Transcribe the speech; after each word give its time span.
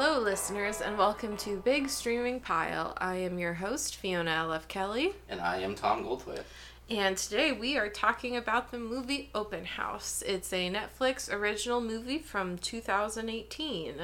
Hello, 0.00 0.20
listeners, 0.20 0.80
and 0.80 0.96
welcome 0.96 1.36
to 1.38 1.56
Big 1.56 1.88
Streaming 1.88 2.38
Pile. 2.38 2.96
I 2.98 3.16
am 3.16 3.36
your 3.36 3.54
host, 3.54 3.96
Fiona 3.96 4.30
L.F. 4.30 4.68
Kelly, 4.68 5.10
And 5.28 5.40
I 5.40 5.56
am 5.56 5.74
Tom 5.74 6.04
Goldthwait. 6.04 6.44
and 6.88 7.16
today 7.16 7.50
we 7.50 7.76
are 7.76 7.88
talking 7.88 8.36
about 8.36 8.70
the 8.70 8.78
movie 8.78 9.28
Open 9.34 9.64
House. 9.64 10.22
It's 10.24 10.52
a 10.52 10.70
Netflix 10.70 11.28
original 11.32 11.80
movie 11.80 12.20
from 12.20 12.58
2018. 12.58 13.94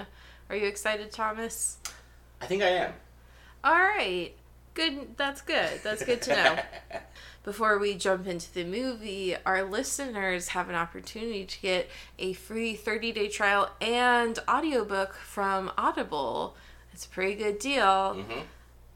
Are 0.51 0.57
you 0.57 0.67
excited, 0.67 1.13
Thomas? 1.13 1.79
I 2.41 2.47
think 2.47 2.65
I 2.65 2.71
am. 2.71 2.93
All 3.63 3.79
right. 3.79 4.33
Good. 4.75 5.17
That's 5.17 5.43
good. 5.43 5.79
That's 5.85 6.05
good 6.05 6.21
to 6.23 6.31
know. 6.35 6.59
Before 7.45 7.79
we 7.79 7.95
jump 7.95 8.27
into 8.27 8.53
the 8.53 8.65
movie, 8.65 9.37
our 9.45 9.63
listeners 9.65 10.49
have 10.49 10.69
an 10.71 10.75
opportunity 10.75 11.45
to 11.45 11.61
get 11.61 11.91
a 12.19 12.33
free 12.33 12.75
30 12.75 13.13
day 13.13 13.29
trial 13.29 13.71
and 13.81 14.39
audiobook 14.49 15.15
from 15.15 15.71
Audible. 15.77 16.57
It's 16.93 17.05
a 17.05 17.09
pretty 17.09 17.35
good 17.35 17.59
deal. 17.59 18.15
hmm 18.15 18.41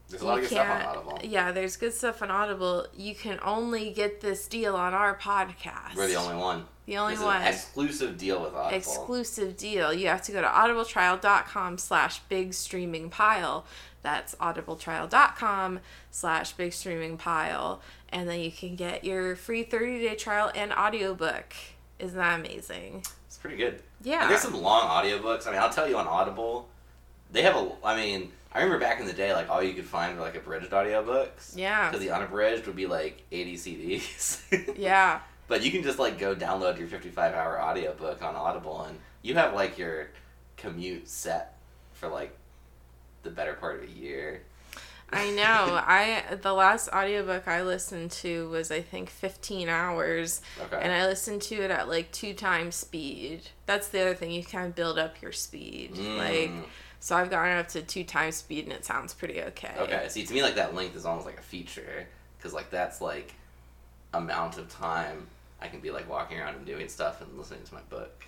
There's 0.09 0.23
a 0.23 0.25
lot 0.25 0.39
of 0.39 0.45
good 0.45 0.49
stuff 0.49 0.67
on 0.67 0.85
Audible. 0.97 1.19
Yeah, 1.23 1.51
there's 1.51 1.77
good 1.77 1.93
stuff 1.93 2.23
on 2.23 2.31
Audible. 2.31 2.87
You 2.95 3.13
can 3.13 3.39
only 3.45 3.91
get 3.91 4.21
this 4.21 4.47
deal 4.47 4.75
on 4.75 4.95
our 4.95 5.15
podcast. 5.15 5.95
We're 5.95 6.07
the 6.07 6.15
only 6.15 6.35
one. 6.35 6.65
The 6.87 6.97
only 6.97 7.17
one. 7.19 7.43
an 7.43 7.53
exclusive 7.53 8.17
deal 8.17 8.41
with 8.41 8.55
Audible. 8.55 8.75
exclusive 8.75 9.57
deal. 9.57 9.93
You 9.93 10.07
have 10.07 10.23
to 10.23 10.31
go 10.31 10.41
to 10.41 10.47
audibletrial.com 10.47 11.77
slash 11.77 12.19
big 12.21 12.55
streaming 12.55 13.11
pile. 13.11 13.65
That's 14.01 14.33
audibletrial.com 14.35 15.81
slash 16.09 16.53
big 16.53 16.73
streaming 16.73 17.17
pile. 17.17 17.81
And 18.11 18.27
then 18.27 18.39
you 18.39 18.51
can 18.51 18.75
get 18.75 19.03
your 19.03 19.35
free 19.35 19.63
30 19.63 20.01
day 20.01 20.15
trial 20.15 20.51
and 20.55 20.73
audiobook. 20.73 21.53
Isn't 21.99 22.17
that 22.17 22.39
amazing? 22.39 23.03
It's 23.27 23.37
pretty 23.37 23.57
good. 23.57 23.81
Yeah. 24.03 24.23
And 24.23 24.31
there's 24.31 24.41
some 24.41 24.59
long 24.59 24.87
audiobooks. 24.87 25.47
I 25.47 25.51
mean, 25.51 25.59
I'll 25.59 25.69
tell 25.69 25.87
you 25.87 25.97
on 25.97 26.07
Audible, 26.07 26.67
they 27.31 27.43
have 27.43 27.55
a. 27.55 27.71
I 27.83 27.95
mean, 27.95 28.31
I 28.53 28.59
remember 28.59 28.79
back 28.79 28.99
in 28.99 29.05
the 29.05 29.13
day, 29.13 29.33
like 29.33 29.49
all 29.49 29.61
you 29.61 29.73
could 29.73 29.85
find 29.85 30.17
were 30.17 30.23
like 30.23 30.35
abridged 30.35 30.71
audiobooks. 30.71 31.55
Yeah. 31.55 31.89
Because 31.89 32.03
the 32.03 32.11
unabridged 32.11 32.65
would 32.65 32.75
be 32.75 32.87
like 32.87 33.21
80 33.31 33.55
CDs. 33.57 34.75
Yeah. 34.77 35.19
But 35.47 35.63
you 35.63 35.71
can 35.71 35.81
just 35.81 35.97
like 35.97 36.19
go 36.19 36.35
download 36.35 36.77
your 36.77 36.87
55 36.87 37.33
hour 37.33 37.61
audiobook 37.61 38.21
on 38.21 38.35
Audible 38.35 38.83
and 38.83 38.99
you 39.23 39.33
have 39.33 39.53
like 39.53 39.77
your 39.79 40.09
commute 40.57 41.07
set 41.07 41.57
for 41.93 42.07
like 42.07 42.35
the 43.23 43.31
better 43.31 43.53
part 43.53 43.77
of 43.77 43.89
a 43.89 43.91
year. 43.91 44.43
I 45.11 45.31
know. 45.31 45.43
I 45.85 46.23
the 46.41 46.53
last 46.53 46.89
audiobook 46.89 47.47
I 47.47 47.63
listened 47.63 48.11
to 48.11 48.49
was 48.49 48.71
I 48.71 48.81
think 48.81 49.09
15 49.09 49.67
hours 49.69 50.41
Okay. 50.61 50.79
and 50.81 50.91
I 50.91 51.05
listened 51.07 51.41
to 51.43 51.55
it 51.55 51.71
at 51.71 51.87
like 51.89 52.11
two 52.11 52.33
times 52.33 52.75
speed. 52.75 53.41
That's 53.65 53.89
the 53.89 54.01
other 54.01 54.13
thing 54.15 54.31
you 54.31 54.43
kind 54.43 54.67
of 54.67 54.75
build 54.75 54.99
up 54.99 55.21
your 55.21 55.31
speed. 55.31 55.97
Like 55.97 56.49
Mm. 56.51 56.63
so 56.99 57.15
I've 57.15 57.29
gotten 57.29 57.57
up 57.57 57.67
to 57.69 57.81
two 57.81 58.03
times 58.03 58.35
speed 58.35 58.65
and 58.65 58.73
it 58.73 58.85
sounds 58.85 59.13
pretty 59.13 59.41
okay. 59.41 59.71
Okay, 59.79 60.07
see, 60.09 60.25
to 60.25 60.33
me, 60.33 60.41
like 60.43 60.55
that 60.55 60.75
length 60.75 60.95
is 60.95 61.05
almost 61.05 61.25
like 61.25 61.39
a 61.39 61.43
feature 61.43 62.07
because 62.37 62.53
like 62.53 62.69
that's 62.69 63.01
like 63.01 63.33
amount 64.13 64.57
of 64.57 64.69
time 64.69 65.27
I 65.61 65.67
can 65.67 65.79
be 65.81 65.91
like 65.91 66.09
walking 66.09 66.39
around 66.39 66.55
and 66.55 66.65
doing 66.65 66.87
stuff 66.87 67.21
and 67.21 67.37
listening 67.37 67.63
to 67.63 67.73
my 67.73 67.81
book. 67.89 68.25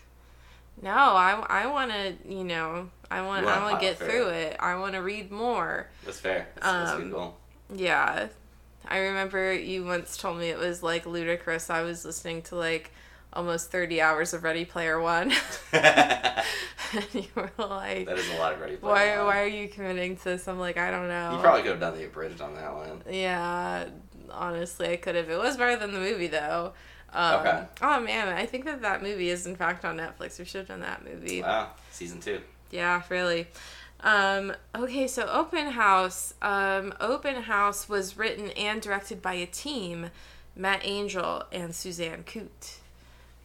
No, 0.81 0.91
I, 0.91 1.43
I 1.47 1.67
want 1.67 1.91
to, 1.91 2.15
you 2.27 2.43
know, 2.43 2.89
I 3.09 3.21
want 3.21 3.45
I 3.45 3.61
want 3.61 3.79
to 3.79 3.85
get 3.85 3.97
through 3.97 4.29
it. 4.29 4.57
I 4.59 4.75
want 4.75 4.93
to 4.93 4.99
read 5.01 5.31
more. 5.31 5.89
That's 6.05 6.19
fair. 6.19 6.47
That's, 6.55 6.91
Um. 6.91 7.33
Yeah. 7.73 8.27
I 8.87 8.97
remember 8.97 9.53
you 9.53 9.85
once 9.85 10.17
told 10.17 10.37
me 10.39 10.49
it 10.49 10.57
was 10.57 10.81
like 10.81 11.05
ludicrous. 11.05 11.69
I 11.69 11.81
was 11.81 12.03
listening 12.03 12.41
to 12.43 12.55
like 12.55 12.91
almost 13.33 13.71
30 13.71 14.01
hours 14.01 14.33
of 14.33 14.43
Ready 14.43 14.65
Player 14.65 14.99
1. 14.99 15.31
and 15.73 16.43
you 17.13 17.25
were 17.35 17.51
like, 17.57 18.09
is 18.09 18.29
a 18.31 18.37
lot 18.37 18.53
of 18.53 18.59
ready. 18.59 18.75
Player 18.75 18.91
why, 18.93 19.17
One. 19.17 19.27
why 19.27 19.41
are 19.43 19.47
you 19.47 19.67
committing 19.69 20.17
to 20.17 20.23
this? 20.25 20.47
I'm 20.47 20.59
like, 20.59 20.77
I 20.77 20.91
don't 20.91 21.07
know. 21.07 21.35
You 21.35 21.41
probably 21.41 21.61
could 21.61 21.71
have 21.71 21.79
done 21.79 21.97
the 21.97 22.05
abridged 22.05 22.41
on 22.41 22.55
that 22.55 22.73
one. 22.73 23.01
Yeah, 23.09 23.85
honestly, 24.29 24.89
I 24.89 24.97
could 24.97 25.15
have. 25.15 25.29
It 25.29 25.37
was 25.37 25.57
better 25.57 25.77
than 25.77 25.93
the 25.93 25.99
movie, 25.99 26.27
though. 26.27 26.73
Um, 27.13 27.39
Okay. 27.41 27.63
Oh 27.81 27.99
man, 27.99 28.27
I 28.29 28.45
think 28.45 28.65
that 28.65 28.81
that 28.81 29.01
movie 29.03 29.29
is 29.29 29.45
in 29.45 29.55
fact 29.55 29.83
on 29.85 29.97
Netflix. 29.97 30.39
We 30.39 30.45
should 30.45 30.59
have 30.59 30.67
done 30.67 30.79
that 30.81 31.03
movie. 31.05 31.41
Wow, 31.41 31.71
season 31.91 32.19
two. 32.21 32.41
Yeah, 32.69 33.01
really. 33.09 33.47
Um, 33.99 34.53
okay, 34.73 35.07
so 35.07 35.27
Open 35.27 35.67
House. 35.71 36.33
Um, 36.41 36.93
Open 36.99 37.35
House 37.43 37.87
was 37.89 38.17
written 38.17 38.49
and 38.51 38.81
directed 38.81 39.21
by 39.21 39.33
a 39.33 39.45
team, 39.45 40.09
Matt 40.55 40.81
Angel 40.83 41.43
and 41.51 41.75
Suzanne 41.75 42.23
Coote. 42.23 42.77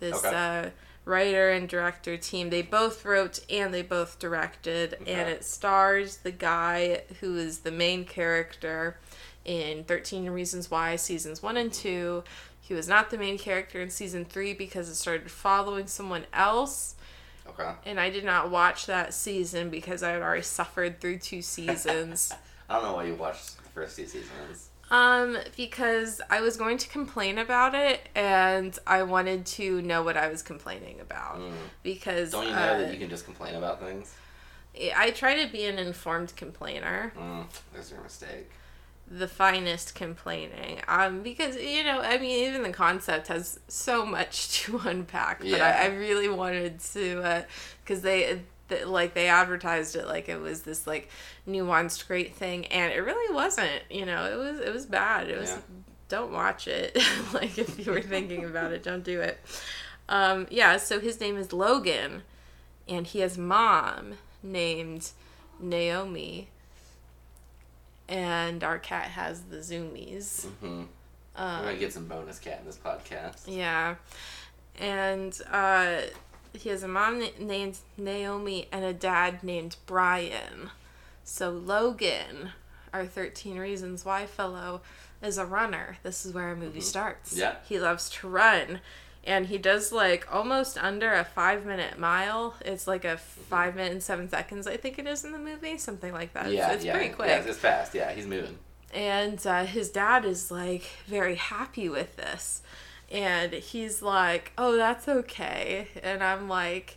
This 0.01 0.25
Okay. 0.25 0.35
uh, 0.35 0.71
writer 1.05 1.51
and 1.51 1.69
director 1.69 2.17
team. 2.17 2.51
They 2.51 2.63
both 2.63 3.05
wrote 3.05 3.41
and 3.51 3.73
they 3.75 3.83
both 3.83 4.19
directed, 4.19 4.95
and 5.07 5.29
it 5.29 5.45
stars 5.45 6.19
the 6.19 6.31
guy 6.33 7.03
who 7.21 7.37
is 7.37 7.59
the 7.61 7.71
main 7.73 8.05
character 8.05 8.97
in 9.45 9.85
13 9.85 10.29
Reasons 10.31 10.71
Why 10.71 10.97
seasons 10.97 11.43
1 11.43 11.57
and 11.57 11.73
2. 11.73 12.25
He 12.67 12.75
was 12.75 12.89
not 12.89 13.11
the 13.11 13.19
main 13.19 13.39
character 13.39 13.81
in 13.81 13.91
season 13.91 14.25
3 14.25 14.53
because 14.55 14.89
it 14.89 14.97
started 14.97 15.31
following 15.31 15.87
someone 15.87 16.25
else 16.33 16.97
Okay. 17.49 17.71
and 17.85 18.01
I 18.01 18.11
did 18.11 18.25
not 18.25 18.51
watch 18.51 18.87
that 18.87 19.15
season 19.15 19.71
because 19.71 20.03
I 20.03 20.11
had 20.11 20.21
already 20.23 20.43
suffered 20.43 21.01
through 21.01 21.19
two 21.21 21.43
seasons. 21.43 22.33
I 22.69 22.75
don't 22.75 22.83
know 22.83 22.95
why 22.95 23.05
you 23.05 23.15
watched 23.15 23.57
the 23.63 23.69
first 23.71 23.95
two 23.97 24.07
seasons. 24.07 24.71
um, 24.91 25.39
because 25.57 26.21
I 26.29 26.41
was 26.41 26.57
going 26.57 26.77
to 26.79 26.89
complain 26.89 27.39
about 27.39 27.77
it 27.77 28.01
and 28.17 28.77
I 28.85 29.05
wanted 29.05 29.47
to 29.47 29.81
know 29.83 30.03
what 30.03 30.17
I 30.17 30.27
was 30.29 30.43
complaining 30.43 30.99
about. 31.01 31.39
Mm. 31.39 31.53
Because 31.85 32.33
Don't 32.33 32.47
you 32.47 32.51
know 32.51 32.57
uh, 32.57 32.79
that 32.79 32.93
you 32.93 32.99
can 32.99 33.09
just 33.09 33.25
complain 33.25 33.55
about 33.55 33.79
things? 33.81 34.13
I 34.97 35.11
try 35.13 35.45
to 35.47 35.51
be 35.53 35.67
an 35.67 35.79
informed 35.79 36.35
complainer, 36.37 37.13
Mm, 37.17 37.45
there's 37.73 37.93
your 37.93 38.01
mistake. 38.03 38.51
The 39.11 39.29
finest 39.29 39.95
complaining. 39.95 40.81
Um, 40.89 41.23
because 41.23 41.57
you 41.57 41.85
know, 41.85 42.01
I 42.01 42.19
mean, 42.19 42.47
even 42.49 42.63
the 42.63 42.71
concept 42.73 43.29
has 43.29 43.61
so 43.69 44.05
much 44.07 44.49
to 44.63 44.79
unpack. 44.85 45.41
But 45.41 45.49
Yeah. 45.49 45.79
I, 45.81 45.85
I 45.85 45.87
really 45.95 46.29
wanted 46.29 46.81
to, 46.95 47.45
because 47.85 48.03
they. 48.03 48.41
th- 48.69 48.85
Like 48.85 49.15
they 49.15 49.29
advertised 49.29 49.95
it 49.95 50.09
like 50.09 50.29
it 50.29 50.41
was 50.41 50.63
this 50.63 50.89
like 50.89 51.09
nuanced 51.49 52.09
great 52.09 52.35
thing, 52.35 52.67
and 52.67 52.93
it 52.93 52.99
really 52.99 53.33
wasn't. 53.33 53.83
You 53.89 54.05
know, 54.07 54.25
it 54.27 54.37
was 54.37 54.59
it 54.59 54.73
was 54.75 54.87
bad. 54.87 55.29
It 55.31 55.39
was 55.39 55.51
Yeah. 55.51 55.59
don't 56.09 56.33
watch 56.33 56.67
it. 56.67 56.99
like 57.33 57.57
if 57.59 57.79
you 57.87 57.93
were 57.93 58.03
thinking 58.03 58.45
about 58.45 58.73
it, 58.73 58.83
don't 58.83 59.05
do 59.05 59.21
it. 59.21 59.39
Um, 60.09 60.49
yeah. 60.51 60.79
So 60.79 60.99
his 60.99 61.21
name 61.21 61.37
is 61.37 61.53
Logan, 61.53 62.23
and 62.89 63.07
he 63.07 63.21
has 63.21 63.39
mom 63.39 64.15
named 64.43 65.11
Naomi, 65.61 66.49
and 68.09 68.63
our 68.65 68.79
cat 68.79 69.07
has 69.09 69.43
the 69.43 69.57
zoomies. 69.59 70.45
hmm 70.61 70.85
We're 71.37 71.43
Um, 71.45 71.65
gonna 71.65 71.77
get 71.77 71.93
some 71.93 72.07
bonus 72.07 72.39
cat 72.39 72.61
in 72.61 72.67
this 72.67 72.79
podcast. 72.79 73.43
yeah, 73.47 73.97
and 74.79 75.39
uh, 75.51 76.01
he 76.53 76.69
has 76.71 76.83
a 76.83 76.89
mom 76.89 77.19
na- 77.21 77.27
named 77.39 77.79
Naomi 77.97 78.69
and 78.73 78.85
a 78.85 78.93
dad 78.93 79.43
named 79.43 79.77
Brian. 79.87 80.71
So 81.25 81.51
Logan, 81.51 82.51
our 82.93 83.05
thirteen 83.07 83.59
reasons 83.59 84.05
why 84.05 84.27
fellow, 84.27 84.81
is 85.23 85.39
a 85.39 85.45
runner. 85.47 85.99
This 86.03 86.25
is 86.25 86.33
where 86.33 86.45
our 86.49 86.57
movie 86.57 86.81
starts. 86.81 87.37
Yeah. 87.37 87.57
he 87.69 87.79
loves 87.79 88.09
to 88.11 88.29
run. 88.29 88.81
And 89.27 89.47
he 89.47 89.59
does 89.59 89.91
like 89.93 90.33
almost 90.33 90.79
under 90.83 91.13
a 91.13 91.25
five 91.25 91.67
minute 91.67 91.99
mile. 91.99 92.55
It's 92.65 92.87
like 92.87 93.05
a 93.05 93.17
five 93.17 93.75
minute 93.75 93.93
and 93.93 94.03
seven 94.03 94.29
seconds, 94.31 94.67
I 94.69 94.77
think 94.77 94.99
it 95.01 95.07
is 95.07 95.25
in 95.25 95.33
the 95.33 95.39
movie, 95.39 95.79
something 95.79 96.13
like 96.13 96.33
that. 96.35 96.47
It's- 96.47 96.57
yeah, 96.57 96.73
it's, 96.73 96.85
yeah, 96.85 96.93
pretty 96.95 97.11
quick. 97.13 97.29
Yeah, 97.29 97.43
it's 97.45 97.59
fast. 97.59 97.95
Yeah, 97.95 98.13
he's 98.13 98.27
moving. 98.27 98.57
and 98.95 99.45
uh, 99.47 99.65
his 99.65 99.91
dad 99.91 100.25
is 100.25 100.51
like 100.51 100.85
very 101.09 101.35
happy 101.35 101.89
with 101.89 102.17
this 102.17 102.63
and 103.11 103.53
he's 103.53 104.01
like 104.01 104.53
oh 104.59 104.77
that's 104.77 105.07
okay 105.09 105.87
and 106.03 106.23
i'm 106.25 106.49
like 106.49 106.97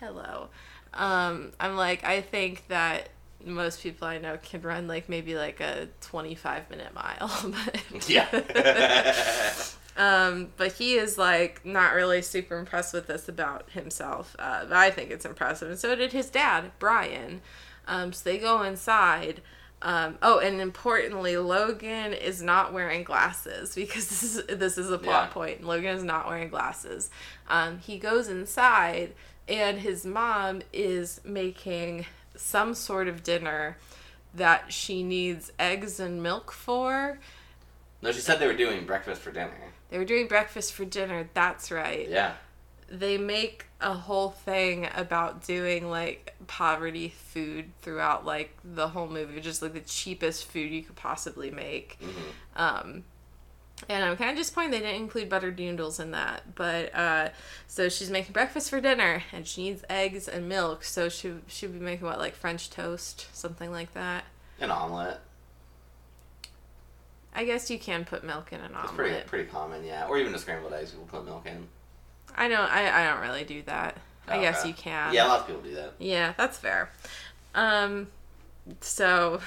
hello 0.00 0.48
um 0.94 1.52
i'm 1.60 1.76
like 1.76 2.04
i 2.04 2.20
think 2.20 2.66
that 2.68 3.08
most 3.44 3.82
people 3.82 4.06
i 4.06 4.18
know 4.18 4.38
can 4.42 4.60
run 4.62 4.86
like 4.86 5.08
maybe 5.08 5.34
like 5.34 5.60
a 5.60 5.88
25 6.02 6.70
minute 6.70 6.94
mile 6.94 7.30
but 7.92 8.08
Yeah. 8.08 8.26
um 9.96 10.48
but 10.56 10.72
he 10.72 10.94
is 10.94 11.18
like 11.18 11.64
not 11.64 11.94
really 11.94 12.22
super 12.22 12.58
impressed 12.58 12.94
with 12.94 13.06
this 13.06 13.28
about 13.28 13.68
himself 13.70 14.34
uh, 14.38 14.64
but 14.64 14.76
i 14.76 14.90
think 14.90 15.10
it's 15.10 15.24
impressive 15.24 15.68
and 15.68 15.78
so 15.78 15.94
did 15.94 16.12
his 16.12 16.30
dad 16.30 16.70
brian 16.78 17.40
um 17.86 18.12
so 18.12 18.28
they 18.30 18.38
go 18.38 18.62
inside 18.62 19.40
um, 19.84 20.16
oh, 20.22 20.38
and 20.38 20.60
importantly, 20.60 21.36
Logan 21.36 22.12
is 22.12 22.40
not 22.40 22.72
wearing 22.72 23.02
glasses 23.02 23.74
because 23.74 24.08
this 24.08 24.22
is 24.22 24.46
this 24.46 24.78
is 24.78 24.92
a 24.92 24.96
plot 24.98 25.28
Yeah. 25.30 25.32
point. 25.32 25.64
Logan 25.64 25.96
is 25.96 26.04
not 26.04 26.28
wearing 26.28 26.48
glasses. 26.48 27.10
Um, 27.48 27.78
he 27.80 27.98
goes 27.98 28.28
inside, 28.28 29.12
and 29.48 29.80
his 29.80 30.06
mom 30.06 30.62
is 30.72 31.20
making 31.24 32.06
some 32.36 32.74
sort 32.74 33.08
of 33.08 33.24
dinner 33.24 33.76
that 34.32 34.72
she 34.72 35.02
needs 35.02 35.50
eggs 35.58 35.98
and 35.98 36.22
milk 36.22 36.52
for. 36.52 37.18
no, 38.02 38.12
she 38.12 38.20
said 38.20 38.38
they 38.38 38.46
were 38.46 38.54
doing 38.54 38.86
breakfast 38.86 39.20
for 39.20 39.32
dinner. 39.32 39.71
They 39.92 39.98
were 39.98 40.04
doing 40.06 40.26
breakfast 40.26 40.72
for 40.72 40.84
dinner. 40.86 41.28
That's 41.34 41.70
right. 41.70 42.08
Yeah. 42.08 42.32
they 42.88 43.18
make 43.18 43.66
a 43.80 43.92
whole 43.94 44.30
thing 44.30 44.88
about 44.96 45.44
doing 45.46 45.90
like 45.90 46.34
poverty 46.46 47.10
food 47.10 47.66
throughout 47.82 48.24
like 48.26 48.56
the 48.64 48.88
whole 48.88 49.06
movie, 49.06 49.40
just 49.40 49.60
like 49.62 49.74
the 49.74 49.80
cheapest 49.80 50.46
food 50.46 50.70
you 50.72 50.82
could 50.82 50.96
possibly 50.96 51.50
make. 51.50 51.98
hmm 52.00 52.10
Um, 52.56 53.04
and 53.88 54.04
I'm 54.04 54.16
kind 54.16 54.30
of 54.30 54.36
disappointed 54.36 54.72
they 54.74 54.78
didn't 54.78 55.02
include 55.02 55.28
buttered 55.28 55.58
noodles 55.58 55.98
in 56.00 56.12
that. 56.12 56.54
But 56.54 56.94
uh, 56.94 57.28
so 57.66 57.88
she's 57.88 58.10
making 58.10 58.32
breakfast 58.32 58.70
for 58.70 58.80
dinner, 58.80 59.24
and 59.32 59.46
she 59.46 59.64
needs 59.64 59.84
eggs 59.90 60.28
and 60.28 60.48
milk. 60.48 60.84
So 60.84 61.08
she 61.08 61.34
she'll 61.48 61.70
be 61.70 61.78
making 61.80 62.06
what 62.06 62.18
like 62.18 62.34
French 62.34 62.70
toast, 62.70 63.26
something 63.32 63.70
like 63.72 63.92
that. 63.94 64.24
An 64.60 64.70
omelet. 64.70 65.18
I 67.34 67.44
guess 67.44 67.70
you 67.70 67.78
can 67.78 68.04
put 68.04 68.24
milk 68.24 68.52
in 68.52 68.60
an 68.60 68.74
omelet. 68.74 68.84
It's 68.84 68.92
pretty 68.92 69.20
pretty 69.26 69.44
common, 69.50 69.84
yeah. 69.84 70.06
Or 70.06 70.18
even 70.18 70.34
a 70.34 70.38
scrambled 70.38 70.72
eggs, 70.72 70.90
people 70.90 71.06
put 71.06 71.24
milk 71.24 71.46
in. 71.46 71.66
I 72.36 72.48
don't. 72.48 72.70
I, 72.70 73.02
I 73.02 73.10
don't 73.10 73.20
really 73.22 73.44
do 73.44 73.62
that. 73.62 73.96
I 74.28 74.38
Oh, 74.38 74.40
guess 74.40 74.60
okay. 74.60 74.68
you 74.68 74.74
can. 74.74 75.12
Yeah, 75.14 75.26
a 75.26 75.28
lot 75.28 75.40
of 75.40 75.46
people 75.46 75.62
do 75.62 75.74
that. 75.74 75.94
Yeah, 75.98 76.34
that's 76.36 76.58
fair. 76.58 76.90
Um, 77.54 78.08
so 78.80 79.40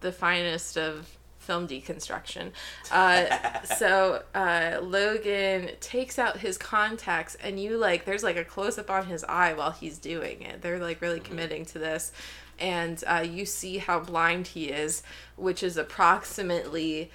the 0.00 0.12
finest 0.12 0.76
of 0.76 1.16
film 1.38 1.66
deconstruction. 1.66 2.52
Uh, 2.90 3.62
so 3.76 4.22
uh, 4.34 4.78
Logan 4.82 5.70
takes 5.80 6.18
out 6.18 6.38
his 6.38 6.58
contacts, 6.58 7.36
and 7.42 7.60
you 7.60 7.76
like 7.76 8.04
there's 8.04 8.22
like 8.22 8.36
a 8.36 8.44
close 8.44 8.78
up 8.78 8.90
on 8.90 9.06
his 9.06 9.24
eye 9.24 9.52
while 9.54 9.70
he's 9.72 9.98
doing 9.98 10.42
it. 10.42 10.62
They're 10.62 10.78
like 10.78 11.00
really 11.00 11.20
committing 11.20 11.64
to 11.66 11.78
this, 11.78 12.12
and 12.60 13.02
uh, 13.06 13.24
you 13.28 13.44
see 13.46 13.78
how 13.78 14.00
blind 14.00 14.48
he 14.48 14.66
is, 14.66 15.02
which 15.36 15.62
is 15.62 15.76
approximately 15.76 17.10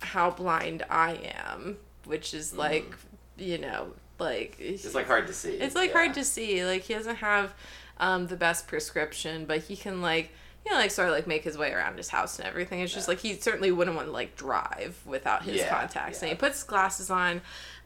how 0.00 0.30
blind 0.30 0.84
I 0.90 1.32
am, 1.46 1.78
which 2.04 2.34
is 2.34 2.54
like 2.54 2.94
you 3.38 3.58
know 3.58 3.92
like 4.18 4.56
It's 4.58 4.94
like 4.94 5.06
hard 5.06 5.26
to 5.28 5.32
see. 5.32 5.50
it's 5.52 5.74
like 5.74 5.90
yeah. 5.90 5.96
hard 5.96 6.14
to 6.14 6.24
see. 6.24 6.64
Like 6.64 6.82
he 6.82 6.94
doesn't 6.94 7.16
have 7.16 7.54
um, 7.98 8.26
the 8.26 8.36
best 8.36 8.66
prescription, 8.68 9.44
but 9.46 9.60
he 9.62 9.76
can 9.76 10.00
like 10.02 10.30
you 10.64 10.72
know 10.72 10.78
like 10.78 10.90
sort 10.90 11.08
of 11.08 11.14
like 11.14 11.26
make 11.26 11.44
his 11.44 11.56
way 11.58 11.72
around 11.72 11.96
his 11.96 12.08
house 12.10 12.38
and 12.38 12.46
everything. 12.46 12.80
It's 12.80 12.92
just 12.92 13.08
Yeah. 13.08 13.12
like 13.12 13.20
he 13.20 13.34
certainly 13.34 13.72
wouldn't 13.72 13.96
want 13.96 14.08
to 14.08 14.12
like 14.12 14.36
drive 14.36 15.00
without 15.06 15.42
his 15.44 15.56
Yeah, 15.56 15.68
contacts. 15.68 16.20
And 16.22 16.30
he 16.30 16.36
puts 16.36 16.62
glasses 16.62 17.10
on. 17.10 17.40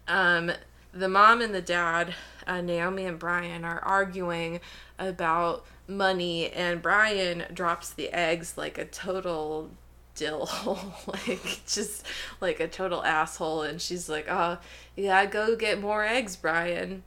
Um, 0.08 0.52
the 0.92 1.08
mom 1.08 1.42
and 1.42 1.54
the 1.54 1.60
dad, 1.60 2.14
uh, 2.46 2.62
Naomi 2.62 3.04
and 3.04 3.18
Brian, 3.18 3.64
are 3.66 3.80
arguing 3.80 4.60
about 4.98 5.64
money, 5.88 6.50
and 6.50 6.82
Brian 6.82 7.44
drops 7.52 7.90
the 7.92 8.10
eggs 8.10 8.56
like 8.56 8.78
a 8.78 8.84
total 8.84 9.70
dill 10.14 10.48
like 11.06 11.60
just 11.66 12.06
like 12.40 12.58
a 12.58 12.66
total 12.66 13.04
asshole 13.04 13.60
and 13.60 13.82
she's 13.82 14.08
like 14.08 14.24
oh 14.30 14.56
yeah 14.96 15.26
go 15.26 15.54
get 15.54 15.78
more 15.78 16.02
eggs 16.06 16.36
brian 16.36 17.02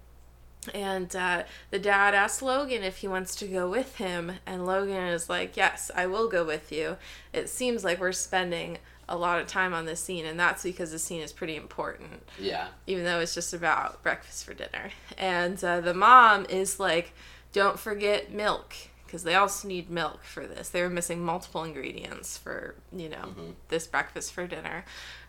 and 0.73 1.15
uh, 1.15 1.43
the 1.71 1.79
dad 1.79 2.13
asks 2.13 2.41
Logan 2.41 2.83
if 2.83 2.97
he 2.97 3.07
wants 3.07 3.35
to 3.37 3.47
go 3.47 3.69
with 3.69 3.95
him, 3.95 4.33
and 4.45 4.65
Logan 4.65 5.07
is 5.07 5.29
like, 5.29 5.55
Yes, 5.55 5.89
I 5.95 6.05
will 6.05 6.27
go 6.27 6.43
with 6.43 6.71
you. 6.71 6.97
It 7.31 7.49
seems 7.49 7.83
like 7.83 7.99
we're 7.99 8.11
spending 8.11 8.77
a 9.07 9.15
lot 9.15 9.39
of 9.39 9.47
time 9.47 9.73
on 9.73 9.85
this 9.85 10.01
scene, 10.01 10.25
and 10.25 10.37
that's 10.39 10.63
because 10.63 10.91
the 10.91 10.99
scene 10.99 11.21
is 11.21 11.31
pretty 11.31 11.55
important, 11.55 12.23
Yeah. 12.37 12.67
even 12.87 13.05
though 13.05 13.21
it's 13.21 13.33
just 13.33 13.53
about 13.53 14.03
breakfast 14.03 14.45
for 14.45 14.53
dinner. 14.53 14.91
And 15.17 15.63
uh, 15.63 15.79
the 15.79 15.93
mom 15.93 16.45
is 16.49 16.77
like, 16.79 17.13
Don't 17.51 17.79
forget 17.79 18.31
milk, 18.31 18.73
because 19.05 19.23
they 19.23 19.35
also 19.35 19.67
need 19.67 19.89
milk 19.89 20.23
for 20.23 20.45
this. 20.45 20.69
They 20.69 20.81
were 20.81 20.89
missing 20.89 21.23
multiple 21.23 21.63
ingredients 21.63 22.37
for, 22.37 22.75
you 22.93 23.09
know, 23.09 23.33
Mhm. 23.37 23.53
this 23.69 23.87
breakfast 23.87 24.33
for 24.33 24.45
dinner. 24.47 24.85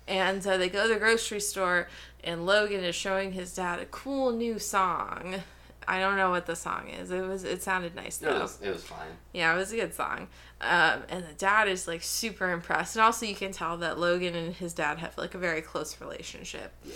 And 0.07 0.45
uh, 0.47 0.57
they 0.57 0.69
go 0.69 0.87
to 0.89 0.95
the 0.95 0.99
grocery 1.01 1.41
store, 1.41 1.89
and 2.25 2.45
Logan 2.45 2.85
is 2.85 2.95
showing 2.95 3.33
his 3.33 3.55
dad 3.55 3.79
a 3.79 3.87
cool 3.87 4.33
new 4.33 4.59
song. 4.59 5.43
I 5.89 5.99
don't 5.99 6.17
know 6.17 6.31
what 6.31 6.47
the 6.47 6.55
song 6.57 6.89
is. 6.89 7.11
It 7.11 7.23
was 7.23 7.43
it 7.43 7.63
sounded 7.63 7.95
nice 7.97 8.21
It 8.23 8.29
was, 8.29 8.61
it 8.61 8.71
was 8.71 8.85
fine. 8.85 9.09
Yeah, 9.33 9.55
it 9.55 9.57
was 9.57 9.73
a 9.73 9.77
good 9.77 9.95
song. 9.95 10.29
Um, 10.61 11.03
and 11.09 11.25
the 11.27 11.33
dad 11.39 11.69
is 11.69 11.89
like 11.89 12.03
super 12.03 12.51
impressed, 12.53 12.97
and 12.97 13.03
also 13.03 13.25
you 13.25 13.35
can 13.35 13.51
tell 13.51 13.77
that 13.79 13.99
Logan 13.99 14.35
and 14.35 14.55
his 14.55 14.73
dad 14.75 14.99
have 14.99 15.17
like 15.17 15.35
a 15.35 15.39
very 15.39 15.63
close 15.63 15.99
relationship. 16.01 16.73
Yeah. 16.85 16.95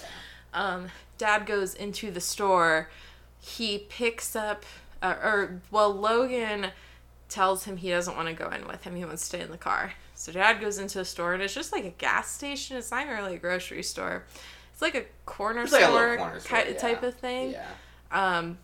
Um, 0.53 0.91
dad 1.19 1.47
goes 1.47 1.75
into 1.75 2.11
the 2.11 2.21
store. 2.21 2.91
He 3.41 3.79
picks 3.89 4.37
up, 4.37 4.65
uh, 5.05 5.17
or 5.23 5.61
well, 5.71 5.91
Logan 5.93 6.69
tells 7.29 7.65
him 7.65 7.77
he 7.77 7.91
doesn't 7.91 8.17
want 8.17 8.29
to 8.29 8.35
go 8.35 8.49
in 8.51 8.67
with 8.67 8.85
him. 8.85 8.95
He 8.97 9.05
wants 9.05 9.23
to 9.23 9.27
stay 9.27 9.41
in 9.41 9.51
the 9.51 9.59
car. 9.59 9.93
So 10.15 10.31
dad 10.33 10.61
goes 10.61 10.79
into 10.79 11.01
a 11.01 11.05
store, 11.05 11.35
and 11.35 11.43
it's 11.43 11.55
just 11.55 11.73
like 11.73 11.85
a 11.85 11.91
gas 11.91 12.31
station. 12.31 12.77
It's 12.77 12.91
not 12.91 13.07
really 13.09 13.35
a 13.35 13.39
grocery 13.39 13.83
store. 13.83 14.25
It's 14.73 14.83
like 14.83 14.95
a 14.95 15.05
corner 15.27 15.63
It's 15.63 15.73
like 15.73 15.83
a 15.83 15.87
store, 15.87 16.17
corner 16.17 16.41
store, 16.41 16.63
ki- 16.63 16.71
yeah. 16.73 16.79
type 16.79 17.03
of 17.03 17.15
thing. 17.15 17.53
Yeah. 17.53 17.67
Um, 18.11 18.59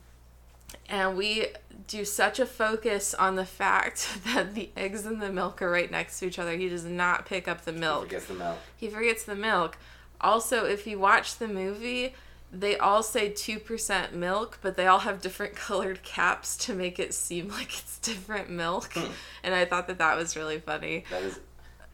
and 0.88 1.16
we 1.16 1.46
do 1.88 2.04
such 2.04 2.38
a 2.38 2.46
focus 2.46 3.14
on 3.14 3.34
the 3.36 3.44
fact 3.44 4.08
that 4.26 4.54
the 4.54 4.70
eggs 4.76 5.04
and 5.06 5.20
the 5.20 5.32
milk 5.32 5.60
are 5.62 5.70
right 5.70 5.90
next 5.90 6.20
to 6.20 6.26
each 6.26 6.38
other. 6.38 6.56
He 6.56 6.68
does 6.68 6.84
not 6.84 7.26
pick 7.26 7.48
up 7.48 7.64
the 7.64 7.72
milk. 7.72 8.04
He 8.04 8.08
Forgets 8.18 8.26
the 8.26 8.34
milk. 8.34 8.58
He 8.76 8.88
forgets 8.88 9.24
the 9.24 9.34
milk. 9.34 9.78
Also, 10.20 10.64
if 10.66 10.86
you 10.86 10.98
watch 10.98 11.36
the 11.38 11.48
movie, 11.48 12.14
they 12.52 12.76
all 12.76 13.02
say 13.02 13.30
2% 13.30 14.12
milk, 14.12 14.58
but 14.62 14.76
they 14.76 14.86
all 14.86 15.00
have 15.00 15.20
different 15.20 15.54
colored 15.66 16.02
caps 16.02 16.56
to 16.58 16.74
make 16.74 16.98
it 16.98 17.14
seem 17.14 17.48
like 17.58 17.78
it's 17.78 17.98
different 17.98 18.50
milk. 18.50 18.92
Hmm. 18.94 19.10
and 19.42 19.54
I 19.54 19.64
thought 19.64 19.86
that 19.88 19.98
that 19.98 20.16
was 20.16 20.36
really 20.36 20.58
funny. 20.58 21.04
That 21.10 21.22
is 21.22 21.38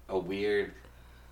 a 0.09 0.19
weird 0.19 0.73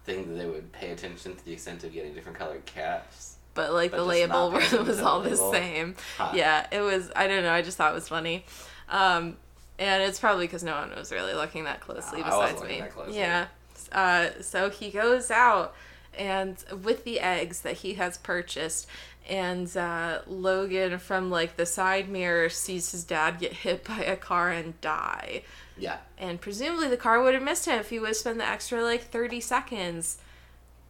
thing 0.04 0.28
that 0.28 0.34
they 0.42 0.46
would 0.46 0.70
pay 0.72 0.90
attention 0.90 1.34
to 1.36 1.44
the 1.44 1.52
extent 1.52 1.84
of 1.84 1.92
getting 1.92 2.12
different 2.14 2.36
colored 2.38 2.66
caps. 2.66 3.36
But 3.54 3.72
like 3.72 3.92
But 3.92 3.98
the 3.98 4.04
label 4.04 4.50
was 4.84 5.00
all 5.00 5.20
the 5.20 5.30
label. 5.30 5.52
same. 5.52 5.94
Huh. 6.18 6.32
Yeah, 6.34 6.66
it 6.72 6.80
was. 6.80 7.10
I 7.14 7.28
don't 7.28 7.44
know. 7.44 7.52
I 7.52 7.62
just 7.62 7.76
thought 7.76 7.92
it 7.92 7.94
was 7.94 8.08
funny. 8.08 8.44
Um, 8.88 9.36
and 9.78 10.02
it's 10.02 10.18
probably 10.20 10.46
because 10.46 10.64
no 10.64 10.74
one 10.74 10.90
was 10.96 11.12
really 11.12 11.34
looking 11.34 11.64
that 11.64 11.80
closely 11.80 12.20
No, 12.20 12.26
I 12.26 12.36
wasn't 12.36 12.42
besides 12.42 12.60
looking 12.60 12.74
me. 12.76 12.80
that 12.82 12.92
closely. 12.92 13.16
Yeah. 13.18 13.46
Uh, 13.92 14.42
so 14.42 14.70
he 14.70 14.90
goes 14.90 15.30
out 15.30 15.74
and 16.18 16.56
with 16.82 17.04
the 17.04 17.20
eggs 17.20 17.60
that 17.62 17.78
he 17.78 17.94
has 17.94 18.18
purchased, 18.18 18.86
and 19.28 19.74
uh, 19.76 20.20
Logan 20.26 20.98
from 20.98 21.30
like 21.30 21.56
the 21.56 21.66
side 21.66 22.08
mirror 22.08 22.48
sees 22.48 22.92
his 22.92 23.04
dad 23.04 23.38
get 23.38 23.52
hit 23.52 23.84
by 23.84 23.98
a 24.04 24.16
car 24.16 24.50
and 24.50 24.80
die. 24.80 25.42
Yeah. 25.78 25.98
And 26.18 26.40
presumably 26.40 26.88
the 26.88 26.96
car 26.96 27.22
would 27.22 27.34
have 27.34 27.42
missed 27.42 27.66
him 27.66 27.78
if 27.80 27.90
he 27.90 27.98
would 27.98 28.08
have 28.08 28.16
spent 28.16 28.38
the 28.38 28.46
extra 28.46 28.82
like 28.82 29.02
30 29.02 29.40
seconds 29.40 30.18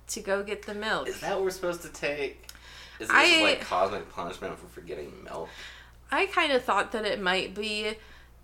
to 0.08 0.20
go 0.20 0.42
get 0.42 0.66
the 0.66 0.74
milk. 0.74 1.08
Is 1.08 1.20
that 1.20 1.36
what 1.36 1.44
we're 1.44 1.50
supposed 1.50 1.82
to 1.82 1.88
take? 1.88 2.48
Is 3.00 3.08
this 3.08 3.16
I- 3.16 3.42
like 3.42 3.60
cosmic 3.60 4.10
punishment 4.10 4.58
for 4.58 4.66
forgetting 4.66 5.12
milk? 5.24 5.48
I 6.10 6.26
kind 6.26 6.52
of 6.52 6.62
thought 6.62 6.92
that 6.92 7.04
it 7.04 7.20
might 7.20 7.54
be 7.54 7.94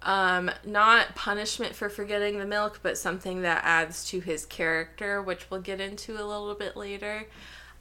um, 0.02 0.50
not 0.64 1.14
punishment 1.14 1.74
for 1.74 1.88
forgetting 1.88 2.38
the 2.38 2.46
milk, 2.46 2.80
but 2.82 2.96
something 2.96 3.42
that 3.42 3.62
adds 3.64 4.04
to 4.06 4.20
his 4.20 4.46
character, 4.46 5.20
which 5.20 5.50
we'll 5.50 5.60
get 5.60 5.80
into 5.80 6.14
a 6.14 6.24
little 6.24 6.54
bit 6.54 6.76
later. 6.76 7.26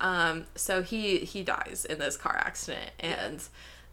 Um, 0.02 0.46
so 0.56 0.82
he 0.82 1.20
he 1.20 1.44
dies 1.44 1.86
in 1.90 2.00
this 2.00 2.18
car 2.18 2.38
accident, 2.38 2.92
and 3.00 3.42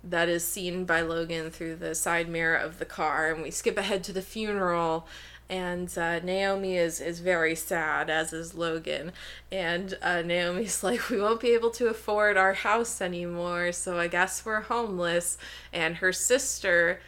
that 0.02 0.28
is 0.28 0.46
seen 0.46 0.84
by 0.84 1.00
Logan 1.00 1.50
through 1.50 1.76
the 1.76 1.94
side 1.94 2.28
mirror 2.28 2.56
of 2.56 2.78
the 2.78 2.84
car. 2.84 3.32
And 3.32 3.42
we 3.42 3.50
skip 3.50 3.76
ahead 3.76 4.04
to 4.04 4.12
the 4.12 4.22
funeral, 4.22 5.06
and 5.48 5.96
uh, 5.96 6.20
Naomi 6.20 6.76
is 6.76 7.00
is 7.00 7.20
very 7.20 7.54
sad, 7.54 8.10
as 8.10 8.32
is 8.32 8.54
Logan. 8.54 9.12
And 9.50 9.96
uh, 10.02 10.22
Naomi's 10.22 10.82
like, 10.84 11.10
"We 11.10 11.20
won't 11.20 11.40
be 11.40 11.54
able 11.54 11.70
to 11.70 11.88
afford 11.88 12.36
our 12.36 12.54
house 12.54 13.00
anymore, 13.00 13.72
so 13.72 13.98
I 13.98 14.08
guess 14.08 14.44
we're 14.44 14.62
homeless." 14.62 15.38
And 15.72 15.96
her 15.96 16.12
sister, 16.12 17.00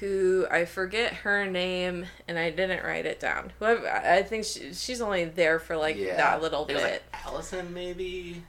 who 0.00 0.46
I 0.50 0.64
forget 0.64 1.12
her 1.12 1.46
name, 1.46 2.06
and 2.28 2.38
I 2.38 2.50
didn't 2.50 2.84
write 2.84 3.06
it 3.06 3.20
down. 3.20 3.52
Whoever 3.58 3.88
I 3.90 4.22
think 4.22 4.44
she, 4.44 4.72
she's 4.74 5.00
only 5.00 5.24
there 5.24 5.58
for 5.58 5.76
like 5.76 5.96
that 5.98 6.42
little 6.42 6.62
it 6.64 6.68
bit. 6.68 6.74
was 6.74 6.82
like 6.84 7.02
Allison, 7.26 7.72
maybe. 7.74 8.42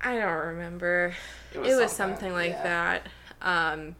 I 0.00 0.14
don't 0.18 0.46
remember. 0.46 1.14
It 1.52 1.58
It 1.58 1.76
was, 1.76 1.92
something 1.92 2.32
like 2.32 2.52
yeah. 2.52 2.62
that. 2.62 3.06
Um, 3.42 3.96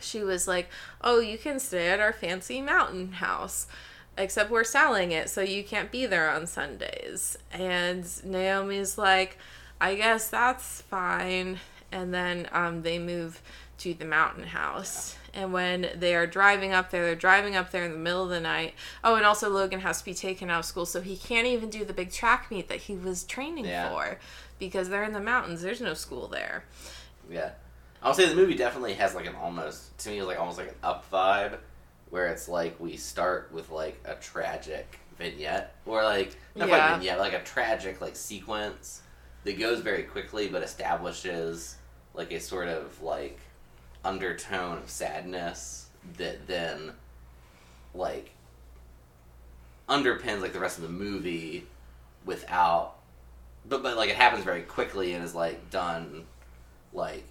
she 0.00 0.22
was 0.22 0.46
like, 0.46 0.68
"Oh, 1.00 1.20
you 1.20 1.38
can 1.38 1.58
stay 1.58 1.88
at 1.88 2.00
our 2.00 2.12
fancy 2.12 2.60
mountain 2.60 3.12
house, 3.12 3.66
except 4.18 4.50
we're 4.50 4.64
selling 4.64 5.12
it, 5.12 5.30
so 5.30 5.40
you 5.40 5.64
can't 5.64 5.90
be 5.90 6.06
there 6.06 6.30
on 6.30 6.46
Sundays." 6.46 7.38
And 7.50 8.04
Naomi's 8.24 8.98
like, 8.98 9.38
"I 9.80 9.94
guess 9.94 10.28
that's 10.28 10.82
fine." 10.82 11.60
And 11.92 12.12
then 12.12 12.48
um, 12.52 12.82
they 12.82 12.98
move 12.98 13.40
to 13.78 13.94
the 13.94 14.04
mountain 14.04 14.44
house. 14.44 15.16
And 15.36 15.52
when 15.52 15.90
they 15.94 16.14
are 16.16 16.26
driving 16.26 16.72
up 16.72 16.90
there, 16.90 17.04
they're 17.04 17.14
driving 17.14 17.54
up 17.56 17.70
there 17.70 17.84
in 17.84 17.92
the 17.92 17.98
middle 17.98 18.24
of 18.24 18.30
the 18.30 18.40
night. 18.40 18.72
Oh, 19.04 19.16
and 19.16 19.26
also 19.26 19.50
Logan 19.50 19.80
has 19.80 19.98
to 19.98 20.04
be 20.06 20.14
taken 20.14 20.48
out 20.48 20.60
of 20.60 20.64
school, 20.64 20.86
so 20.86 21.02
he 21.02 21.14
can't 21.16 21.46
even 21.46 21.68
do 21.68 21.84
the 21.84 21.92
big 21.92 22.10
track 22.10 22.50
meet 22.50 22.68
that 22.68 22.78
he 22.78 22.96
was 22.96 23.22
training 23.24 23.66
Yeah. 23.66 23.90
for 23.90 24.18
because 24.58 24.88
they're 24.88 25.04
in 25.04 25.12
the 25.12 25.20
mountains. 25.20 25.60
There's 25.60 25.82
no 25.82 25.92
school 25.92 26.26
there. 26.26 26.64
Yeah. 27.30 27.50
I'll 28.02 28.14
say 28.14 28.26
the 28.28 28.34
movie 28.34 28.54
definitely 28.54 28.94
has 28.94 29.14
like 29.14 29.26
an 29.26 29.34
almost 29.34 29.96
to 29.98 30.10
me 30.10 30.22
like 30.22 30.38
almost 30.38 30.56
like 30.58 30.68
an 30.68 30.74
up 30.82 31.10
vibe 31.10 31.58
where 32.10 32.28
it's 32.28 32.48
like 32.48 32.78
we 32.80 32.96
start 32.96 33.50
with 33.52 33.68
like 33.70 34.00
a 34.04 34.14
tragic 34.14 35.00
vignette 35.18 35.74
or 35.84 36.02
like 36.02 36.36
not 36.54 36.68
Yeah. 36.68 36.96
vignette, 36.98 37.18
like 37.18 37.32
a 37.34 37.42
tragic 37.42 38.00
like 38.00 38.14
sequence 38.16 39.02
that 39.44 39.58
goes 39.58 39.80
very 39.80 40.04
quickly 40.04 40.46
but 40.48 40.62
establishes 40.62 41.76
like 42.14 42.32
a 42.32 42.40
sort 42.40 42.68
of 42.68 43.02
like 43.02 43.38
undertone 44.06 44.78
of 44.78 44.88
sadness 44.88 45.88
that 46.16 46.46
then 46.46 46.92
like 47.94 48.30
underpins 49.88 50.40
like 50.40 50.52
the 50.52 50.60
rest 50.60 50.78
of 50.78 50.84
the 50.84 50.90
movie 50.90 51.66
without 52.24 52.94
but 53.68 53.82
but 53.82 53.96
like 53.96 54.10
it 54.10 54.16
happens 54.16 54.44
very 54.44 54.62
quickly 54.62 55.12
and 55.12 55.24
is 55.24 55.34
like 55.34 55.70
done 55.70 56.24
like 56.92 57.24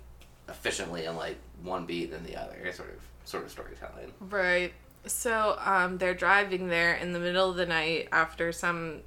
efficiently 0.50 1.06
in 1.06 1.16
like 1.16 1.38
one 1.64 1.86
beat 1.86 2.12
than 2.12 2.24
the 2.24 2.36
other 2.36 2.72
sort 2.74 2.90
of 2.90 3.00
sort 3.24 3.44
of 3.44 3.52
storytelling 3.52 4.12
Right. 4.20 4.74
So 5.08 5.58
um, 5.64 5.98
they're 6.00 6.16
driving 6.16 6.68
there 6.68 6.96
in 6.96 7.14
the 7.14 7.20
middle 7.20 7.50
of 7.50 7.56
the 7.58 7.66
night 7.66 8.08
after 8.12 8.52
some 8.52 9.02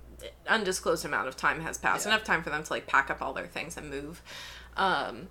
undisclosed 0.46 1.04
amount 1.04 1.28
of 1.28 1.36
time 1.36 1.60
has 1.62 1.76
passed. 1.76 2.06
Yeah. 2.06 2.12
Enough 2.12 2.24
time 2.24 2.42
for 2.42 2.50
them 2.50 2.62
to 2.62 2.72
like 2.72 2.86
pack 2.86 3.10
up 3.10 3.20
all 3.20 3.32
their 3.32 3.46
things 3.46 3.76
and 3.76 3.90
move. 3.90 4.22
Um, 4.76 5.28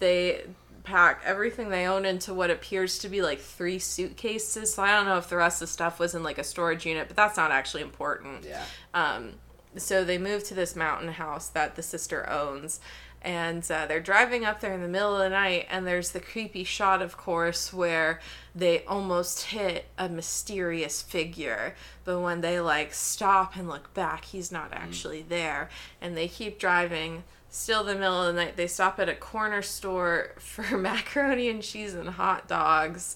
they 0.00 0.42
pack 0.84 1.22
everything 1.24 1.70
they 1.70 1.86
own 1.86 2.04
into 2.04 2.32
what 2.32 2.50
appears 2.50 2.98
to 3.00 3.08
be 3.08 3.22
like 3.22 3.40
three 3.40 3.78
suitcases. 3.78 4.74
So 4.74 4.82
I 4.82 4.92
don't 4.92 5.06
know 5.06 5.18
if 5.18 5.28
the 5.28 5.36
rest 5.36 5.60
of 5.60 5.68
the 5.68 5.72
stuff 5.72 5.98
was 5.98 6.14
in 6.14 6.22
like 6.22 6.38
a 6.38 6.44
storage 6.44 6.86
unit, 6.86 7.08
but 7.08 7.16
that's 7.16 7.36
not 7.36 7.50
actually 7.50 7.82
important. 7.82 8.44
yeah 8.44 8.64
Um, 8.92 9.32
so 9.76 10.04
they 10.04 10.18
move 10.18 10.44
to 10.44 10.54
this 10.54 10.76
mountain 10.76 11.08
house 11.08 11.48
that 11.48 11.74
the 11.74 11.82
sister 11.82 12.28
owns. 12.30 12.80
And 13.22 13.68
uh, 13.70 13.86
they're 13.86 14.00
driving 14.00 14.44
up 14.44 14.60
there 14.60 14.74
in 14.74 14.82
the 14.82 14.88
middle 14.88 15.16
of 15.16 15.20
the 15.20 15.30
night, 15.30 15.66
and 15.70 15.86
there's 15.86 16.10
the 16.10 16.20
creepy 16.20 16.62
shot, 16.62 17.00
of 17.00 17.16
course, 17.16 17.72
where 17.72 18.20
they 18.54 18.84
almost 18.84 19.46
hit 19.46 19.86
a 19.96 20.10
mysterious 20.10 21.00
figure. 21.00 21.74
But 22.04 22.20
when 22.20 22.42
they 22.42 22.60
like 22.60 22.92
stop 22.92 23.56
and 23.56 23.66
look 23.66 23.94
back, 23.94 24.26
he's 24.26 24.52
not 24.52 24.74
actually 24.74 25.22
there. 25.22 25.70
And 26.02 26.14
they 26.14 26.28
keep 26.28 26.58
driving. 26.58 27.24
Still, 27.56 27.84
the 27.84 27.94
middle 27.94 28.20
of 28.20 28.34
the 28.34 28.42
night, 28.44 28.56
they 28.56 28.66
stop 28.66 28.98
at 28.98 29.08
a 29.08 29.14
corner 29.14 29.62
store 29.62 30.32
for 30.38 30.76
macaroni 30.76 31.48
and 31.48 31.62
cheese 31.62 31.94
and 31.94 32.08
hot 32.08 32.48
dogs 32.48 33.14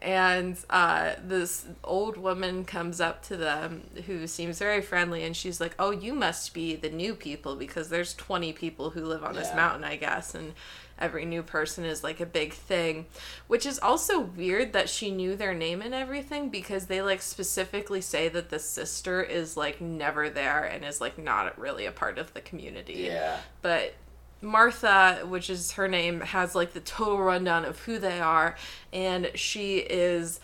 and 0.00 0.56
uh, 0.70 1.14
this 1.24 1.64
old 1.82 2.16
woman 2.16 2.64
comes 2.64 3.00
up 3.00 3.22
to 3.24 3.36
them 3.36 3.82
who 4.06 4.26
seems 4.28 4.58
very 4.58 4.80
friendly 4.80 5.24
and 5.24 5.36
she's 5.36 5.60
like 5.60 5.74
oh 5.78 5.90
you 5.90 6.12
must 6.14 6.54
be 6.54 6.76
the 6.76 6.88
new 6.88 7.14
people 7.16 7.56
because 7.56 7.88
there's 7.88 8.14
20 8.14 8.52
people 8.52 8.90
who 8.90 9.04
live 9.04 9.24
on 9.24 9.34
this 9.34 9.48
Yeah. 9.48 9.56
mountain 9.56 9.82
i 9.82 9.96
guess 9.96 10.36
and 10.36 10.52
every 10.98 11.24
new 11.24 11.42
person 11.42 11.84
is 11.84 12.02
like 12.02 12.20
a 12.20 12.26
big 12.26 12.52
thing 12.52 13.06
which 13.46 13.64
is 13.64 13.78
also 13.78 14.20
weird 14.20 14.72
that 14.72 14.88
she 14.88 15.10
knew 15.10 15.34
their 15.36 15.54
name 15.54 15.80
and 15.80 15.94
everything 15.94 16.48
because 16.48 16.86
they 16.86 17.02
like 17.02 17.22
specifically 17.22 18.00
say 18.00 18.28
that 18.28 18.50
the 18.50 18.58
sister 18.58 19.22
is 19.22 19.56
like 19.56 19.80
never 19.80 20.28
there 20.28 20.64
and 20.64 20.84
is 20.84 21.00
like 21.00 21.18
not 21.18 21.58
really 21.58 21.86
a 21.86 21.92
part 21.92 22.18
of 22.18 22.32
the 22.34 22.40
community 22.40 22.94
yeah 22.94 23.38
but 23.62 23.94
Martha, 24.40 25.24
which 25.26 25.50
is 25.50 25.72
her 25.72 25.88
name, 25.88 26.20
has 26.20 26.54
like 26.54 26.72
the 26.72 26.80
total 26.80 27.18
rundown 27.18 27.64
of 27.64 27.80
who 27.80 27.98
they 27.98 28.20
are, 28.20 28.56
and 28.92 29.30
she 29.34 29.78
is. 29.78 30.40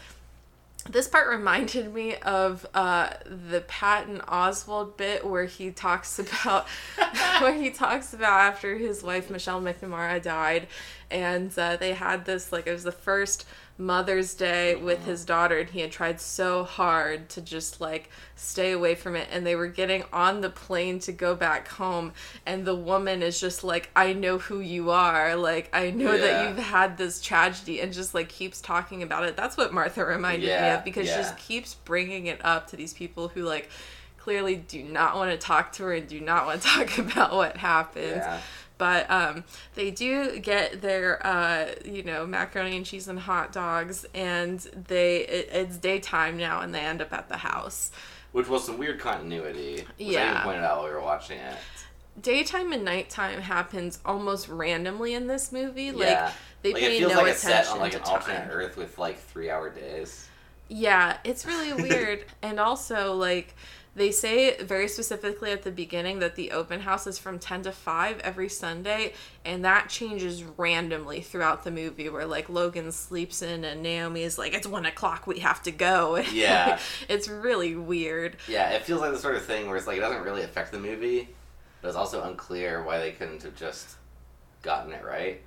This 0.89 1.09
part 1.09 1.29
reminded 1.29 1.95
me 1.95 2.17
of 2.17 2.67
uh, 2.75 3.11
the 3.25 3.63
Patton 3.63 4.19
Oswalt 4.29 4.99
bit 4.99 5.27
where 5.27 5.47
he 5.47 5.71
talks 5.71 6.19
about 6.19 6.67
where 7.41 7.55
he 7.55 7.71
talks 7.71 8.13
about 8.13 8.41
after 8.41 8.77
his 8.77 9.03
wife 9.03 9.31
Michelle 9.31 9.63
McNamara 9.63 10.23
died, 10.23 10.67
and 11.11 11.57
uh, 11.59 11.77
they 11.77 11.95
had 11.95 12.27
this 12.27 12.53
like 12.53 12.67
it 12.67 12.73
was 12.73 12.85
the 12.85 12.93
first 12.93 13.47
Mother's 13.77 14.35
Day 14.35 14.77
with 14.77 15.05
his 15.05 15.25
daughter, 15.25 15.59
and 15.59 15.69
he 15.69 15.81
had 15.81 15.91
tried 15.91 16.21
so 16.21 16.63
hard 16.63 17.29
to 17.31 17.41
just 17.41 17.81
like 17.81 18.09
stay 18.37 18.71
away 18.73 18.95
from 18.95 19.17
it. 19.17 19.29
And 19.33 19.45
they 19.45 19.57
were 19.57 19.67
getting 19.67 20.05
on 20.13 20.41
the 20.41 20.51
plane 20.51 21.01
to 21.01 21.13
go 21.13 21.35
back 21.35 21.69
home, 21.69 22.13
and 22.47 22.65
the 22.65 22.75
woman 22.75 23.23
is 23.23 23.41
just 23.41 23.65
like, 23.65 23.91
I 23.97 24.13
know 24.13 24.39
who 24.39 24.61
you 24.61 24.91
are. 24.91 25.35
Like, 25.35 25.71
I 25.73 25.91
know 25.91 26.17
that 26.17 26.49
you've 26.49 26.59
had 26.59 26.97
this 26.97 27.21
tragedy, 27.21 27.81
and 27.81 27.93
just 27.93 28.15
like 28.15 28.29
keeps 28.29 28.61
talking 28.61 29.03
about 29.03 29.25
it. 29.25 29.37
That's 29.37 29.57
what 29.57 29.73
Martha 29.73 30.05
reminded 30.05 30.49
me 30.63 30.69
of 30.71 30.85
because 30.85 31.09
she 31.09 31.15
just 31.15 31.37
keeps 31.37 31.75
bringing 31.75 32.27
it 32.27 32.45
up 32.45 32.69
to 32.69 32.77
these 32.77 32.95
people 32.95 33.29
who 33.29 33.43
like 33.43 33.71
clearly 34.19 34.57
do 34.57 34.83
not 34.83 35.17
want 35.17 35.31
to 35.31 35.37
talk 35.37 35.73
to 35.73 35.83
her 35.83 35.93
and 35.93 36.09
do 36.09 36.19
not 36.19 36.47
want 36.47 36.63
to 36.63 36.69
talk 36.69 36.97
about 36.99 37.35
what 37.35 37.57
happened 37.59 38.17
yeah 38.17 38.41
but 38.79 39.11
um, 39.11 39.45
they 39.75 39.91
do 39.91 40.39
get 40.41 40.83
their 40.83 41.25
uh, 41.27 41.67
you 41.85 42.03
know 42.03 42.27
macaroni 42.27 42.77
and 42.77 42.87
cheese 42.87 43.09
and 43.09 43.19
hot 43.21 43.53
dogs 43.53 44.05
and 44.15 44.61
they 44.89 45.19
it, 45.27 45.49
it's 45.53 45.77
daytime 45.77 46.37
now 46.37 46.61
and 46.61 46.75
they 46.75 46.81
end 46.81 47.01
up 47.01 47.13
at 47.13 47.29
the 47.29 47.39
house. 47.39 47.91
Which 48.33 48.49
was 48.49 48.65
some 48.65 48.79
weird 48.79 48.99
continuity. 48.99 49.77
Which 49.77 49.87
I 49.89 49.95
Yeah. 49.99 50.31
even 50.31 50.43
pointed 50.43 50.65
out 50.65 50.79
while 50.79 50.87
we 50.87 50.93
were 50.93 51.01
watching 51.01 51.39
it. 51.39 51.57
Daytime 52.21 52.73
and 52.73 52.85
nighttime 52.85 53.41
happens 53.41 53.99
almost 54.05 54.49
randomly 54.49 55.15
in 55.15 55.27
this 55.27 55.53
movie. 55.53 55.93
Like 55.93 56.09
yeah 56.09 56.33
they 56.65 56.73
like 56.73 56.83
pay 56.83 56.97
it 56.97 56.99
feels 56.99 57.13
no 57.13 57.19
like 57.19 57.33
it's 57.33 57.45
attention 57.45 57.65
set 57.67 57.73
on 57.75 57.79
like 57.81 57.95
an 57.95 58.01
alternate 58.03 58.49
earth 58.51 58.77
with 58.77 58.99
like 58.99 59.19
three 59.19 59.51
hour 59.51 59.69
days. 59.69 60.27
Yeah, 60.69 61.19
it's 61.23 61.45
really 61.45 61.75
weird. 61.75 62.25
and 62.43 62.59
also, 62.59 63.13
like, 63.15 63.55
they 63.97 64.11
say 64.11 64.57
very 64.63 64.89
specifically 64.89 65.53
at 65.53 65.63
the 65.63 65.71
beginning 65.71 66.19
that 66.19 66.35
the 66.35 66.51
open 66.51 66.81
house 66.81 67.07
is 67.07 67.17
from 67.19 67.39
10 67.39 67.63
to 67.63 67.73
5 67.73 68.19
every 68.21 68.49
Sunday, 68.49 69.13
and 69.45 69.65
that 69.65 69.89
changes 69.89 70.43
randomly 70.43 71.21
throughout 71.21 71.63
the 71.63 71.71
movie 71.71 72.09
where, 72.09 72.27
like, 72.27 72.49
Logan 72.49 72.91
sleeps 72.91 73.41
in 73.41 73.63
and 73.65 73.83
Naomi's 73.83 74.37
like, 74.37 74.53
it's 74.53 74.67
1 74.67 74.85
o'clock, 74.87 75.27
we 75.29 75.39
have 75.41 75.63
to 75.63 75.71
go. 75.71 76.17
Yeah. 76.33 76.79
it's 77.09 77.29
really 77.29 77.77
weird. 77.77 78.37
Yeah, 78.49 78.71
it 78.71 78.83
feels 78.83 79.01
like 79.01 79.13
the 79.13 79.19
sort 79.19 79.37
of 79.37 79.45
thing 79.45 79.69
where 79.69 79.77
it's 79.77 79.87
like 79.87 79.99
it 79.99 80.01
doesn't 80.01 80.23
really 80.25 80.43
affect 80.43 80.73
the 80.73 80.79
movie, 80.81 81.29
but 81.81 81.89
it's 81.89 81.97
also 81.97 82.23
unclear 82.25 82.83
why 82.83 82.99
they 82.99 83.13
couldn't 83.13 83.43
have 83.45 83.55
just 83.55 83.97
gotten 84.63 84.93
it 84.93 85.05
right. 85.05 85.41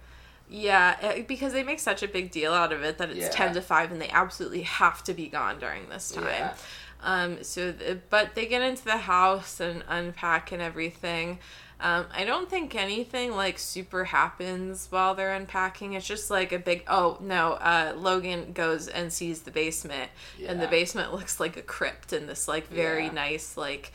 Yeah, 0.49 0.95
eh, 1.01 1.23
because 1.27 1.51
they 1.51 1.63
make 1.63 1.79
such 1.79 2.03
a 2.03 2.07
big 2.07 2.31
deal 2.31 2.53
out 2.53 2.71
of 2.71 2.81
it 2.83 2.97
that 2.99 3.09
it's 3.09 3.19
Yeah. 3.25 3.29
10 3.29 3.53
to 3.55 3.61
5 3.61 3.91
and 3.91 3.99
they 4.01 4.07
absolutely 4.09 4.61
have 4.61 5.03
to 5.03 5.13
be 5.13 5.27
gone 5.27 5.59
during 5.59 5.89
this 5.89 6.11
time. 6.11 6.23
Yeah. 6.23 6.53
Um, 7.01 7.43
so, 7.43 7.71
th- 7.71 7.99
but 8.09 8.33
they 8.35 8.45
get 8.47 8.61
into 8.61 8.83
the 8.83 8.97
house 8.97 9.59
and 9.59 9.83
unpack 9.87 10.51
and 10.51 10.61
everything. 10.61 11.39
Um, 11.79 12.07
I 12.11 12.23
don't 12.25 12.49
think 12.49 12.73
anything 12.73 13.35
like 13.35 13.59
super 13.59 14.05
happens 14.05 14.87
while 14.89 15.13
they're 15.13 15.35
unpacking. 15.35 15.93
It's 15.93 16.07
just 16.07 16.31
like 16.31 16.51
a 16.51 16.57
big, 16.57 16.83
oh 16.87 17.17
no, 17.21 17.53
uh, 17.53 17.93
Logan 17.95 18.51
goes 18.53 18.87
and 18.87 19.13
sees 19.13 19.43
the 19.43 19.51
basement, 19.51 20.09
and 20.43 20.59
the 20.59 20.67
basement 20.67 21.13
looks 21.13 21.39
like 21.39 21.55
a 21.55 21.61
crypt 21.61 22.13
in 22.13 22.25
this 22.25 22.47
like 22.47 22.67
very 22.69 23.05
Yeah. 23.05 23.11
nice, 23.11 23.55
like 23.57 23.91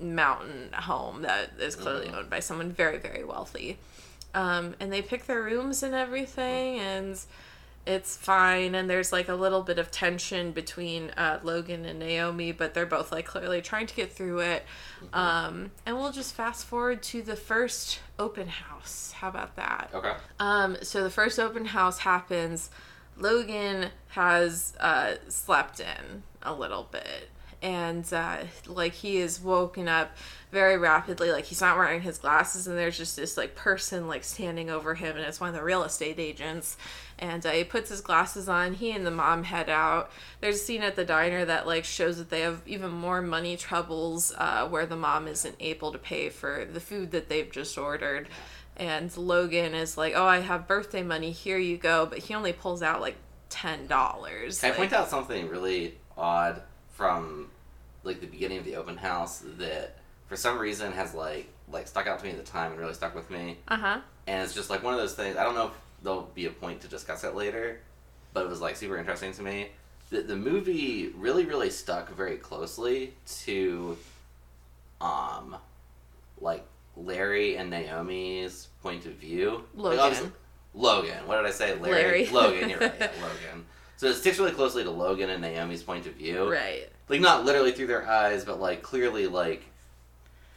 mountain 0.00 0.70
home 0.72 1.22
that 1.22 1.50
is 1.58 1.74
clearly 1.74 2.06
Mhm. 2.08 2.14
owned 2.16 2.30
by 2.30 2.38
someone 2.40 2.70
very, 2.70 2.98
very 2.98 3.24
wealthy. 3.24 3.78
Um, 4.34 4.76
and 4.78 4.92
they 4.92 5.02
pick 5.02 5.26
their 5.26 5.42
rooms 5.42 5.82
and 5.82 5.94
everything, 5.94 6.78
and 6.78 7.18
it's 7.86 8.16
fine. 8.16 8.74
And 8.74 8.90
there's 8.90 9.12
like 9.12 9.28
a 9.28 9.34
little 9.34 9.62
bit 9.62 9.78
of 9.78 9.90
tension 9.90 10.52
between 10.52 11.10
uh, 11.10 11.38
Logan 11.42 11.84
and 11.84 11.98
Naomi, 11.98 12.52
but 12.52 12.74
they're 12.74 12.84
both 12.84 13.12
like 13.12 13.26
clearly 13.26 13.62
trying 13.62 13.86
to 13.86 13.94
get 13.94 14.12
through 14.12 14.40
it. 14.40 14.64
Um, 15.12 15.70
and 15.86 15.96
we'll 15.96 16.12
just 16.12 16.34
fast 16.34 16.66
forward 16.66 17.02
to 17.04 17.22
the 17.22 17.36
first 17.36 18.00
open 18.18 18.48
house. 18.48 19.12
How 19.12 19.28
about 19.28 19.56
that? 19.56 19.90
Okay. 19.94 20.14
Um, 20.40 20.76
so 20.82 21.04
the 21.04 21.10
first 21.10 21.38
open 21.38 21.66
house 21.66 21.98
happens. 21.98 22.70
Logan 23.16 23.90
has 24.08 24.74
uh, 24.80 25.14
slept 25.28 25.80
in 25.80 26.22
a 26.42 26.52
little 26.52 26.88
bit. 26.90 27.30
And 27.62 28.06
uh, 28.12 28.38
like 28.66 28.92
he 28.92 29.16
is 29.16 29.40
woken 29.40 29.88
up 29.88 30.14
very 30.52 30.76
rapidly. 30.76 31.32
Like 31.32 31.44
he's 31.46 31.60
not 31.60 31.76
wearing 31.76 32.02
his 32.02 32.18
glasses, 32.18 32.66
and 32.66 32.76
there's 32.76 32.98
just 32.98 33.16
this 33.16 33.36
like 33.36 33.54
person 33.54 34.06
like 34.06 34.24
standing 34.24 34.68
over 34.68 34.94
him, 34.94 35.16
and 35.16 35.24
it's 35.24 35.40
one 35.40 35.48
of 35.48 35.54
the 35.54 35.62
real 35.62 35.82
estate 35.82 36.18
agents. 36.18 36.76
And 37.18 37.44
uh, 37.46 37.50
he 37.50 37.64
puts 37.64 37.88
his 37.88 38.00
glasses 38.02 38.48
on. 38.48 38.74
He 38.74 38.90
and 38.90 39.06
the 39.06 39.10
mom 39.10 39.44
head 39.44 39.70
out. 39.70 40.10
There's 40.40 40.56
a 40.56 40.58
scene 40.58 40.82
at 40.82 40.96
the 40.96 41.04
diner 41.04 41.44
that 41.44 41.66
like 41.66 41.84
shows 41.84 42.18
that 42.18 42.28
they 42.28 42.40
have 42.40 42.60
even 42.66 42.90
more 42.90 43.22
money 43.22 43.56
troubles, 43.56 44.34
uh, 44.36 44.68
where 44.68 44.86
the 44.86 44.96
mom 44.96 45.26
isn't 45.26 45.56
able 45.60 45.92
to 45.92 45.98
pay 45.98 46.28
for 46.28 46.66
the 46.70 46.80
food 46.80 47.12
that 47.12 47.28
they've 47.28 47.50
just 47.50 47.78
ordered 47.78 48.28
and 48.76 49.14
Logan 49.16 49.74
is 49.74 49.96
like, 49.96 50.12
"Oh, 50.14 50.26
I 50.26 50.40
have 50.40 50.68
birthday 50.68 51.02
money. 51.02 51.32
Here 51.32 51.58
you 51.58 51.78
go." 51.78 52.06
But 52.06 52.18
he 52.18 52.34
only 52.34 52.52
pulls 52.52 52.82
out 52.82 53.00
like 53.00 53.16
ten 53.48 53.86
dollars. 53.86 54.60
Can 54.60 54.72
I 54.72 54.74
point 54.74 54.92
out 54.92 55.08
something 55.08 55.48
really 55.48 55.96
odd 56.16 56.62
from 56.92 57.48
like 58.04 58.20
the 58.20 58.26
beginning 58.26 58.58
of 58.58 58.64
the 58.64 58.76
open 58.76 58.96
house 58.96 59.42
that 59.58 59.98
for 60.28 60.36
some 60.36 60.58
reason 60.58 60.92
has 60.92 61.14
like 61.14 61.48
like 61.68 61.88
stuck 61.88 62.06
out 62.06 62.18
to 62.18 62.24
me 62.24 62.30
at 62.32 62.36
the 62.36 62.44
time 62.44 62.72
and 62.72 62.80
really 62.80 62.94
stuck 62.94 63.14
with 63.14 63.30
me. 63.30 63.58
Uh 63.68 63.76
huh. 63.76 64.00
And 64.26 64.42
it's 64.42 64.54
just 64.54 64.70
like 64.70 64.82
one 64.82 64.92
of 64.92 65.00
those 65.00 65.14
things. 65.14 65.36
I 65.36 65.44
don't 65.44 65.54
know 65.54 65.66
if 65.66 65.72
there'll 66.06 66.30
be 66.34 66.46
a 66.46 66.50
point 66.50 66.80
to 66.80 66.88
discuss 66.88 67.24
it 67.24 67.34
later, 67.34 67.80
but 68.32 68.44
it 68.44 68.48
was 68.48 68.60
like 68.60 68.76
super 68.76 68.96
interesting 68.96 69.32
to 69.32 69.42
me. 69.42 69.68
The, 70.10 70.22
the 70.22 70.36
movie 70.36 71.10
really, 71.16 71.44
really 71.44 71.68
stuck 71.68 72.14
very 72.14 72.36
closely 72.36 73.14
to, 73.42 73.98
um, 75.00 75.56
like 76.40 76.64
Larry 76.96 77.56
and 77.56 77.70
Naomi's 77.70 78.68
point 78.82 79.04
of 79.06 79.12
view. 79.14 79.64
Logan. 79.74 79.98
obviously- 79.98 80.30
Logan. 80.74 81.26
What 81.26 81.36
did 81.38 81.46
I 81.46 81.50
say? 81.50 81.74
Larry. 81.74 81.92
Larry. 82.02 82.26
Logan. 82.32 82.68
You're 82.70 82.78
right. 82.78 82.94
Yeah, 83.00 83.10
Logan. 83.20 83.66
So 83.96 84.06
it 84.08 84.14
sticks 84.14 84.38
really 84.38 84.52
closely 84.52 84.84
to 84.84 84.90
Logan 84.90 85.30
and 85.30 85.40
Naomi's 85.42 85.82
point 85.82 86.06
of 86.06 86.12
view 86.12 86.50
Right. 86.52 86.86
like 87.08 87.20
not 87.20 87.44
literally 87.46 87.72
through 87.72 87.86
their 87.88 88.06
eyes, 88.08 88.44
but 88.44 88.60
like 88.60 88.82
clearly 88.82 89.26
like 89.26 89.64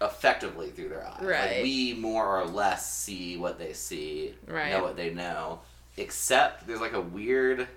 effectively 0.01 0.69
through 0.69 0.89
their 0.89 1.05
eyes. 1.05 1.21
Right. 1.21 1.51
Like 1.57 1.63
we 1.63 1.93
more 1.93 2.39
or 2.39 2.45
less 2.45 2.91
see 2.91 3.37
what 3.37 3.59
they 3.59 3.73
see, 3.73 4.33
Right. 4.47 4.71
know 4.71 4.83
what 4.83 4.95
they 4.95 5.13
know. 5.13 5.59
Except 5.97 6.65
there's 6.67 6.79
like 6.81 6.93
a 6.93 7.01
weird 7.01 7.67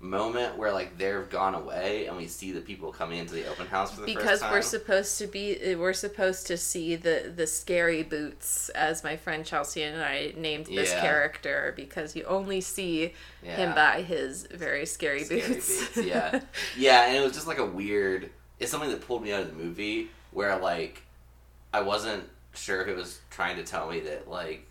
moment 0.00 0.56
where 0.56 0.72
like 0.72 0.96
they've 0.96 1.28
gone 1.28 1.56
away 1.56 2.06
and 2.06 2.16
we 2.16 2.28
see 2.28 2.52
the 2.52 2.60
people 2.60 2.92
coming 2.92 3.18
into 3.18 3.34
the 3.34 3.44
open 3.48 3.66
house 3.66 3.92
for 3.92 4.02
the 4.02 4.06
because 4.06 4.24
first 4.38 4.42
time. 4.42 4.52
we're 4.52 4.62
supposed 4.62 5.18
to 5.18 5.26
be 5.26 5.60
eh, 5.60 5.74
we're 5.74 5.92
supposed 5.92 6.46
to 6.46 6.56
see 6.56 6.94
the 6.94 7.32
the 7.34 7.48
scary 7.48 8.04
boots 8.04 8.68
as 8.76 9.02
my 9.02 9.16
friend 9.16 9.44
Chelsea 9.44 9.82
and 9.82 10.00
I 10.00 10.34
named 10.36 10.66
this 10.66 10.92
Yeah. 10.92 11.00
character 11.00 11.72
because 11.74 12.14
you 12.14 12.22
only 12.26 12.60
see 12.60 13.12
him 13.42 13.74
by 13.74 14.02
his 14.02 14.46
very 14.54 14.86
scary, 14.86 15.24
Scary 15.24 15.40
boots. 15.40 15.88
boots, 15.96 15.96
yeah. 16.06 16.40
yeah, 16.76 17.06
and 17.08 17.16
it 17.16 17.20
was 17.24 17.32
just 17.32 17.48
like 17.48 17.58
a 17.58 17.66
weird. 17.66 18.30
It's 18.60 18.70
something 18.70 18.90
that 18.90 19.00
pulled 19.00 19.22
me 19.24 19.32
out 19.32 19.40
of 19.42 19.48
the 19.56 19.62
movie 19.64 20.10
where 20.30 20.56
like 20.58 21.02
I 21.72 21.80
wasn't 21.82 22.24
sure 22.54 22.80
if 22.82 22.88
it 22.88 22.96
was 22.96 23.20
trying 23.30 23.56
to 23.56 23.64
tell 23.64 23.88
me 23.90 24.00
that 24.00 24.28
like 24.28 24.66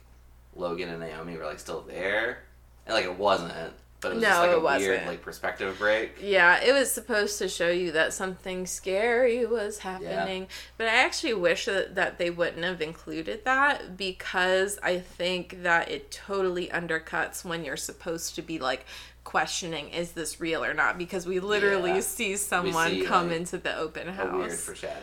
Logan 0.55 0.89
and 0.89 0.99
Naomi 0.99 1.37
were 1.37 1.45
like 1.45 1.59
still 1.59 1.81
there, 1.81 2.39
and 2.85 2.93
like 2.95 3.05
it 3.05 3.17
wasn't. 3.17 3.73
But 3.99 4.11
it 4.11 4.15
was 4.15 4.23
No, 4.23 4.29
just 4.29 4.39
like 4.41 4.49
a 4.49 4.53
it 4.53 4.61
weird 4.61 4.89
wasn't. 4.91 5.07
like 5.07 5.21
perspective 5.23 5.75
break. 5.79 6.17
Yeah, 6.21 6.61
it 6.61 6.71
was 6.71 6.91
supposed 6.91 7.39
to 7.39 7.47
show 7.49 7.69
you 7.69 7.91
that 7.93 8.13
something 8.13 8.67
scary 8.67 9.43
was 9.47 9.79
happening. 9.79 10.47
But 10.77 10.85
I 10.87 10.97
actually 10.97 11.33
wish 11.33 11.65
that, 11.65 11.95
that 11.95 12.19
they 12.19 12.29
wouldn't 12.29 12.63
have 12.63 12.79
included 12.79 13.43
that 13.45 13.97
because 13.97 14.77
I 14.83 14.99
think 14.99 15.63
that 15.63 15.89
it 15.89 16.11
totally 16.11 16.67
undercuts 16.67 17.43
when 17.43 17.65
you're 17.65 17.75
supposed 17.75 18.35
to 18.35 18.43
be 18.43 18.59
like 18.59 18.85
questioning 19.23 19.89
is 19.89 20.11
this 20.11 20.39
real 20.39 20.63
or 20.63 20.75
not 20.75 20.99
because 20.99 21.25
we 21.25 21.39
literally 21.39 21.95
Yeah. 21.95 21.99
see 22.01 22.37
someone 22.37 22.91
see, 22.91 23.01
come 23.01 23.29
like, 23.29 23.37
into 23.37 23.57
the 23.57 23.75
open 23.75 24.09
A 24.09 24.11
weird 24.31 24.51
house. 24.51 24.61
foreshadowing. 24.63 25.01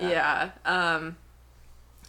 Yeah. 0.00 0.50
Yeah. 0.64 0.94
Um, 0.94 1.16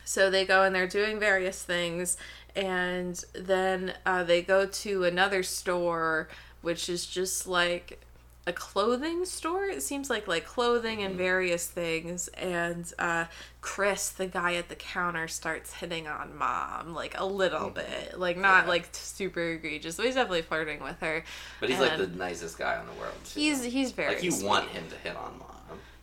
so 0.05 0.29
they 0.29 0.45
go 0.45 0.63
and 0.63 0.73
they're 0.75 0.87
doing 0.87 1.19
various 1.19 1.63
things, 1.63 2.17
and 2.55 3.23
then 3.33 3.93
uh, 4.05 4.23
they 4.23 4.41
go 4.41 4.65
to 4.65 5.03
another 5.03 5.43
store, 5.43 6.27
which 6.61 6.89
is 6.89 7.05
just 7.05 7.47
like 7.47 8.01
a 8.47 8.51
clothing 8.53 9.23
store. 9.23 9.65
It 9.65 9.83
seems 9.83 10.09
like 10.09 10.27
like 10.27 10.45
clothing 10.45 11.03
and 11.03 11.15
various 11.15 11.67
things. 11.67 12.27
And 12.29 12.91
uh, 12.97 13.25
Chris, 13.61 14.09
the 14.09 14.25
guy 14.25 14.55
at 14.55 14.67
the 14.67 14.75
counter, 14.75 15.27
starts 15.27 15.73
hitting 15.75 16.07
on 16.07 16.35
mom 16.35 16.95
like 16.95 17.13
a 17.19 17.23
little 17.25 17.69
bit, 17.69 18.17
like 18.17 18.37
not 18.37 18.63
Yeah. 18.63 18.69
like 18.69 18.89
super 18.93 19.41
egregious. 19.51 19.95
But 19.97 20.07
he's 20.07 20.15
definitely 20.15 20.41
flirting 20.41 20.81
with 20.81 20.99
her. 21.01 21.23
But 21.59 21.69
he's 21.69 21.79
like 21.79 21.97
the 21.97 22.07
nicest 22.07 22.57
guy 22.57 22.79
in 22.79 22.87
the 22.87 22.99
world. 22.99 23.13
Too. 23.25 23.39
He's 23.39 23.63
he's 23.63 23.91
very 23.91 24.15
like 24.15 24.23
you 24.23 24.31
sweet. 24.31 24.47
want 24.47 24.69
him 24.69 24.85
to 24.89 24.95
hit 25.07 25.15
on 25.15 25.37
mom. 25.37 25.50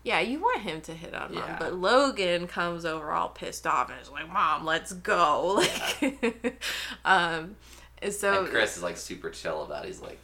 Yeah, 0.09 0.21
you 0.21 0.41
want 0.41 0.61
him 0.63 0.81
to 0.83 0.95
hit 0.95 1.15
on 1.15 1.35
mom, 1.35 1.45
Yeah. 1.45 1.57
but 1.59 1.75
Logan 1.75 2.47
comes 2.47 2.87
over 2.87 3.11
all 3.11 3.29
pissed 3.29 3.67
off 3.67 3.91
and 3.91 4.01
is 4.01 4.11
like, 4.11 4.27
"Mom, 4.33 4.65
let's 4.65 4.93
go!" 4.95 5.63
Like, 6.01 6.63
um, 7.05 7.57
and 8.01 8.13
so 8.13 8.41
and 8.45 8.49
Chris 8.49 8.77
is 8.79 8.83
like 8.83 8.97
super 8.97 9.29
chill 9.29 9.63
about. 9.65 9.85
it. 9.85 9.89
He's 9.89 10.01
like, 10.01 10.19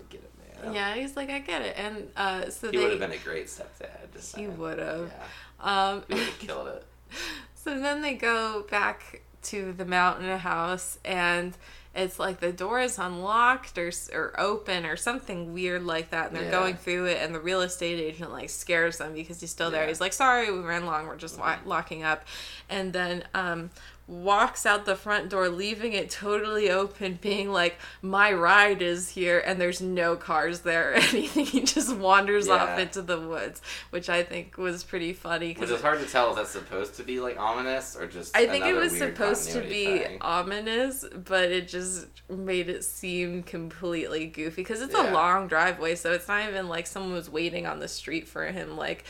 I 0.00 0.02
get 0.10 0.22
it, 0.22 0.64
man. 0.64 0.74
yeah, 0.74 0.94
he's 0.94 1.14
like, 1.16 1.30
"I 1.30 1.38
get 1.38 1.62
it," 1.62 1.76
and 1.78 2.08
uh, 2.16 2.50
so 2.50 2.70
He 2.70 2.78
would 2.78 2.90
have 2.90 2.98
been 3.00 3.12
a 3.12 3.16
great 3.18 3.46
stepdad. 3.46 4.12
Just 4.12 4.36
he 4.36 4.48
would 4.48 4.78
have. 4.80 5.12
Yeah, 5.60 5.88
Um, 5.90 6.02
he 6.08 6.14
would 6.14 6.22
have 6.24 6.38
killed 6.40 6.68
it. 6.68 6.84
so 7.54 7.78
then 7.78 8.02
they 8.02 8.14
go 8.14 8.66
back 8.70 9.22
to 9.44 9.72
the 9.72 9.84
mountain 9.84 10.36
house 10.38 10.98
and. 11.04 11.56
It's 11.98 12.18
like 12.18 12.40
the 12.40 12.52
door 12.52 12.80
is 12.80 12.98
unlocked 12.98 13.76
or 13.76 13.90
or 14.12 14.38
open 14.38 14.86
or 14.86 14.96
something 14.96 15.52
weird 15.52 15.82
like 15.84 16.10
that, 16.10 16.28
and 16.28 16.36
they're 16.36 16.44
Yeah. 16.44 16.50
going 16.50 16.76
through 16.76 17.06
it, 17.06 17.18
and 17.20 17.34
the 17.34 17.40
real 17.40 17.60
estate 17.60 17.98
agent 18.00 18.30
like 18.32 18.50
scares 18.50 18.98
them 18.98 19.14
because 19.14 19.40
he's 19.40 19.50
still 19.50 19.70
there. 19.70 19.82
Yeah. 19.82 19.88
He's 19.88 20.00
like, 20.00 20.12
"Sorry, 20.12 20.50
we 20.50 20.60
ran 20.60 20.86
long. 20.86 21.06
We're 21.06 21.16
just 21.16 21.38
lo- 21.38 21.56
locking 21.66 22.04
up," 22.04 22.24
and 22.68 22.92
then 22.92 23.24
um, 23.34 23.70
walks 24.08 24.64
out 24.64 24.86
the 24.86 24.96
front 24.96 25.28
door, 25.28 25.50
leaving 25.50 25.92
it 25.92 26.08
totally 26.08 26.70
open, 26.70 27.18
being 27.20 27.52
like, 27.52 27.78
"My 28.02 28.32
ride 28.32 28.80
is 28.82 29.10
here," 29.10 29.38
and 29.38 29.60
there's 29.60 29.80
no 29.80 30.16
cars 30.16 30.60
there 30.60 30.92
or 30.92 30.94
anything. 30.96 31.44
He 31.44 31.60
just 31.60 31.94
wanders 31.94 32.48
off 32.48 32.78
into 32.78 33.02
the 33.02 33.20
woods, 33.20 33.60
which 33.90 34.08
I 34.08 34.22
think 34.22 34.56
was 34.56 34.82
pretty 34.82 35.12
funny 35.12 35.48
Which 35.48 35.56
because 35.56 35.70
is 35.70 35.82
hard 35.82 36.00
to 36.00 36.06
tell 36.06 36.30
if 36.30 36.36
that's 36.36 36.50
supposed 36.50 36.94
to 36.96 37.02
be 37.02 37.20
like 37.20 37.38
ominous 37.38 37.94
or 37.96 38.06
just. 38.06 38.36
I 38.36 38.46
think 38.46 38.64
it 38.64 38.74
was 38.74 38.96
supposed 38.96 39.50
to 39.52 39.60
be 39.60 39.98
thing. 39.98 40.18
ominous, 40.22 41.04
but 41.24 41.50
it 41.52 41.68
just 41.68 42.06
made 42.30 42.68
it 42.68 42.84
seem 42.84 43.42
completely 43.42 44.26
goofy 44.26 44.62
because 44.62 44.80
it's 44.80 44.94
a 44.94 45.12
long 45.12 45.48
driveway, 45.48 45.94
so 45.94 46.12
it's 46.12 46.28
not 46.28 46.48
even 46.48 46.68
like 46.68 46.86
someone 46.86 47.12
was 47.12 47.28
waiting 47.30 47.66
on 47.66 47.78
the 47.78 47.88
street 47.88 48.26
for 48.26 48.46
him. 48.46 48.76
Like, 48.76 49.04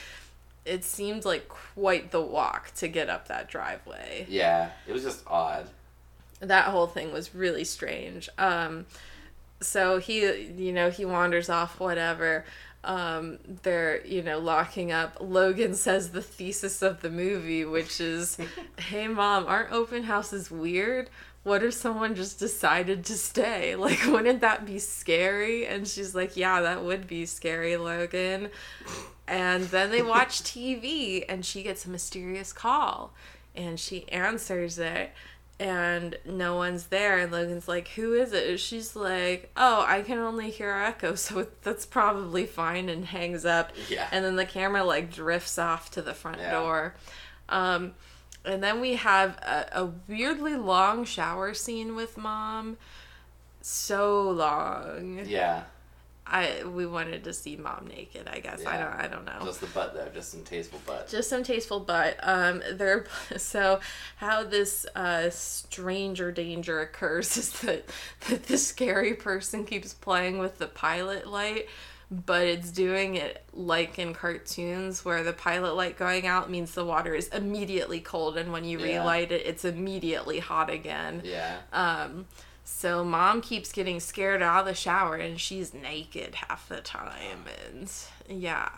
it 0.69 0.85
seemed 0.85 1.25
like 1.25 1.49
quite 1.49 2.11
the 2.11 2.21
walk 2.21 2.73
to 2.77 2.89
get 2.89 3.09
up 3.09 3.29
that 3.29 3.49
driveway. 3.49 4.27
Yeah, 4.29 4.71
it 4.87 4.93
was 4.93 5.03
just 5.03 5.23
odd. 5.27 5.69
That 6.41 6.67
whole 6.67 6.87
thing 6.87 7.13
was 7.13 7.35
really 7.35 7.65
strange. 7.65 8.29
Um, 8.39 8.87
so 9.61 9.99
he, 9.99 10.21
you 10.57 10.73
know, 10.73 10.91
he 10.91 11.05
wanders 11.05 11.49
off, 11.49 11.81
whatever. 11.81 12.45
Um, 12.85 13.39
they're, 13.63 14.05
you 14.07 14.23
know, 14.23 14.39
locking 14.39 14.93
up. 14.93 15.17
Logan 15.21 15.75
says 15.75 16.11
the 16.11 16.23
thesis 16.23 16.81
of 16.81 17.01
the 17.01 17.11
movie, 17.11 17.65
which 17.65 18.01
is, 18.01 18.39
hey, 18.79 19.09
mom, 19.09 19.47
aren't 19.47 19.73
open 19.73 20.05
houses 20.05 20.51
weird? 20.51 21.11
What 21.45 21.63
if 21.63 21.73
someone 21.75 22.15
just 22.15 22.39
decided 22.39 23.05
to 23.07 23.15
stay? 23.15 23.75
Like, 23.77 24.01
wouldn't 24.07 24.41
that 24.41 24.67
be 24.67 24.79
scary? 24.79 25.67
And 25.67 25.87
she's 25.89 26.15
like, 26.15 26.37
yeah, 26.37 26.61
that 26.63 26.85
would 26.85 27.07
be 27.07 27.25
scary, 27.27 27.77
Logan. 27.77 28.51
And 29.27 29.65
then 29.65 29.91
they 29.91 30.03
watch 30.03 30.43
TV, 30.43 31.25
and 31.29 31.45
she 31.45 31.63
gets 31.63 31.85
a 31.87 31.91
mysterious 31.91 32.53
call, 32.53 33.13
and 33.55 33.79
she 33.81 34.09
answers 34.11 34.79
it 34.79 35.13
and 35.61 36.17
no 36.25 36.55
one's 36.55 36.87
there 36.87 37.19
and 37.19 37.33
logan's 37.33 37.67
like 37.67 37.89
who 37.89 38.13
is 38.15 38.33
it 38.33 38.49
And 38.49 38.61
she's 38.61 38.95
like 38.95 39.51
oh 39.57 39.85
i 39.89 40.03
can 40.03 40.19
only 40.19 40.51
hear 40.51 40.71
echo 40.71 41.15
so 41.17 41.49
that's 41.63 41.85
probably 41.85 42.47
fine 42.47 42.89
and 42.89 43.05
hangs 43.05 43.45
up 43.45 43.73
Yeah. 43.89 44.07
and 44.13 44.25
then 44.25 44.37
the 44.37 44.47
camera 44.47 44.85
like 44.85 45.13
drifts 45.13 45.59
off 45.59 45.91
to 45.93 46.01
the 46.03 46.15
front 46.15 46.39
Yeah. 46.39 46.53
door 46.53 46.95
um 47.49 47.95
and 48.49 48.63
then 48.63 48.81
we 48.81 48.95
have 48.95 49.37
a, 49.39 49.67
a 49.73 49.93
weirdly 50.07 50.57
long 50.57 51.05
shower 51.05 51.55
scene 51.55 51.95
with 51.95 52.17
mom. 52.17 52.77
So 53.61 54.31
long. 54.31 55.21
Yeah, 55.27 55.65
i 56.31 56.63
we 56.65 56.87
wanted 56.87 57.25
to 57.25 57.33
see 57.33 57.57
mom 57.57 57.89
naked 57.89 58.29
i 58.29 58.39
guess. 58.39 58.65
I 58.67 58.77
don't 58.79 58.93
i 58.93 59.09
don't 59.09 59.25
know. 59.25 59.41
Just 59.45 59.61
the 59.61 59.67
butt 59.69 59.95
though, 59.95 60.09
just 60.13 60.31
some 60.31 60.43
tasteful 60.45 60.81
butt. 60.87 61.09
just 61.09 61.31
some 61.31 61.43
tasteful 61.43 61.81
butt. 61.81 62.17
Um, 62.23 62.63
there. 62.73 63.07
So 63.37 63.81
how 64.17 64.45
this 64.45 64.85
uh, 64.95 65.31
stranger 65.31 66.31
danger 66.33 66.81
occurs 66.81 67.37
is 67.37 67.53
that 67.61 67.85
that 68.29 68.45
the 68.45 68.59
scary 68.59 69.15
person 69.15 69.65
keeps 69.65 69.95
playing 69.95 70.39
with 70.39 70.59
the 70.59 70.67
pilot 70.67 71.27
light, 71.27 71.69
but 72.11 72.47
it's 72.47 72.71
doing 72.71 73.17
it 73.17 73.45
like 73.53 73.99
in 73.99 74.15
cartoons 74.15 75.05
where 75.05 75.23
the 75.23 75.33
pilot 75.33 75.75
light 75.75 75.99
going 75.99 76.27
out 76.27 76.51
means 76.51 76.73
the 76.73 76.85
water 76.85 77.15
is 77.15 77.29
immediately 77.29 78.01
cold, 78.01 78.37
and 78.39 78.51
when 78.53 78.65
you 78.65 78.79
Yeah. 78.79 79.01
relight 79.01 79.31
it, 79.33 79.47
it's 79.47 79.65
immediately 79.65 80.39
hot 80.39 80.71
again. 80.71 81.21
Yeah, 81.25 81.59
Um, 81.73 82.27
so 82.65 83.05
mom 83.05 83.41
keeps 83.43 83.73
getting 83.73 83.99
scared 84.01 84.43
out 84.43 84.61
of 84.61 84.67
the 84.67 84.75
shower 84.75 85.17
and 85.17 85.41
she's 85.41 85.73
naked 85.75 86.35
half 86.35 86.69
the 86.69 86.81
time 86.81 87.45
and 87.67 87.91
yeah, 88.29 88.69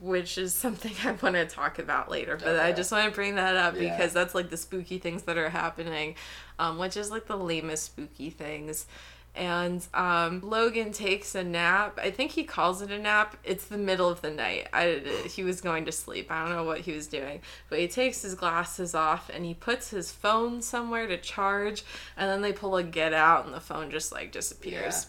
which 0.00 0.36
is 0.38 0.52
something 0.54 0.92
I 1.04 1.12
want 1.22 1.34
to 1.36 1.46
talk 1.46 1.78
about 1.78 2.10
later, 2.10 2.36
but 2.36 2.58
I 2.60 2.72
just 2.72 2.92
want 2.92 3.06
to 3.08 3.14
bring 3.14 3.34
that 3.36 3.56
up 3.56 3.74
Yeah. 3.76 3.90
because 3.96 4.12
that's 4.12 4.34
like 4.34 4.50
the 4.50 4.56
spooky 4.56 4.98
things 4.98 5.22
that 5.24 5.36
are 5.38 5.48
happening, 5.50 6.16
um, 6.58 6.78
which 6.78 6.96
is 6.96 7.10
like 7.10 7.26
the 7.26 7.36
lamest 7.36 7.84
spooky 7.84 8.30
things. 8.30 8.86
And 9.34 9.86
um, 9.94 10.40
Logan 10.42 10.90
takes 10.90 11.34
a 11.36 11.44
nap. 11.44 11.98
I 12.02 12.10
think 12.10 12.32
he 12.32 12.42
calls 12.42 12.82
it 12.82 12.90
a 12.90 12.98
nap. 12.98 13.36
It's 13.44 13.66
the 13.66 13.78
middle 13.78 14.08
of 14.08 14.20
the 14.20 14.30
night. 14.30 14.68
I, 14.72 15.00
he 15.28 15.44
was 15.44 15.60
going 15.60 15.84
to 15.84 15.92
sleep. 15.92 16.30
I 16.30 16.44
don't 16.44 16.56
know 16.56 16.64
what 16.64 16.80
he 16.80 16.92
was 16.92 17.06
doing. 17.06 17.40
But 17.68 17.78
he 17.78 17.86
takes 17.86 18.22
his 18.22 18.34
glasses 18.34 18.96
off 18.96 19.30
and 19.32 19.44
he 19.44 19.54
puts 19.54 19.90
his 19.90 20.10
phone 20.10 20.60
somewhere 20.60 21.06
to 21.06 21.16
charge. 21.16 21.84
And 22.16 22.28
then 22.28 22.42
they 22.42 22.52
pull 22.52 22.76
a 22.76 22.82
get 22.82 23.12
out 23.12 23.46
and 23.46 23.54
the 23.54 23.60
phone 23.60 23.92
just 23.92 24.10
like 24.10 24.32
disappears. 24.32 25.06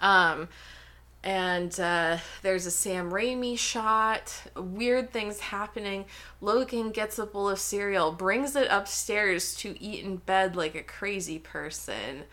Um, 0.00 0.48
and 1.24 1.78
uh, 1.78 2.18
there's 2.42 2.66
a 2.66 2.70
Sam 2.70 3.12
Raimi 3.12 3.56
shot. 3.56 4.34
Weird 4.56 5.12
things 5.12 5.38
happening. 5.38 6.06
Logan 6.40 6.90
gets 6.90 7.18
a 7.18 7.26
bowl 7.26 7.48
of 7.48 7.60
cereal, 7.60 8.10
brings 8.12 8.56
it 8.56 8.66
upstairs 8.70 9.54
to 9.56 9.80
eat 9.80 10.04
in 10.04 10.16
bed 10.16 10.56
like 10.56 10.74
a 10.74 10.82
crazy 10.82 11.38
person. 11.38 12.24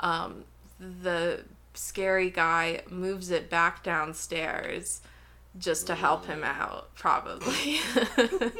Um, 0.00 0.44
the 0.78 1.44
scary 1.74 2.30
guy 2.30 2.82
moves 2.88 3.30
it 3.30 3.50
back 3.50 3.82
downstairs 3.82 5.00
just 5.58 5.86
to 5.86 5.94
help 5.94 6.26
him 6.26 6.44
out, 6.44 6.94
probably. 6.94 7.80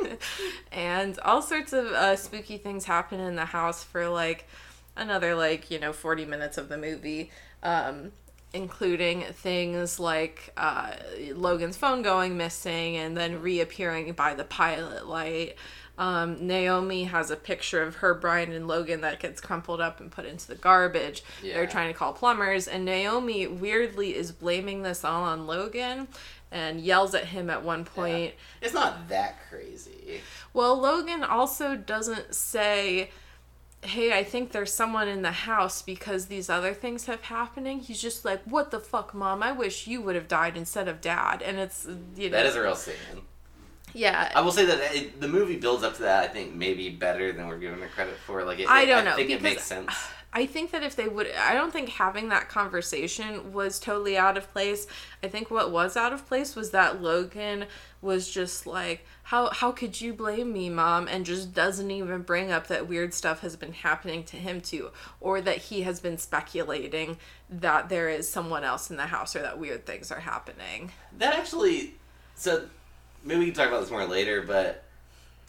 and 0.72 1.18
all 1.20 1.42
sorts 1.42 1.72
of 1.72 1.86
uh, 1.86 2.16
spooky 2.16 2.56
things 2.56 2.84
happen 2.86 3.20
in 3.20 3.36
the 3.36 3.44
house 3.44 3.84
for 3.84 4.08
like 4.08 4.46
another, 4.96 5.34
like, 5.34 5.70
you 5.70 5.78
know, 5.78 5.92
40 5.92 6.24
minutes 6.24 6.56
of 6.56 6.68
the 6.68 6.78
movie. 6.78 7.30
Um, 7.62 8.12
including 8.52 9.22
things 9.22 10.00
like 10.00 10.52
uh, 10.56 10.92
Logan's 11.34 11.76
phone 11.76 12.02
going 12.02 12.36
missing 12.36 12.96
and 12.96 13.16
then 13.16 13.42
reappearing 13.42 14.12
by 14.12 14.34
the 14.34 14.44
pilot 14.44 15.06
light. 15.06 15.56
Um, 15.98 16.46
Naomi 16.46 17.04
has 17.04 17.30
a 17.30 17.36
picture 17.36 17.82
of 17.82 17.96
her, 17.96 18.12
Brian, 18.14 18.52
and 18.52 18.68
Logan 18.68 19.00
that 19.00 19.18
gets 19.18 19.40
crumpled 19.40 19.80
up 19.80 19.98
and 20.00 20.10
put 20.10 20.26
into 20.26 20.46
the 20.46 20.54
garbage. 20.54 21.22
They're 21.54 21.66
trying 21.66 21.92
to 21.92 21.98
call 21.98 22.12
plumbers, 22.12 22.68
and 22.68 22.84
Naomi 22.84 23.46
weirdly 23.46 24.14
is 24.14 24.30
blaming 24.30 24.82
this 24.82 25.04
all 25.04 25.22
on 25.24 25.46
Logan 25.46 26.08
and 26.52 26.80
yells 26.80 27.14
at 27.14 27.26
him 27.26 27.50
at 27.50 27.62
one 27.64 27.84
point. 27.84 28.34
It's 28.60 28.74
not 28.74 29.08
that 29.08 29.36
crazy. 29.48 30.20
Well, 30.52 30.78
Logan 30.78 31.24
also 31.24 31.76
doesn't 31.76 32.34
say, 32.34 33.10
"Hey, 33.82 34.12
I 34.16 34.22
think 34.22 34.52
there's 34.52 34.72
someone 34.72 35.08
in 35.08 35.22
the 35.22 35.32
house 35.32 35.82
because 35.82 36.26
these 36.26 36.48
other 36.48 36.72
things 36.74 37.06
have 37.06 37.22
happening." 37.22 37.80
He's 37.80 38.00
just 38.00 38.24
like, 38.24 38.42
"What 38.44 38.70
the 38.70 38.80
fuck, 38.80 39.12
mom? 39.14 39.42
I 39.42 39.52
wish 39.52 39.86
you 39.86 40.00
would 40.02 40.14
have 40.14 40.28
died 40.28 40.56
instead 40.56 40.88
of 40.88 41.00
dad." 41.00 41.42
And 41.42 41.58
it's 41.58 41.86
you 42.16 42.30
know, 42.30 42.36
That 42.36 42.46
is 42.46 42.54
a 42.54 42.62
real 42.62 42.76
scene. 42.76 42.94
Yeah. 43.96 44.30
I 44.34 44.40
will 44.42 44.52
say 44.52 44.66
that 44.66 44.94
it, 44.94 45.20
the 45.20 45.28
movie 45.28 45.56
builds 45.56 45.82
up 45.82 45.94
to 45.96 46.02
that. 46.02 46.24
I 46.24 46.28
think 46.28 46.54
maybe 46.54 46.90
better 46.90 47.32
than 47.32 47.48
we're 47.48 47.58
giving 47.58 47.82
it 47.82 47.90
credit 47.92 48.16
for. 48.26 48.44
Like, 48.44 48.60
it, 48.60 48.68
I 48.68 48.84
don't 48.84 49.04
know, 49.04 49.12
I 49.12 49.16
think 49.16 49.30
it 49.30 49.42
makes 49.42 49.64
sense. 49.64 49.92
I 50.32 50.44
think 50.44 50.70
that 50.72 50.82
if 50.82 50.96
they 50.96 51.08
would, 51.08 51.30
I 51.32 51.54
don't 51.54 51.72
think 51.72 51.88
having 51.88 52.28
that 52.28 52.50
conversation 52.50 53.54
was 53.54 53.78
totally 53.78 54.18
out 54.18 54.36
of 54.36 54.52
place. 54.52 54.86
I 55.22 55.28
think 55.28 55.50
what 55.50 55.70
was 55.70 55.96
out 55.96 56.12
of 56.12 56.26
place 56.26 56.54
was 56.54 56.72
that 56.72 57.00
Logan 57.00 57.64
was 58.02 58.30
just 58.30 58.66
like, 58.66 59.06
"How 59.22 59.48
how 59.48 59.72
could 59.72 59.98
you 59.98 60.12
blame 60.12 60.52
me, 60.52 60.68
mom?" 60.68 61.08
and 61.08 61.24
just 61.24 61.54
doesn't 61.54 61.90
even 61.90 62.20
bring 62.20 62.52
up 62.52 62.66
that 62.66 62.86
weird 62.86 63.14
stuff 63.14 63.40
has 63.40 63.56
been 63.56 63.72
happening 63.72 64.24
to 64.24 64.36
him 64.36 64.60
too, 64.60 64.90
or 65.20 65.40
that 65.40 65.56
he 65.56 65.82
has 65.82 66.00
been 66.00 66.18
speculating 66.18 67.16
that 67.48 67.88
there 67.88 68.10
is 68.10 68.28
someone 68.28 68.62
else 68.62 68.90
in 68.90 68.98
the 68.98 69.06
house 69.06 69.34
or 69.34 69.40
that 69.40 69.58
weird 69.58 69.86
things 69.86 70.12
are 70.12 70.20
happening. 70.20 70.92
That 71.16 71.34
actually, 71.34 71.94
so 72.34 72.66
maybe 73.24 73.40
we 73.40 73.46
can 73.46 73.54
talk 73.54 73.68
about 73.68 73.80
this 73.80 73.90
more 73.90 74.06
later. 74.06 74.42
But 74.42 74.84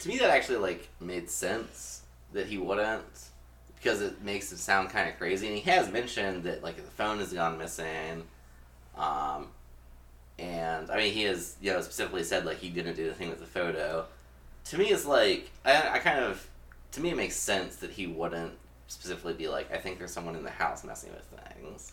to 0.00 0.08
me, 0.08 0.18
that 0.18 0.30
actually 0.30 0.58
like 0.58 0.88
made 1.00 1.30
sense 1.30 2.02
that 2.32 2.46
he 2.46 2.58
wouldn't 2.58 3.28
because 3.76 4.02
it 4.02 4.22
makes 4.22 4.52
it 4.52 4.58
sound 4.58 4.90
kind 4.90 5.08
of 5.08 5.16
crazy. 5.18 5.46
And 5.46 5.56
he 5.56 5.70
has 5.70 5.90
mentioned 5.90 6.44
that 6.44 6.62
like 6.62 6.76
the 6.76 6.82
phone 6.82 7.18
has 7.18 7.32
gone 7.32 7.58
missing. 7.58 8.24
Um, 8.96 9.48
and 10.38 10.90
I 10.90 10.96
mean, 10.96 11.12
he 11.12 11.22
has 11.24 11.56
you 11.60 11.72
know 11.72 11.80
specifically 11.80 12.24
said 12.24 12.44
like 12.44 12.58
he 12.58 12.68
didn't 12.68 12.96
do 12.96 13.08
the 13.08 13.14
thing 13.14 13.28
with 13.28 13.40
the 13.40 13.46
photo. 13.46 14.06
To 14.66 14.78
me, 14.78 14.86
it's 14.86 15.06
like 15.06 15.50
I, 15.64 15.94
I 15.94 15.98
kind 15.98 16.24
of 16.24 16.46
to 16.92 17.00
me 17.00 17.10
it 17.10 17.16
makes 17.16 17.36
sense 17.36 17.76
that 17.76 17.90
he 17.90 18.06
wouldn't 18.06 18.52
specifically 18.88 19.34
be 19.34 19.48
like 19.48 19.72
I 19.72 19.78
think 19.78 19.98
there's 19.98 20.12
someone 20.12 20.36
in 20.36 20.44
the 20.44 20.50
house 20.50 20.84
messing 20.84 21.10
with 21.12 21.24
things. 21.54 21.92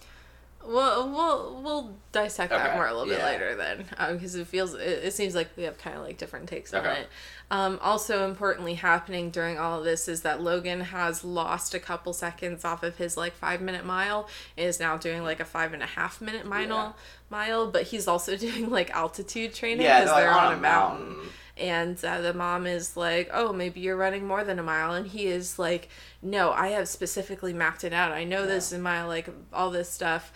Well, 0.67 1.09
we'll 1.09 1.61
we'll 1.61 1.95
dissect 2.11 2.49
that 2.51 2.75
more 2.75 2.87
a 2.87 2.93
little 2.93 3.07
bit 3.07 3.19
yeah. 3.19 3.25
later 3.25 3.55
then, 3.55 3.85
because 4.13 4.35
it 4.35 4.47
feels 4.47 4.73
it, 4.73 5.05
it 5.05 5.13
seems 5.13 5.35
like 5.35 5.49
we 5.55 5.63
have 5.63 5.77
kind 5.77 5.95
of 5.97 6.03
like 6.03 6.17
different 6.17 6.47
takes 6.49 6.73
on 6.73 6.85
it. 6.85 7.07
Um, 7.51 7.77
also, 7.81 8.27
importantly, 8.27 8.73
happening 8.73 9.29
during 9.29 9.59
all 9.59 9.77
of 9.79 9.85
this 9.85 10.07
is 10.07 10.21
that 10.21 10.41
Logan 10.41 10.81
has 10.81 11.23
lost 11.23 11.75
a 11.75 11.79
couple 11.79 12.11
seconds 12.11 12.65
off 12.65 12.81
of 12.81 12.97
his 12.97 13.17
like 13.17 13.33
five 13.33 13.61
minute 13.61 13.85
mile 13.85 14.27
and 14.57 14.67
is 14.67 14.79
now 14.79 14.97
doing 14.97 15.23
like 15.23 15.39
a 15.39 15.45
five 15.45 15.73
and 15.73 15.83
a 15.83 15.87
half 15.87 16.21
minute 16.21 16.45
mile 16.45 16.67
Yeah. 16.67 16.91
mile, 17.29 17.69
but 17.69 17.83
he's 17.83 18.07
also 18.07 18.35
doing 18.47 18.69
like 18.71 18.89
altitude 18.91 19.53
training 19.53 19.85
Yeah, 19.85 19.99
because 20.01 20.15
they're, 20.15 20.25
they're, 20.25 20.33
like, 20.33 20.43
on, 20.43 20.53
a 20.53 20.57
mountain. 20.57 21.15
And 21.57 22.03
uh, 22.03 22.19
the 22.19 22.33
mom 22.33 22.67
is 22.67 22.97
like, 22.97 23.29
"Oh, 23.31 23.53
maybe 23.53 23.79
you're 23.79 23.95
running 23.95 24.25
more 24.27 24.43
than 24.43 24.59
a 24.59 24.63
mile," 24.63 24.91
and 24.93 25.07
he 25.07 25.27
is 25.27 25.57
like, 25.57 25.87
"No, 26.21 26.51
I 26.51 26.69
have 26.69 26.89
specifically 26.89 27.53
mapped 27.53 27.85
it 27.85 27.93
out. 27.93 28.11
I 28.11 28.25
know 28.25 28.45
this 28.45 28.73
in 28.73 28.81
my 28.81 29.05
like 29.05 29.29
all 29.53 29.69
this 29.71 29.89
stuff." 29.89 30.33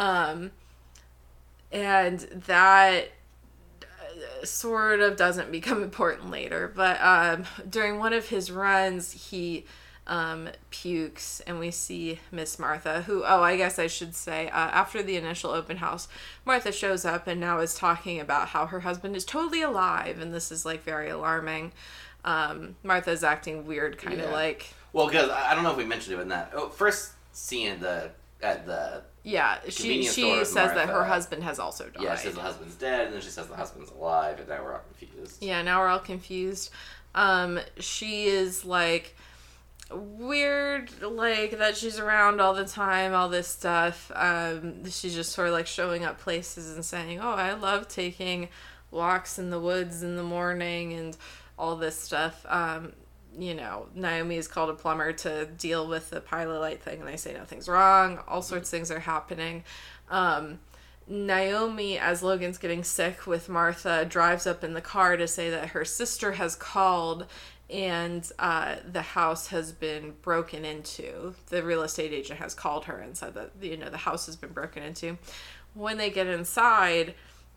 Um, 0.00 0.50
and 1.70 2.20
that 2.46 3.10
uh, 3.82 4.44
sort 4.44 5.00
of 5.00 5.16
doesn't 5.16 5.52
become 5.52 5.82
important 5.82 6.30
later. 6.30 6.72
But 6.74 7.00
um, 7.02 7.44
during 7.68 7.98
one 7.98 8.12
of 8.14 8.28
his 8.30 8.50
runs, 8.50 9.12
he 9.12 9.66
um, 10.06 10.48
pukes, 10.70 11.40
and 11.46 11.58
we 11.60 11.70
see 11.70 12.18
Miss 12.32 12.58
Martha, 12.58 13.02
who, 13.02 13.22
oh, 13.24 13.42
I 13.42 13.56
guess 13.56 13.78
I 13.78 13.86
should 13.86 14.16
say, 14.16 14.48
uh, 14.48 14.56
after 14.56 15.02
the 15.02 15.16
initial 15.16 15.50
open 15.50 15.76
house, 15.76 16.08
Martha 16.44 16.72
shows 16.72 17.04
up 17.04 17.26
and 17.26 17.38
now 17.38 17.60
is 17.60 17.74
talking 17.74 18.18
about 18.18 18.48
how 18.48 18.66
her 18.66 18.80
husband 18.80 19.14
is 19.14 19.24
totally 19.24 19.62
alive, 19.62 20.18
and 20.18 20.32
this 20.34 20.50
is 20.50 20.64
like 20.64 20.82
very 20.82 21.10
alarming. 21.10 21.72
Um, 22.24 22.76
Martha's 22.82 23.22
acting 23.22 23.66
weird, 23.66 23.98
kind 23.98 24.18
of 24.20 24.30
Yeah. 24.30 24.32
like, 24.32 24.74
Well, 24.92 25.06
because 25.06 25.30
I 25.30 25.54
don't 25.54 25.62
know 25.62 25.70
if 25.70 25.76
we 25.76 25.84
mentioned 25.84 26.18
it 26.18 26.22
in 26.22 26.28
that 26.30 26.52
oh, 26.54 26.70
first 26.70 27.12
scene 27.32 27.78
the 27.80 28.10
at 28.42 28.66
the 28.66 29.02
yeah, 29.22 29.58
she 29.68 30.02
she 30.04 30.44
says 30.44 30.74
that 30.74 30.88
her 30.88 31.04
husband 31.04 31.42
has 31.44 31.58
also 31.58 31.88
died. 31.88 32.02
yeah, 32.02 32.16
she 32.16 32.24
says 32.24 32.34
the 32.34 32.40
husband's 32.40 32.74
dead, 32.74 33.06
and 33.06 33.14
then 33.14 33.20
she 33.20 33.28
says 33.28 33.46
the 33.48 33.56
husband's 33.56 33.90
alive, 33.90 34.38
and 34.38 34.48
now 34.48 34.62
we're 34.62 34.72
all 34.72 34.82
confused. 34.96 35.42
Yeah, 35.42 35.62
now 35.62 35.80
we're 35.80 35.88
all 35.88 35.98
confused. 35.98 36.70
Um, 37.14 37.60
she 37.78 38.26
is 38.26 38.64
like 38.64 39.16
weird, 39.90 40.90
like 41.02 41.58
that 41.58 41.76
she's 41.76 41.98
around 41.98 42.40
all 42.40 42.54
the 42.54 42.64
time, 42.64 43.14
all 43.14 43.28
this 43.28 43.48
stuff. 43.48 44.10
Um, 44.14 44.88
she's 44.88 45.14
just 45.14 45.32
sort 45.32 45.48
of 45.48 45.54
like 45.54 45.66
showing 45.66 46.04
up 46.04 46.18
places 46.18 46.74
and 46.74 46.84
saying, 46.84 47.20
"Oh, 47.20 47.32
I 47.32 47.52
love 47.52 47.88
taking 47.88 48.48
walks 48.90 49.38
in 49.38 49.50
the 49.50 49.60
woods 49.60 50.02
in 50.02 50.16
the 50.16 50.22
morning 50.22 50.92
and 50.94 51.16
all 51.58 51.76
this 51.76 51.98
stuff." 51.98 52.46
Um, 52.48 52.92
you 53.38 53.54
know, 53.54 53.86
Naomi 53.94 54.36
is 54.36 54.48
called 54.48 54.70
a 54.70 54.74
plumber 54.74 55.12
to 55.12 55.46
deal 55.46 55.86
with 55.86 56.10
the 56.10 56.20
pilot 56.20 56.60
light 56.60 56.82
thing, 56.82 57.00
and 57.00 57.08
they 57.08 57.16
say 57.16 57.32
nothing's 57.32 57.68
wrong. 57.68 58.18
All 58.26 58.42
sorts 58.42 58.68
of 58.68 58.70
things 58.70 58.90
are 58.90 59.00
happening. 59.00 59.64
Um, 60.10 60.58
Naomi, 61.06 61.98
as 61.98 62.22
Logan's 62.22 62.58
getting 62.58 62.84
sick 62.84 63.26
with 63.26 63.48
Martha, 63.48 64.04
drives 64.04 64.46
up 64.46 64.62
in 64.62 64.74
the 64.74 64.80
car 64.80 65.16
to 65.16 65.26
say 65.26 65.50
that 65.50 65.70
her 65.70 65.84
sister 65.84 66.32
has 66.32 66.54
called 66.54 67.26
and 67.68 68.30
uh, 68.38 68.76
the 68.90 69.02
house 69.02 69.48
has 69.48 69.72
been 69.72 70.14
broken 70.22 70.64
into. 70.64 71.34
The 71.48 71.62
real 71.62 71.82
estate 71.82 72.12
agent 72.12 72.40
has 72.40 72.54
called 72.54 72.86
her 72.86 72.98
and 72.98 73.16
said 73.16 73.34
that 73.34 73.52
you 73.60 73.76
know 73.76 73.88
the 73.88 73.96
house 73.96 74.26
has 74.26 74.36
been 74.36 74.52
broken 74.52 74.82
into. 74.82 75.18
When 75.74 75.96
they 75.96 76.10
get 76.10 76.26
inside, 76.26 77.14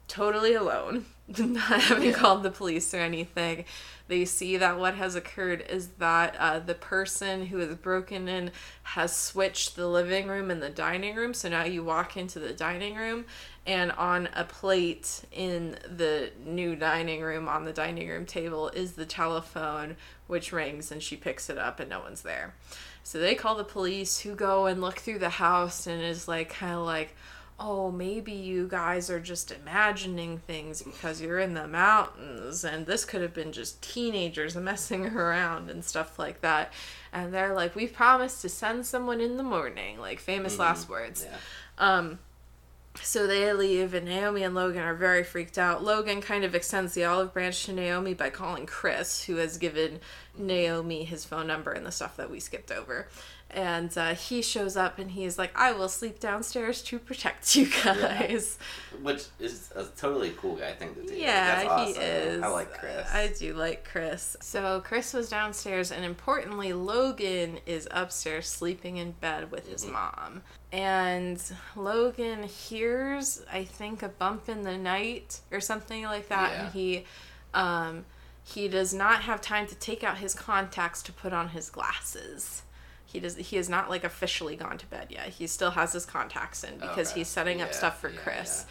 totally 0.07 0.53
alone, 0.53 1.05
not 1.37 1.81
having 1.81 2.13
called 2.13 2.43
the 2.43 2.51
police 2.51 2.93
or 2.93 2.99
anything, 2.99 3.65
they 4.13 4.25
see 4.25 4.57
that 4.57 4.77
what 4.77 4.93
has 4.93 5.15
occurred 5.15 5.65
is 5.67 5.87
that 5.97 6.35
uh, 6.37 6.59
the 6.59 6.75
person 6.75 7.47
who 7.47 7.57
has 7.57 7.73
broken 7.73 8.27
in 8.27 8.51
has 8.83 9.15
switched 9.15 9.75
the 9.75 9.87
living 9.87 10.27
room 10.27 10.51
and 10.51 10.61
the 10.61 10.69
dining 10.69 11.15
room. 11.15 11.33
So 11.33 11.49
now 11.49 11.63
you 11.63 11.83
walk 11.83 12.15
into 12.15 12.37
the 12.37 12.53
dining 12.53 12.95
room, 12.95 13.25
and 13.65 13.91
on 13.93 14.29
a 14.35 14.43
plate 14.43 15.23
in 15.31 15.79
the 15.89 16.29
new 16.45 16.75
dining 16.75 17.21
room, 17.23 17.49
on 17.49 17.65
the 17.65 17.73
dining 17.73 18.07
room 18.07 18.27
table, 18.27 18.69
is 18.69 18.91
the 18.91 19.05
telephone, 19.07 19.95
which 20.27 20.53
rings, 20.53 20.91
and 20.91 21.01
she 21.01 21.15
picks 21.15 21.49
it 21.49 21.57
up, 21.57 21.79
and 21.79 21.89
no 21.89 21.99
one's 21.99 22.21
there. 22.21 22.53
So 23.03 23.17
they 23.17 23.33
call 23.33 23.55
the 23.55 23.63
police, 23.63 24.19
who 24.19 24.35
go 24.35 24.67
and 24.67 24.79
look 24.79 24.99
through 24.99 25.19
the 25.19 25.29
house, 25.29 25.87
and 25.87 26.03
is 26.03 26.27
like, 26.27 26.49
kind 26.49 26.75
of 26.75 26.85
like, 26.85 27.15
oh, 27.59 27.91
maybe 27.91 28.31
you 28.31 28.67
guys 28.67 29.09
are 29.09 29.19
just 29.19 29.51
imagining 29.51 30.37
things 30.39 30.81
because 30.81 31.21
you're 31.21 31.39
in 31.39 31.53
the 31.53 31.67
mountains, 31.67 32.63
and 32.63 32.85
this 32.85 33.05
could 33.05 33.21
have 33.21 33.33
been 33.33 33.51
just 33.51 33.81
teenagers 33.81 34.55
messing 34.55 35.05
around 35.15 35.69
and 35.69 35.83
stuff 35.83 36.17
like 36.17 36.41
that. 36.41 36.73
And 37.11 37.33
they're 37.33 37.53
like, 37.53 37.75
we 37.75 37.87
promised 37.87 38.41
to 38.41 38.49
send 38.49 38.85
someone 38.85 39.21
in 39.21 39.37
the 39.37 39.43
morning, 39.43 39.99
like 39.99 40.19
famous 40.19 40.57
last 40.57 40.89
words. 40.89 41.25
Yeah. 41.29 41.37
Um, 41.77 42.19
so 43.01 43.25
they 43.25 43.51
leave, 43.53 43.93
and 43.93 44.05
Naomi 44.05 44.43
and 44.43 44.53
Logan 44.53 44.83
are 44.83 44.93
very 44.93 45.23
freaked 45.23 45.57
out. 45.57 45.83
Logan 45.83 46.21
kind 46.21 46.43
of 46.43 46.53
extends 46.53 46.93
the 46.93 47.05
olive 47.05 47.33
branch 47.33 47.65
to 47.65 47.73
Naomi 47.73 48.13
by 48.13 48.29
calling 48.29 48.65
Chris, 48.65 49.23
who 49.23 49.37
has 49.37 49.57
given 49.57 49.99
Naomi 50.37 51.03
his 51.03 51.25
phone 51.25 51.47
number 51.47 51.71
and 51.71 51.85
the 51.85 51.91
stuff 51.91 52.17
that 52.17 52.29
we 52.29 52.39
skipped 52.39 52.71
over. 52.71 53.07
And 53.53 53.95
uh, 53.97 54.15
he 54.15 54.41
shows 54.41 54.75
up 54.75 54.97
and 54.97 55.11
he's 55.11 55.37
like, 55.37 55.51
I 55.55 55.73
will 55.73 55.87
sleep 55.87 56.19
downstairs 56.19 56.81
to 56.83 56.97
protect 56.97 57.55
you 57.55 57.67
guys. 57.83 58.57
Which 59.03 59.25
is 59.39 59.71
a 59.75 59.85
totally 59.95 60.31
cool 60.37 60.55
guy 60.55 60.71
thing 60.73 60.95
to 60.95 61.05
do. 61.05 61.13
Yeah, 61.13 61.55
That's 61.63 61.69
awesome. 61.69 61.93
he 61.93 62.07
is. 62.07 62.41
I 62.43 62.47
like 62.47 62.73
Chris. 62.73 63.07
I 63.13 63.27
do 63.37 63.53
like 63.53 63.85
Chris. 63.85 64.35
So 64.41 64.81
Chris 64.83 65.13
was 65.13 65.29
downstairs, 65.29 65.91
and 65.91 66.03
importantly, 66.03 66.73
Logan 66.73 67.59
is 67.67 67.87
upstairs 67.91 68.47
sleeping 68.47 68.97
in 68.97 69.11
bed 69.11 69.51
with 69.51 69.69
his 69.69 69.83
Mm-hmm. 69.83 69.93
mom. 69.93 70.41
And 70.71 71.39
Logan 71.75 72.41
hears, 72.43 73.43
I 73.51 73.63
think, 73.65 74.01
a 74.01 74.09
bump 74.09 74.49
in 74.49 74.63
the 74.63 74.75
night 74.79 75.41
or 75.51 75.59
something 75.61 76.03
like 76.05 76.29
that, 76.29 76.51
Yeah. 76.51 76.63
and 76.65 76.73
he, 76.73 77.05
um, 77.53 78.05
he 78.43 78.67
does 78.67 78.95
not 78.95 79.21
have 79.21 79.39
time 79.41 79.67
to 79.67 79.75
take 79.75 80.03
out 80.03 80.17
his 80.17 80.33
contacts 80.33 81.03
to 81.03 81.13
put 81.13 81.31
on 81.33 81.49
his 81.49 81.69
glasses. 81.69 82.62
He 83.13 83.19
does. 83.19 83.35
He 83.37 83.55
has 83.55 83.69
not 83.69 83.89
like 83.89 84.03
officially 84.03 84.55
gone 84.57 84.77
to 84.79 84.85
bed 84.87 85.07
yet. 85.09 85.29
He 85.29 85.47
still 85.47 85.71
has 85.71 85.93
his 85.93 86.05
contacts 86.05 86.63
in 86.63 86.77
because 86.79 87.11
Okay. 87.11 87.21
he's 87.21 87.27
setting 87.29 87.61
up 87.61 87.73
stuff 87.73 88.01
for 88.01 88.09
yeah, 88.09 88.19
Chris. 88.21 88.65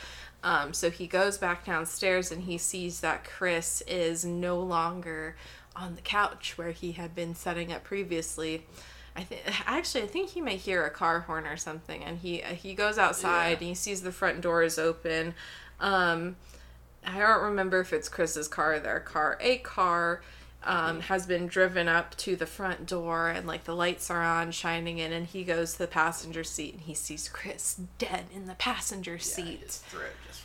Um, 0.45 0.75
so 0.75 0.91
he 0.91 1.07
goes 1.07 1.39
back 1.39 1.65
downstairs 1.65 2.33
and 2.33 2.43
he 2.43 2.59
sees 2.59 3.01
that 3.01 3.25
Chris 3.25 3.81
is 3.87 4.25
no 4.25 4.59
longer 4.61 5.37
on 5.77 5.95
the 5.95 6.01
couch 6.03 6.59
where 6.59 6.73
he 6.73 6.93
had 6.93 7.15
been 7.15 7.35
setting 7.37 7.73
up 7.73 7.85
previously. 7.85 8.67
I 9.15 9.23
think 9.23 9.43
actually 9.69 10.03
I 10.05 10.07
think 10.09 10.31
he 10.31 10.41
may 10.41 10.57
hear 10.57 10.85
a 10.85 10.91
car 10.91 11.21
horn 11.21 11.47
or 11.47 11.57
something, 11.57 12.03
and 12.03 12.19
he 12.19 12.39
he 12.39 12.75
goes 12.75 12.99
outside 12.99 13.49
Yeah. 13.49 13.53
and 13.59 13.63
he 13.69 13.75
sees 13.75 14.03
the 14.03 14.11
front 14.13 14.41
door 14.41 14.63
is 14.65 14.79
open. 14.79 15.35
Um, 15.79 16.37
I 17.07 17.19
don't 17.19 17.43
remember 17.43 17.81
if 17.81 17.93
it's 17.93 18.09
Chris's 18.09 18.49
car 18.49 18.75
or 18.75 18.81
their 18.81 19.01
car. 19.01 19.37
A 19.41 19.59
car 19.59 20.23
um, 20.65 21.01
has 21.01 21.27
been 21.27 21.47
driven 21.47 21.89
up 21.89 22.17
to 22.19 22.37
the 22.37 22.47
front 22.47 22.87
door 22.87 23.29
and 23.29 23.47
like 23.47 23.65
the 23.65 23.75
lights 23.75 24.11
are 24.11 24.23
on 24.23 24.51
shining 24.53 24.99
in 24.99 25.13
and 25.13 25.27
he 25.27 25.45
goes 25.45 25.73
to 25.73 25.79
the 25.79 25.87
passenger 25.87 26.45
seat 26.45 26.75
and 26.75 26.83
he 26.83 26.95
sees 26.95 27.29
chris 27.29 27.81
dead 27.99 28.25
in 28.35 28.47
the 28.47 28.55
passenger 28.55 29.13
Yeah, 29.15 29.19
seat 29.19 29.61
his 29.61 29.79
throat 29.79 30.05
just, 30.27 30.43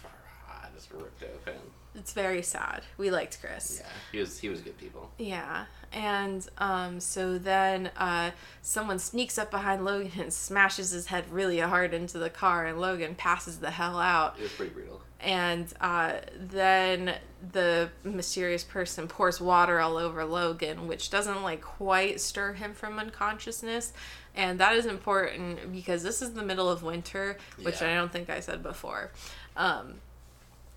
just 0.76 0.92
ripped 0.92 1.24
open. 1.24 1.60
it's 1.96 2.14
very 2.14 2.42
sad 2.42 2.84
we 2.98 3.10
liked 3.12 3.40
chris 3.42 3.82
Yeah, 3.84 3.90
he 4.12 4.20
was 4.20 4.40
he 4.40 4.50
was 4.50 4.62
good 4.62 4.78
people. 4.78 5.10
Yeah. 5.18 5.66
And 5.94 6.46
um, 6.58 7.00
so 7.00 7.38
then 7.38 7.92
uh, 7.96 8.32
someone 8.62 9.00
sneaks 9.00 9.38
up 9.38 9.50
behind 9.50 9.86
Logan 9.86 10.12
and 10.20 10.34
smashes 10.34 10.92
his 10.92 11.08
head 11.08 11.24
really 11.32 11.60
hard 11.60 11.94
into 11.94 12.18
the 12.20 12.30
car, 12.30 12.66
and 12.66 12.78
Logan 12.82 13.16
passes 13.16 13.60
the 13.60 13.72
hell 13.72 13.98
out. 13.98 14.36
It 14.38 14.44
was 14.44 14.52
pretty 14.52 14.74
brutal. 14.74 15.02
And 15.20 15.68
uh, 15.82 16.14
then 16.40 17.16
the 17.52 17.90
mysterious 18.04 18.64
person 18.64 19.08
pours 19.08 19.42
water 19.42 19.80
all 19.80 19.98
over 19.98 20.24
Logan, 20.26 20.88
which 20.88 21.10
doesn't 21.10 21.42
like 21.42 21.62
quite 21.62 22.22
stir 22.22 22.54
him 22.54 22.74
from 22.74 23.00
unconsciousness. 23.00 23.94
And 24.36 24.60
that 24.60 24.76
is 24.76 24.86
important 24.86 25.72
because 25.72 26.04
this 26.04 26.22
is 26.22 26.34
the 26.34 26.44
middle 26.44 26.70
of 26.70 26.84
winter, 26.84 27.38
which 27.62 27.82
Yeah. 27.82 27.92
I 27.92 27.96
don't 27.96 28.12
think 28.12 28.30
I 28.30 28.40
said 28.40 28.62
before. 28.62 29.12
Um, 29.56 29.96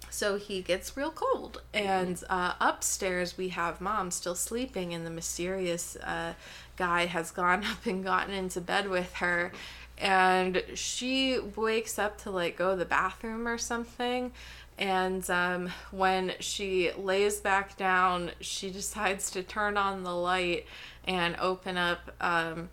so 0.09 0.37
he 0.37 0.61
gets 0.61 0.97
real 0.97 1.11
cold. 1.11 1.63
And 1.73 2.23
uh, 2.29 2.55
upstairs, 2.61 3.39
we 3.39 3.51
have 3.51 3.81
mom 3.81 4.11
still 4.11 4.35
sleeping, 4.35 4.93
and 4.93 5.07
the 5.07 5.11
mysterious 5.11 5.97
uh, 5.97 6.35
guy 6.77 7.07
has 7.07 7.31
gone 7.31 7.65
up 7.71 7.87
and 7.87 8.03
gotten 8.03 8.35
into 8.35 8.61
bed 8.61 8.89
with 8.89 9.15
her. 9.15 9.53
And 10.01 10.63
she 10.75 11.39
wakes 11.39 11.99
up 11.99 12.19
to 12.23 12.31
like 12.31 12.57
go 12.57 12.71
to 12.71 12.77
the 12.77 12.85
bathroom 12.85 13.47
or 13.47 13.59
something. 13.59 14.33
And 14.79 15.29
um, 15.29 15.69
when 15.91 16.33
she 16.41 16.91
lays 16.93 17.39
back 17.39 17.77
down, 17.77 18.31
she 18.41 18.71
decides 18.71 19.31
to 19.33 19.43
turn 19.43 19.77
on 19.77 20.05
the 20.05 20.15
light 20.15 20.67
and 21.05 21.37
open 21.39 21.77
up. 21.77 22.13
Um, 22.21 22.71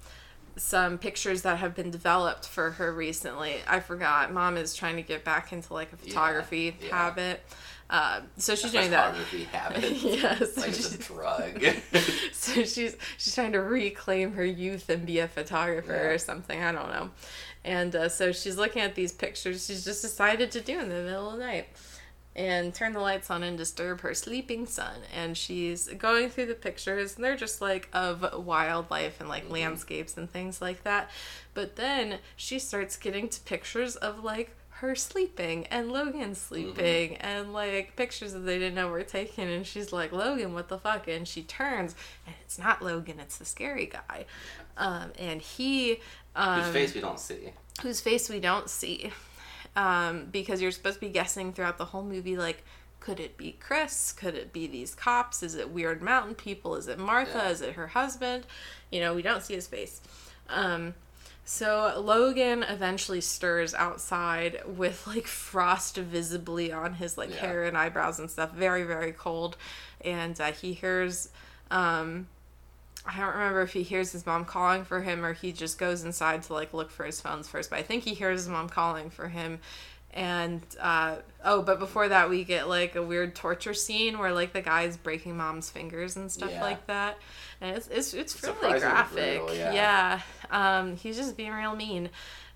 some 0.58 0.98
pictures 0.98 1.44
that 1.44 1.60
have 1.60 1.76
been 1.76 1.92
developed 1.92 2.48
for 2.48 2.72
her 2.72 2.92
recently. 2.92 3.58
I 3.68 3.80
forgot. 3.80 4.34
Mom 4.34 4.58
is 4.58 4.74
trying 4.74 4.96
to 4.96 5.04
get 5.04 5.24
back 5.24 5.54
into 5.54 5.74
like 5.74 5.94
a 5.94 5.98
photography 5.98 6.76
yeah. 6.82 6.90
habit. 6.90 7.42
Uh, 7.90 8.22
so 8.38 8.54
she's 8.56 8.72
doing 8.74 8.92
that. 8.92 9.16
Photography 9.16 9.44
habit. 9.46 9.92
yes. 10.02 10.58
like 10.58 10.74
she's- 10.74 10.94
it's 10.94 11.10
a 11.10 11.14
drug. 11.14 11.64
so 12.34 12.64
she's 12.64 12.98
she's 13.18 13.34
trying 13.34 13.54
to 13.54 13.60
reclaim 13.62 14.34
her 14.34 14.44
youth 14.46 14.90
and 14.90 15.06
be 15.06 15.20
a 15.20 15.28
photographer 15.28 15.94
Yeah. 15.94 16.10
or 16.10 16.18
something. 16.18 16.62
I 16.62 16.72
don't 16.74 16.90
know. 16.90 17.10
And 17.64 17.96
uh, 17.96 18.10
so 18.10 18.32
she's 18.32 18.58
looking 18.58 18.82
at 18.82 18.96
these 18.96 19.12
pictures. 19.14 19.66
She's 19.66 19.84
just 19.86 20.02
decided 20.02 20.52
to 20.52 20.62
do 20.62 20.80
in 20.80 20.90
the 20.90 20.96
middle 20.96 21.32
of 21.32 21.38
the 21.38 21.46
night 21.46 21.68
and 22.36 22.74
turn 22.74 22.94
the 22.94 23.00
lights 23.00 23.32
on 23.32 23.42
and 23.42 23.58
disturb 23.58 24.02
her 24.02 24.14
sleeping 24.14 24.66
son. 24.68 25.00
And 25.16 25.36
she's 25.36 25.88
going 25.88 26.30
through 26.30 26.46
the 26.46 26.54
pictures, 26.54 27.16
and 27.16 27.24
they're 27.26 27.36
just 27.36 27.62
like 27.62 27.90
of 27.94 28.46
wildlife 28.46 29.20
and 29.20 29.28
like 29.28 29.50
landscapes 29.50 30.18
and 30.18 30.30
things 30.30 30.62
like 30.62 30.84
that. 30.84 31.10
But 31.54 31.78
then 31.78 32.20
she 32.36 32.60
starts 32.60 32.96
getting 32.96 33.28
to 33.30 33.40
pictures 33.42 33.96
of 33.96 34.24
like 34.24 34.56
her 34.80 34.96
sleeping 34.96 35.66
and 35.68 35.92
Logan 35.92 36.36
sleeping 36.36 37.18
and 37.18 37.52
like 37.54 37.96
pictures 37.96 38.34
that 38.34 38.40
they 38.40 38.60
didn't 38.60 38.76
know 38.76 38.88
were 38.90 39.04
taken. 39.04 39.48
And 39.48 39.66
she's 39.66 39.92
like, 39.92 40.12
Logan, 40.12 40.54
what 40.54 40.68
the 40.70 40.78
fuck? 40.78 41.08
And 41.08 41.28
she 41.28 41.42
turns, 41.44 41.96
and 42.26 42.36
it's 42.44 42.60
not 42.60 42.82
Logan, 42.82 43.20
it's 43.20 43.38
the 43.38 43.46
scary 43.46 43.88
guy. 43.88 44.26
Um, 44.78 45.12
and 45.18 45.42
he. 45.42 46.00
Um, 46.36 46.62
Whose 46.62 46.74
face 46.74 46.94
we 46.96 47.02
don't 47.02 47.20
see. 47.20 47.54
whose 47.82 48.00
face 48.02 48.30
we 48.30 48.40
don't 48.40 48.70
see 48.70 49.12
um, 49.76 50.26
because 50.32 50.62
you're 50.62 50.72
supposed 50.72 50.96
to 51.00 51.02
be 51.08 51.10
guessing 51.12 51.52
throughout 51.54 51.78
the 51.80 51.86
whole 51.86 52.04
movie 52.04 52.38
like 52.38 52.64
could 53.00 53.20
it 53.20 53.38
be 53.38 53.56
chris 53.60 54.12
could 54.12 54.36
it 54.36 54.52
be 54.54 54.68
these 54.68 54.94
cops 54.94 55.42
is 55.44 55.56
it 55.56 55.70
weird 55.70 56.02
mountain 56.02 56.36
people 56.36 56.76
is 56.76 56.88
it 56.88 56.98
martha 57.00 57.32
Yeah. 57.38 57.50
is 57.50 57.62
it 57.62 57.74
her 57.74 57.88
husband 57.88 58.46
you 58.92 59.00
know 59.00 59.14
we 59.16 59.22
don't 59.24 59.42
see 59.44 59.54
his 59.56 59.66
face 59.68 60.02
um, 60.50 60.94
so 61.50 61.94
logan 62.04 62.62
eventually 62.64 63.22
stirs 63.22 63.74
outside 63.74 64.62
with 64.66 65.08
like 65.08 65.26
frost 65.26 65.96
visibly 65.96 66.74
on 66.74 66.96
his 66.96 67.18
like 67.18 67.30
Yeah. 67.30 67.38
hair 67.38 67.64
and 67.64 67.78
eyebrows 67.78 68.20
and 68.20 68.30
stuff 68.30 68.52
very 68.54 68.84
very 68.84 69.14
cold 69.14 69.56
and 70.04 70.40
uh, 70.42 70.52
he 70.52 70.74
hears 70.74 71.30
um, 71.72 72.28
I 73.06 73.18
don't 73.22 73.34
remember 73.34 73.62
if 73.62 73.72
he 73.72 73.84
hears 73.84 74.12
his 74.12 74.26
mom 74.26 74.44
calling 74.44 74.84
for 74.84 75.02
him 75.02 75.24
or 75.26 75.32
he 75.32 75.54
just 75.54 75.78
goes 75.80 76.04
inside 76.04 76.44
to 76.44 76.54
like 76.54 76.74
look 76.74 76.92
for 76.92 77.06
his 77.06 77.22
phones 77.22 77.48
first. 77.48 77.70
But 77.70 77.80
I 77.80 77.84
think 77.84 78.04
he 78.04 78.14
hears 78.14 78.42
his 78.42 78.50
mom 78.50 78.68
calling 78.68 79.10
for 79.10 79.30
him. 79.30 79.60
And 80.18 80.62
uh, 80.82 81.18
oh, 81.46 81.62
but 81.62 81.78
before 81.78 82.08
that, 82.10 82.28
we 82.30 82.44
get 82.44 82.68
like 82.68 82.96
a 82.96 83.04
weird 83.04 83.36
torture 83.36 83.76
scene 83.76 84.18
where 84.18 84.34
like 84.34 84.52
the 84.52 84.64
guy's 84.64 84.98
breaking 84.98 85.38
mom's 85.38 85.70
fingers 85.70 86.16
and 86.16 86.32
stuff 86.32 86.50
Yeah. 86.50 86.64
like 86.64 86.88
that. 86.88 87.20
And 87.62 87.78
it's 87.78 87.88
it's 87.88 88.14
it's 88.16 88.44
really 88.44 88.80
graphic. 88.80 89.40
brutal, 89.42 89.56
yeah. 89.56 89.74
yeah. 89.74 90.22
Um, 90.80 90.96
he's 90.96 91.18
just 91.18 91.38
being 91.38 91.52
real 91.54 91.76
mean. 91.76 92.10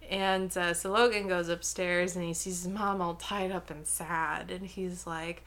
And 0.09 0.55
uh, 0.57 0.73
so 0.73 0.91
Logan 0.91 1.27
goes 1.27 1.49
upstairs 1.49 2.15
and 2.15 2.25
he 2.25 2.33
sees 2.33 2.63
his 2.63 2.67
mom 2.73 2.99
all 2.99 3.13
tied 3.13 3.51
up 3.51 3.69
and 3.69 3.85
sad. 3.85 4.49
And 4.49 4.65
he's 4.65 5.05
like, 5.05 5.45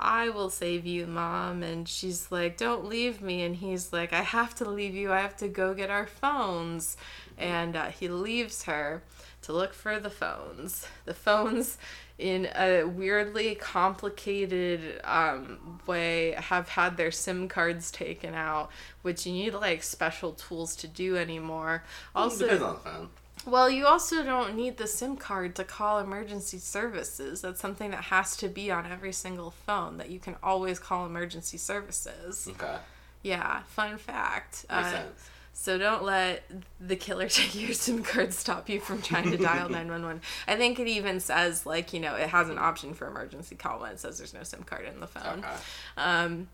I 0.00 0.30
will 0.30 0.48
save 0.48 0.86
you, 0.86 1.06
mom. 1.06 1.62
And 1.62 1.86
she's 1.86 2.32
like, 2.32 2.56
Don't 2.56 2.86
leave 2.86 3.20
me. 3.20 3.42
And 3.42 3.54
he's 3.54 3.92
like, 3.92 4.14
I 4.14 4.22
have 4.22 4.54
to 4.56 4.68
leave 4.68 4.94
you. 4.94 5.12
I 5.12 5.20
have 5.20 5.36
to 5.36 5.48
go 5.48 5.74
get 5.74 5.90
our 5.90 6.06
phones. 6.06 6.96
And 7.36 7.76
uh, 7.76 7.86
he 7.88 8.08
leaves 8.08 8.64
her 8.64 9.02
to 9.42 9.52
look 9.52 9.72
for 9.74 9.98
the 9.98 10.10
phones. 10.10 10.86
The 11.06 11.14
phones, 11.14 11.78
in 12.18 12.48
a 12.54 12.84
weirdly 12.84 13.54
complicated 13.54 15.00
um, 15.04 15.80
way, 15.86 16.32
have 16.32 16.68
had 16.70 16.96
their 16.96 17.10
SIM 17.10 17.48
cards 17.48 17.90
taken 17.90 18.34
out, 18.34 18.70
which 19.02 19.26
you 19.26 19.32
need 19.32 19.54
like 19.54 19.82
special 19.82 20.32
tools 20.32 20.76
to 20.76 20.86
do 20.88 21.16
anymore. 21.16 21.84
Also, 22.14 22.44
Depends 22.44 22.62
on 22.62 22.74
the 22.74 22.80
phone. 22.80 23.08
well, 23.46 23.70
you 23.70 23.86
also 23.86 24.22
don't 24.22 24.54
need 24.54 24.76
the 24.76 24.86
SIM 24.86 25.16
card 25.16 25.54
to 25.56 25.64
call 25.64 25.98
emergency 25.98 26.58
services. 26.58 27.40
That's 27.40 27.60
something 27.60 27.90
that 27.92 28.04
has 28.04 28.36
to 28.38 28.48
be 28.48 28.70
on 28.70 28.84
every 28.90 29.12
single 29.12 29.50
phone 29.50 29.96
that 29.98 30.10
you 30.10 30.18
can 30.18 30.36
always 30.42 30.78
call 30.78 31.06
emergency 31.06 31.56
services. 31.56 32.46
Okay. 32.50 32.76
Yeah, 33.22 33.62
fun 33.62 33.96
fact. 33.98 34.66
Makes 34.70 34.86
Uh, 34.88 34.90
sense. 34.90 35.29
So 35.52 35.76
don't 35.76 36.02
let 36.04 36.42
the 36.80 36.96
killer 36.96 37.28
take 37.28 37.54
your 37.54 37.72
SIM 37.72 38.02
card 38.02 38.32
stop 38.32 38.68
you 38.68 38.80
from 38.80 39.02
trying 39.02 39.30
to 39.30 39.36
dial 39.36 39.68
911. 39.70 40.22
I 40.48 40.56
think 40.56 40.78
it 40.78 40.88
even 40.88 41.20
says 41.20 41.66
like, 41.66 41.92
you 41.92 42.00
know, 42.00 42.14
it 42.14 42.28
has 42.28 42.48
an 42.48 42.58
option 42.58 42.94
for 42.94 43.06
emergency 43.06 43.56
call 43.56 43.80
when 43.80 43.92
it 43.92 44.00
says 44.00 44.18
there's 44.18 44.34
no 44.34 44.42
SIM 44.42 44.62
card 44.62 44.86
in 44.86 45.00
the 45.00 45.06
phone. 45.06 45.40
Okay. 45.40 45.48
Um, 45.96 46.48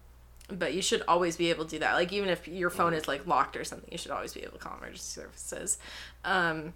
but 0.48 0.74
you 0.74 0.82
should 0.82 1.02
always 1.08 1.36
be 1.36 1.50
able 1.50 1.64
to 1.64 1.70
do 1.70 1.78
that. 1.80 1.94
Like 1.94 2.12
even 2.12 2.28
if 2.28 2.46
your 2.46 2.70
phone 2.70 2.94
is 2.94 3.08
like 3.08 3.26
locked 3.26 3.56
or 3.56 3.64
something, 3.64 3.88
you 3.90 3.98
should 3.98 4.12
always 4.12 4.32
be 4.32 4.42
able 4.42 4.52
to 4.52 4.58
call 4.58 4.76
emergency 4.78 5.20
services. 5.20 5.78
Um, 6.24 6.72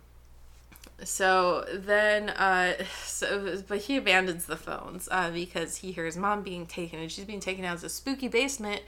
so 1.05 1.65
then, 1.73 2.31
uh, 2.31 2.75
so 3.05 3.63
but 3.67 3.79
he 3.79 3.97
abandons 3.97 4.47
the 4.47 4.57
phones 4.57 5.09
uh, 5.11 5.31
because 5.31 5.77
he 5.77 5.93
hears 5.93 6.17
mom 6.17 6.43
being 6.43 6.67
taken, 6.67 6.99
and 6.99 7.11
she's 7.11 7.25
being 7.25 7.41
taken 7.41 7.65
out 7.65 7.79
to 7.79 7.87
a 7.87 7.89
spooky 7.89 8.29
basement 8.29 8.83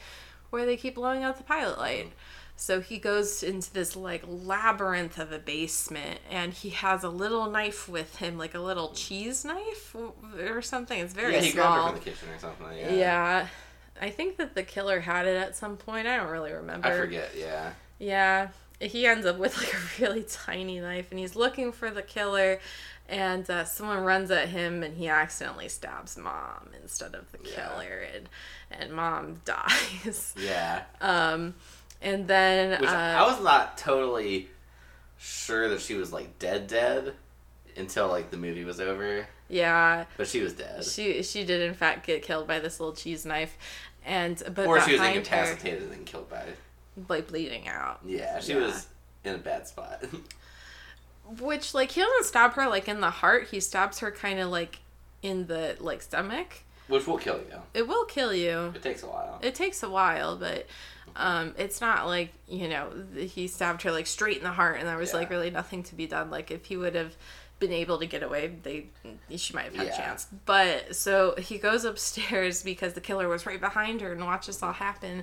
where 0.50 0.66
they 0.66 0.76
keep 0.76 0.96
blowing 0.96 1.22
out 1.22 1.38
the 1.38 1.44
pilot 1.44 1.78
light. 1.78 2.12
So 2.62 2.80
he 2.80 2.98
goes 2.98 3.42
into 3.42 3.72
this 3.72 3.96
like 3.96 4.22
labyrinth 4.24 5.18
of 5.18 5.32
a 5.32 5.40
basement, 5.40 6.20
and 6.30 6.52
he 6.54 6.70
has 6.70 7.02
a 7.02 7.08
little 7.08 7.50
knife 7.50 7.88
with 7.88 8.18
him, 8.18 8.38
like 8.38 8.54
a 8.54 8.60
little 8.60 8.92
cheese 8.92 9.44
knife 9.44 9.96
or 10.38 10.62
something. 10.62 11.00
It's 11.00 11.12
very 11.12 11.32
Yeah, 11.34 11.40
he 11.40 11.50
small. 11.50 11.64
grabbed 11.64 11.82
her 11.82 11.88
from 11.88 11.98
the 11.98 12.04
kitchen 12.10 12.28
or 12.28 12.38
something. 12.38 12.78
Yeah. 12.78 12.92
Yeah. 12.94 13.46
I 14.00 14.10
think 14.10 14.36
that 14.36 14.54
the 14.54 14.62
killer 14.62 15.00
had 15.00 15.26
it 15.26 15.36
at 15.36 15.56
some 15.56 15.76
point. 15.76 16.06
I 16.06 16.16
don't 16.16 16.28
really 16.30 16.52
remember. 16.52 16.86
I 16.86 16.96
forget. 16.96 17.32
Yeah. 17.36 17.72
Yeah. 17.98 18.48
He 18.78 19.06
ends 19.08 19.26
up 19.26 19.38
with 19.38 19.58
like 19.58 19.74
a 19.74 20.00
really 20.00 20.22
tiny 20.22 20.78
knife 20.78 21.10
and 21.10 21.18
he's 21.18 21.34
looking 21.34 21.72
for 21.72 21.90
the 21.90 22.02
killer 22.02 22.60
and 23.08 23.48
uh, 23.50 23.64
someone 23.64 24.04
runs 24.04 24.30
at 24.30 24.48
him 24.50 24.84
and 24.84 24.96
he 24.96 25.08
accidentally 25.08 25.68
stabs 25.68 26.16
mom 26.16 26.68
instead 26.80 27.16
of 27.16 27.30
the 27.32 27.38
Yeah. 27.44 27.66
killer 27.70 28.06
and 28.14 28.28
and 28.70 28.92
mom 28.92 29.40
dies. 29.44 30.32
Yeah. 30.38 30.82
Um 31.00 31.54
and 32.02 32.26
then 32.28 32.80
Which 32.80 32.90
uh, 32.90 32.92
I 32.92 33.22
was 33.22 33.42
not 33.42 33.78
totally 33.78 34.48
sure 35.18 35.68
that 35.68 35.80
she 35.80 35.94
was 35.94 36.12
like 36.12 36.38
dead, 36.38 36.66
dead 36.66 37.14
until 37.76 38.08
like 38.08 38.30
the 38.30 38.36
movie 38.36 38.64
was 38.64 38.80
over. 38.80 39.26
yeah, 39.48 40.04
But 40.16 40.26
she 40.28 40.40
was 40.40 40.52
dead. 40.52 40.84
she 40.84 41.22
she 41.22 41.44
did 41.44 41.62
in 41.62 41.74
fact 41.74 42.06
get 42.06 42.22
killed 42.22 42.46
by 42.46 42.58
this 42.58 42.78
little 42.80 42.94
cheese 42.94 43.24
knife 43.24 43.56
and 44.04 44.42
but 44.54 44.66
or 44.66 44.80
she 44.80 44.92
was 44.92 45.00
behind 45.00 45.26
her, 45.28 45.36
incapacitated 45.38 45.92
and 45.92 46.04
killed 46.04 46.28
by. 46.28 46.44
like 47.08 47.28
bleeding 47.28 47.68
out. 47.68 48.00
Yeah, 48.04 48.40
she 48.40 48.52
Yeah. 48.52 48.58
was 48.66 48.88
in 49.24 49.34
a 49.36 49.38
bad 49.38 49.66
spot. 49.68 50.04
Which 51.40 51.72
like 51.72 51.92
he 51.92 52.00
doesn't 52.00 52.24
stab 52.24 52.54
her 52.54 52.68
like 52.68 52.88
in 52.88 53.00
the 53.00 53.10
heart. 53.10 53.48
He 53.50 53.60
stabs 53.60 54.00
her 54.00 54.10
kind 54.10 54.40
of 54.40 54.50
like 54.50 54.80
in 55.22 55.46
the 55.46 55.76
like 55.80 56.02
stomach. 56.02 56.64
Which 56.88 57.06
will 57.06 57.16
kill 57.16 57.36
you. 57.36 57.58
It 57.74 57.86
will 57.86 58.04
kill 58.04 58.34
you. 58.34 58.72
It 58.74 58.82
takes 58.82 59.02
a 59.02 59.06
while. 59.06 59.38
It 59.40 59.54
takes 59.54 59.82
a 59.82 59.88
while, 59.88 60.36
but 60.36 60.66
um, 61.16 61.54
it's 61.58 61.80
not 61.80 62.06
like 62.06 62.32
you 62.48 62.68
know 62.68 62.90
he 63.16 63.46
stabbed 63.46 63.82
her 63.82 63.92
like 63.92 64.06
straight 64.06 64.38
in 64.38 64.42
the 64.44 64.50
heart, 64.50 64.78
and 64.78 64.88
there 64.88 64.96
was 64.96 65.12
like 65.14 65.30
really 65.30 65.50
nothing 65.50 65.82
to 65.84 65.94
be 65.94 66.06
done. 66.06 66.30
Like 66.30 66.50
if 66.50 66.66
he 66.66 66.76
would 66.76 66.94
have 66.94 67.16
been 67.58 67.72
able 67.72 67.98
to 67.98 68.06
get 68.06 68.22
away. 68.24 68.52
They 68.62 68.86
she 69.36 69.54
might 69.54 69.66
have 69.66 69.76
had 69.76 69.86
Yeah. 69.86 69.92
a 69.92 69.96
chance. 69.96 70.26
But 70.46 70.96
so 70.96 71.34
he 71.38 71.58
goes 71.58 71.84
upstairs 71.84 72.62
because 72.64 72.94
the 72.94 73.00
killer 73.00 73.28
was 73.28 73.46
right 73.46 73.60
behind 73.60 74.00
her 74.00 74.12
and 74.12 74.24
watched 74.24 74.48
this 74.48 74.62
all 74.62 74.72
happen. 74.72 75.22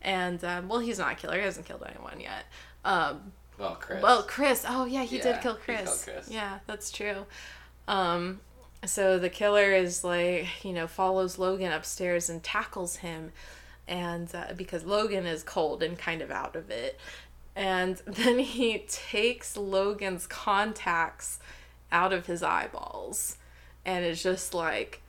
And 0.00 0.42
um, 0.44 0.68
well, 0.68 0.78
he's 0.78 0.98
not 0.98 1.12
a 1.12 1.14
killer. 1.16 1.36
He 1.38 1.42
hasn't 1.44 1.66
killed 1.66 1.82
anyone 1.86 2.20
yet. 2.20 2.44
Um, 2.84 3.32
Well, 3.58 3.74
Chris. 3.80 4.02
well, 4.02 4.22
Chris. 4.22 4.64
Oh 4.68 4.84
yeah, 4.84 5.02
he 5.02 5.16
Yeah, 5.18 5.22
did 5.32 5.40
kill 5.42 5.56
Chris. 5.56 6.04
Chris. 6.04 6.28
Yeah, 6.30 6.60
that's 6.66 6.90
true. 6.92 7.26
Um, 7.88 8.40
so 8.84 9.18
the 9.18 9.28
killer 9.28 9.72
is 9.72 10.04
like, 10.04 10.64
you 10.64 10.72
know, 10.72 10.86
follows 10.86 11.38
Logan 11.38 11.72
upstairs 11.72 12.30
and 12.30 12.42
tackles 12.42 12.96
him, 12.96 13.32
and 13.90 14.32
uh, 14.34 14.54
because 14.56 14.84
Logan 14.84 15.26
is 15.26 15.42
cold 15.42 15.82
and 15.82 15.98
kind 15.98 16.22
of 16.22 16.30
out 16.30 16.56
of 16.56 16.70
it, 16.70 16.98
and 17.54 17.96
then 18.06 18.38
he 18.38 18.78
takes 18.88 19.56
Logan's 19.56 20.26
contacts 20.26 21.40
out 21.92 22.12
of 22.12 22.26
his 22.26 22.42
eyeballs, 22.42 23.36
and 23.84 24.04
it's 24.04 24.22
just 24.22 24.54
like, 24.54 25.02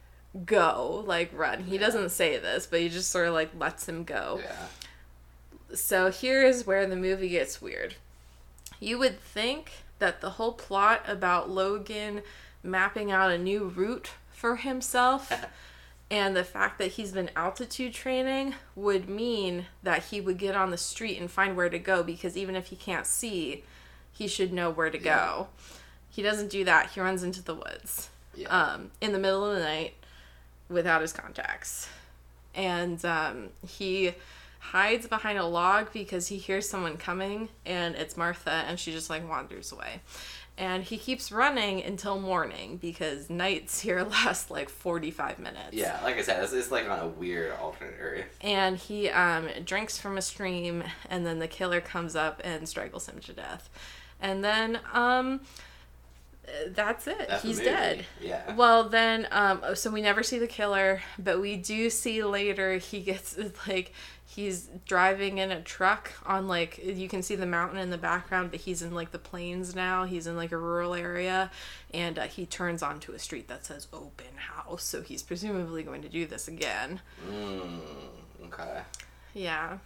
go, 0.46 1.04
like 1.06 1.30
run. 1.34 1.64
He 1.64 1.78
doesn't 1.78 2.10
say 2.10 2.38
this, 2.38 2.66
but 2.66 2.82
he 2.82 2.90
just 2.90 3.12
sort 3.12 3.28
of 3.28 3.34
like 3.34 3.52
lets 3.58 3.88
him 3.88 4.04
go. 4.04 4.42
yeah. 4.44 4.68
So 5.74 6.12
here 6.12 6.44
is 6.44 6.68
where 6.68 6.86
the 6.86 6.98
movie 6.98 7.30
gets 7.30 7.62
weird. 7.62 7.96
You 8.82 8.98
would 8.98 9.22
think 9.22 9.72
that 10.00 10.20
the 10.20 10.32
whole 10.32 10.52
plot 10.52 11.04
about 11.08 11.50
Logan 11.50 12.24
mapping 12.64 13.12
out 13.12 13.32
a 13.32 13.38
new 13.38 13.66
route 13.66 14.10
for 14.34 14.58
himself 14.58 15.32
and 16.12 16.36
the 16.36 16.44
fact 16.44 16.78
that 16.78 16.90
he's 16.92 17.14
been 17.14 17.32
altitude 17.36 17.94
training 17.94 18.54
would 18.76 19.10
mean 19.10 19.66
that 19.82 20.04
he 20.06 20.20
would 20.22 20.38
get 20.38 20.56
on 20.56 20.70
the 20.70 20.78
street 20.78 21.18
and 21.20 21.32
find 21.32 21.56
where 21.58 21.70
to 21.70 21.80
go 21.80 22.04
because 22.04 22.36
even 22.38 22.56
if 22.56 22.68
he 22.68 22.76
can't 22.76 23.08
see, 23.08 23.64
he 24.12 24.28
should 24.28 24.52
know 24.54 24.70
where 24.70 24.90
to 24.90 24.98
go. 25.00 25.48
He 26.10 26.22
doesn't 26.22 26.50
do 26.50 26.66
that. 26.66 26.90
He 26.92 27.00
runs 27.00 27.24
into 27.24 27.42
the 27.42 27.56
woods 27.56 28.10
Yeah. 28.36 28.50
um, 28.50 28.92
in 29.00 29.14
the 29.14 29.20
middle 29.20 29.46
of 29.50 29.56
the 29.56 29.64
night 29.64 29.94
without 30.68 31.02
his 31.02 31.14
contacts. 31.14 31.88
And 32.54 33.04
um, 33.06 33.50
he 33.66 34.14
hides 34.60 35.08
behind 35.08 35.40
a 35.40 35.46
log 35.46 35.94
because 35.94 36.28
he 36.28 36.38
hears 36.38 36.68
someone 36.70 36.98
coming 36.98 37.48
and 37.66 37.96
it's 37.96 38.16
Martha 38.18 38.52
and 38.68 38.78
she 38.78 38.92
just 38.92 39.10
like 39.10 39.28
wanders 39.28 39.72
away. 39.72 40.02
And 40.58 40.84
he 40.84 40.98
keeps 40.98 41.32
running 41.32 41.82
until 41.84 42.20
morning 42.20 42.78
because 42.78 43.30
nights 43.30 43.80
here 43.80 44.04
last 44.10 44.52
like 44.52 44.70
45 44.70 45.40
minutes. 45.40 45.74
yeah, 45.74 46.00
like 46.04 46.18
I 46.18 46.22
said, 46.22 46.44
it's, 46.44 46.54
it's 46.54 46.72
like 46.72 46.88
on 46.88 47.00
a 47.00 47.08
weird 47.08 47.54
alternate 47.60 47.96
Earth. 48.00 48.38
And 48.42 48.78
he 48.78 49.10
um, 49.10 49.48
drinks 49.66 49.98
from 49.98 50.18
a 50.18 50.22
stream 50.22 50.84
and 51.10 51.26
then 51.26 51.40
the 51.40 51.48
killer 51.48 51.82
comes 51.82 52.16
up 52.16 52.42
and 52.44 52.68
strangles 52.70 53.08
him 53.08 53.20
to 53.22 53.34
death. 53.34 53.70
And 54.22 54.44
then 54.44 54.80
um, 54.94 55.42
that's 56.70 57.08
it. 57.08 57.28
That's 57.28 57.44
He's 57.44 57.60
dead. 57.60 58.06
Yeah. 58.22 58.56
Well, 58.56 58.90
then, 58.90 59.28
um, 59.32 59.62
so 59.76 59.90
we 59.90 60.02
never 60.02 60.24
see 60.24 60.40
the 60.40 60.48
killer, 60.48 61.02
but 61.18 61.40
we 61.40 61.56
do 61.58 61.90
see 61.90 62.24
later 62.24 62.78
he 62.78 63.02
gets 63.02 63.38
like 63.68 63.94
he's 64.26 64.70
driving 64.86 65.40
in 65.40 65.52
a 65.52 65.62
truck 65.62 66.12
on 66.26 66.48
like 66.48 66.80
you 66.84 67.10
can 67.10 67.22
see 67.22 67.36
the 67.36 67.46
mountain 67.46 67.78
in 67.78 67.90
the 67.90 67.98
background, 67.98 68.52
but 68.52 68.62
he's 68.62 68.82
in 68.82 68.94
like 68.94 69.12
the 69.12 69.20
plains 69.20 69.76
now. 69.76 70.06
He's 70.06 70.28
in 70.28 70.36
like 70.36 70.52
a 70.52 70.58
rural 70.58 70.94
area, 70.94 71.52
and 71.94 72.20
uh, 72.20 72.24
he 72.24 72.46
turns 72.46 72.82
onto 72.84 73.14
a 73.14 73.20
street 73.20 73.48
that 73.48 73.66
says 73.66 73.88
"open 73.94 74.38
house." 74.38 74.84
So 74.84 75.02
he's 75.02 75.24
presumably 75.24 75.84
going 75.84 76.02
to 76.02 76.10
do 76.10 76.26
this 76.26 76.48
again. 76.48 77.02
Mm, 77.30 77.80
okay. 78.46 78.82
Yeah, 79.34 79.78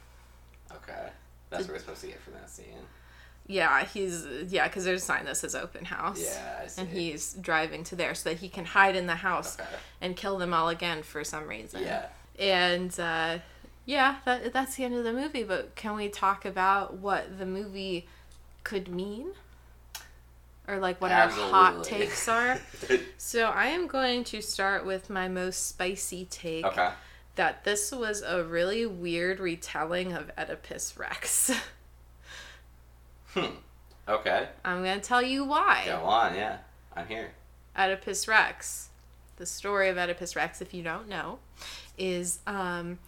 Okay. 0.72 1.10
That's 1.50 1.66
what 1.68 1.74
we're 1.74 1.80
supposed 1.80 2.02
to 2.02 2.08
get 2.08 2.22
from 2.22 2.34
that 2.34 2.50
scene. 2.50 2.66
Yeah, 3.48 3.86
he's 3.86 4.26
yeah 4.48 4.68
because 4.68 4.86
there's 4.86 5.04
a 5.04 5.06
sign 5.06 5.26
that 5.26 5.38
says 5.38 5.56
"open 5.56 5.86
house." 5.86 6.22
Yeah, 6.22 6.62
I 6.64 6.68
see. 6.68 6.82
And 6.82 6.90
he's 6.90 7.34
driving 7.34 7.84
to 7.86 7.96
there 7.96 8.16
so 8.16 8.30
that 8.30 8.38
he 8.40 8.50
can 8.50 8.66
hide 8.66 8.96
in 8.96 9.06
the 9.08 9.16
house 9.16 9.60
Okay. 9.60 9.70
and 10.02 10.16
kill 10.16 10.38
them 10.38 10.54
all 10.54 10.70
again 10.70 11.04
for 11.04 11.24
some 11.24 11.48
reason. 11.48 11.84
Yeah. 11.84 12.08
And 12.40 12.98
uh, 13.00 13.40
yeah, 13.86 14.18
that 14.26 14.52
that's 14.52 14.76
the 14.76 14.84
end 14.84 14.96
of 14.96 15.04
the 15.04 15.14
movie. 15.14 15.44
But 15.44 15.76
can 15.76 15.96
we 15.96 16.10
talk 16.10 16.44
about 16.46 16.96
what 16.98 17.38
the 17.38 17.46
movie 17.46 18.08
could 18.64 18.88
mean, 18.88 19.28
or 20.68 20.80
like 20.80 21.00
what 21.00 21.12
our 21.12 21.30
hot 21.30 21.84
takes 21.86 22.28
are? 22.28 22.60
so 23.18 23.46
I 23.46 23.68
am 23.68 23.86
going 23.88 24.24
to 24.26 24.42
start 24.42 24.86
with 24.86 25.10
my 25.10 25.28
most 25.28 25.68
spicy 25.68 26.26
take. 26.26 26.66
okay. 26.66 26.90
That 27.36 27.66
this 27.66 27.92
was 27.92 28.22
a 28.22 28.44
really 28.44 28.86
weird 28.86 29.40
retelling 29.42 30.14
of 30.14 30.32
Oedipus 30.38 30.98
Rex. 30.98 31.52
Hmm. 33.36 33.54
Okay. 34.08 34.48
I'm 34.64 34.78
gonna 34.84 35.00
tell 35.00 35.22
you 35.22 35.44
why. 35.44 35.84
Go 35.86 35.98
on, 35.98 36.36
yeah. 36.36 36.58
I'm 36.96 37.08
here. 37.08 37.32
Oedipus 37.78 38.28
Rex. 38.28 38.90
The 39.38 39.46
story 39.46 39.90
of 39.90 39.98
Oedipus 39.98 40.36
Rex, 40.36 40.62
if 40.62 40.74
you 40.74 40.82
don't 40.82 41.10
know, 41.10 41.40
is 41.98 42.40
um, 42.48 43.00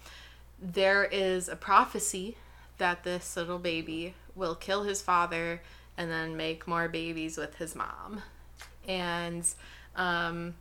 there 0.62 1.06
is 1.06 1.48
a 1.48 1.56
prophecy 1.56 2.36
that 2.78 3.04
this 3.04 3.38
little 3.38 3.60
baby 3.60 4.14
will 4.36 4.56
kill 4.56 4.84
his 4.84 5.02
father 5.02 5.62
and 5.98 6.12
then 6.12 6.36
make 6.36 6.68
more 6.68 6.90
babies 6.90 7.38
with 7.38 7.56
his 7.56 7.76
mom. 7.76 8.22
And 8.88 9.48
um, 9.96 10.56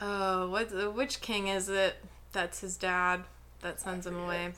oh, 0.00 0.48
what 0.48 0.94
which 0.94 1.20
king 1.20 1.48
is 1.48 1.68
it? 1.68 1.96
That's 2.32 2.60
his 2.60 2.76
dad 2.76 3.24
that 3.62 3.80
sends 3.80 4.06
him 4.06 4.16
away. 4.16 4.52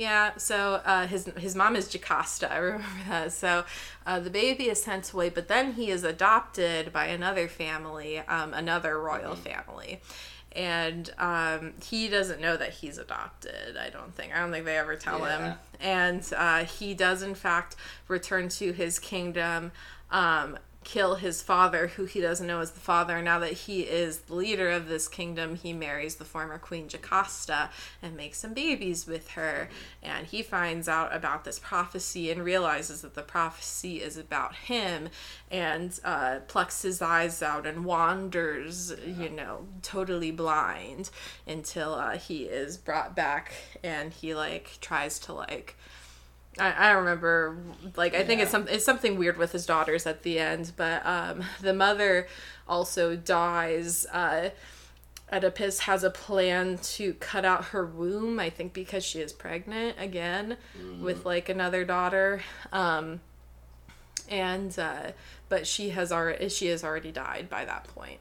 Yeah, 0.00 0.30
so 0.38 0.80
uh, 0.86 1.06
his 1.06 1.26
his 1.36 1.54
mom 1.54 1.76
is 1.76 1.86
Jocasta. 1.92 2.50
I 2.50 2.56
remember 2.56 2.86
that. 3.10 3.32
So 3.34 3.64
uh, 4.06 4.18
the 4.18 4.30
baby 4.30 4.70
is 4.70 4.82
sent 4.82 5.12
away, 5.12 5.28
but 5.28 5.46
then 5.46 5.74
he 5.74 5.90
is 5.90 6.04
adopted 6.04 6.90
by 6.90 7.06
another 7.08 7.48
family, 7.48 8.18
um, 8.20 8.54
another 8.54 8.98
royal 8.98 9.34
family, 9.36 10.00
and 10.52 11.12
um, 11.18 11.74
he 11.84 12.08
doesn't 12.08 12.40
know 12.40 12.56
that 12.56 12.70
he's 12.70 12.96
adopted. 12.96 13.76
I 13.76 13.90
don't 13.90 14.14
think. 14.14 14.34
I 14.34 14.40
don't 14.40 14.50
think 14.50 14.64
they 14.64 14.78
ever 14.78 14.96
tell 14.96 15.18
Yeah. 15.18 15.50
him. 15.52 15.58
And 15.80 16.32
uh, 16.34 16.64
he 16.64 16.94
does, 16.94 17.22
in 17.22 17.34
fact, 17.34 17.76
return 18.08 18.48
to 18.60 18.72
his 18.72 18.98
kingdom. 18.98 19.70
Um, 20.10 20.56
kill 20.82 21.16
his 21.16 21.42
father, 21.42 21.88
who 21.88 22.06
he 22.06 22.20
doesn't 22.20 22.46
know 22.46 22.60
is 22.60 22.70
the 22.70 22.80
father. 22.80 23.20
Now 23.20 23.38
that 23.40 23.52
he 23.52 23.82
is 23.82 24.20
the 24.20 24.34
leader 24.34 24.70
of 24.70 24.88
this 24.88 25.08
kingdom, 25.08 25.56
he 25.56 25.72
marries 25.72 26.16
the 26.16 26.24
former 26.24 26.58
queen 26.58 26.88
Jocasta 26.88 27.70
and 28.02 28.16
makes 28.16 28.38
some 28.38 28.54
babies 28.54 29.06
with 29.06 29.30
her. 29.32 29.68
And 30.02 30.26
he 30.26 30.42
finds 30.42 30.88
out 30.88 31.14
about 31.14 31.44
this 31.44 31.58
prophecy 31.58 32.30
and 32.30 32.42
realizes 32.42 33.02
that 33.02 33.14
the 33.14 33.22
prophecy 33.22 34.00
is 34.00 34.16
about 34.16 34.54
him 34.54 35.10
and 35.50 35.98
uh, 36.02 36.40
plucks 36.48 36.82
his 36.82 37.02
eyes 37.02 37.42
out 37.42 37.66
and 37.66 37.84
wanders, 37.84 38.94
you 39.06 39.28
know, 39.28 39.66
totally 39.82 40.30
blind 40.30 41.10
until 41.46 41.94
uh, 41.94 42.16
he 42.16 42.44
is 42.44 42.78
brought 42.78 43.14
back 43.14 43.52
and 43.84 44.12
he 44.12 44.34
like 44.34 44.78
tries 44.80 45.18
to 45.18 45.34
like 45.34 45.76
I, 46.58 46.72
I 46.72 46.90
remember 46.92 47.56
like 47.96 48.14
I 48.14 48.24
think 48.24 48.40
it's 48.40 48.50
some 48.50 48.66
it's 48.68 48.84
something 48.84 49.18
weird 49.18 49.36
with 49.36 49.52
his 49.52 49.66
daughters 49.66 50.06
at 50.06 50.22
the 50.22 50.38
end, 50.38 50.72
but 50.76 51.04
um 51.06 51.44
the 51.60 51.72
mother 51.74 52.26
also 52.68 53.16
dies. 53.16 54.06
Uh 54.06 54.50
Oedipus 55.32 55.80
has 55.80 56.02
a 56.02 56.10
plan 56.10 56.76
to 56.78 57.14
cut 57.14 57.44
out 57.44 57.66
her 57.66 57.86
womb, 57.86 58.40
I 58.40 58.50
think 58.50 58.72
because 58.72 59.04
she 59.04 59.20
is 59.20 59.32
pregnant 59.32 59.96
again 59.96 60.56
with 61.00 61.24
like 61.24 61.48
another 61.48 61.84
daughter. 61.84 62.42
Um 62.72 63.20
and 64.28 64.76
uh 64.78 65.12
but 65.48 65.66
she 65.66 65.90
has 65.90 66.10
already 66.12 66.48
she 66.48 66.66
has 66.66 66.82
already 66.84 67.12
died 67.12 67.48
by 67.48 67.64
that 67.64 67.84
point 67.84 68.20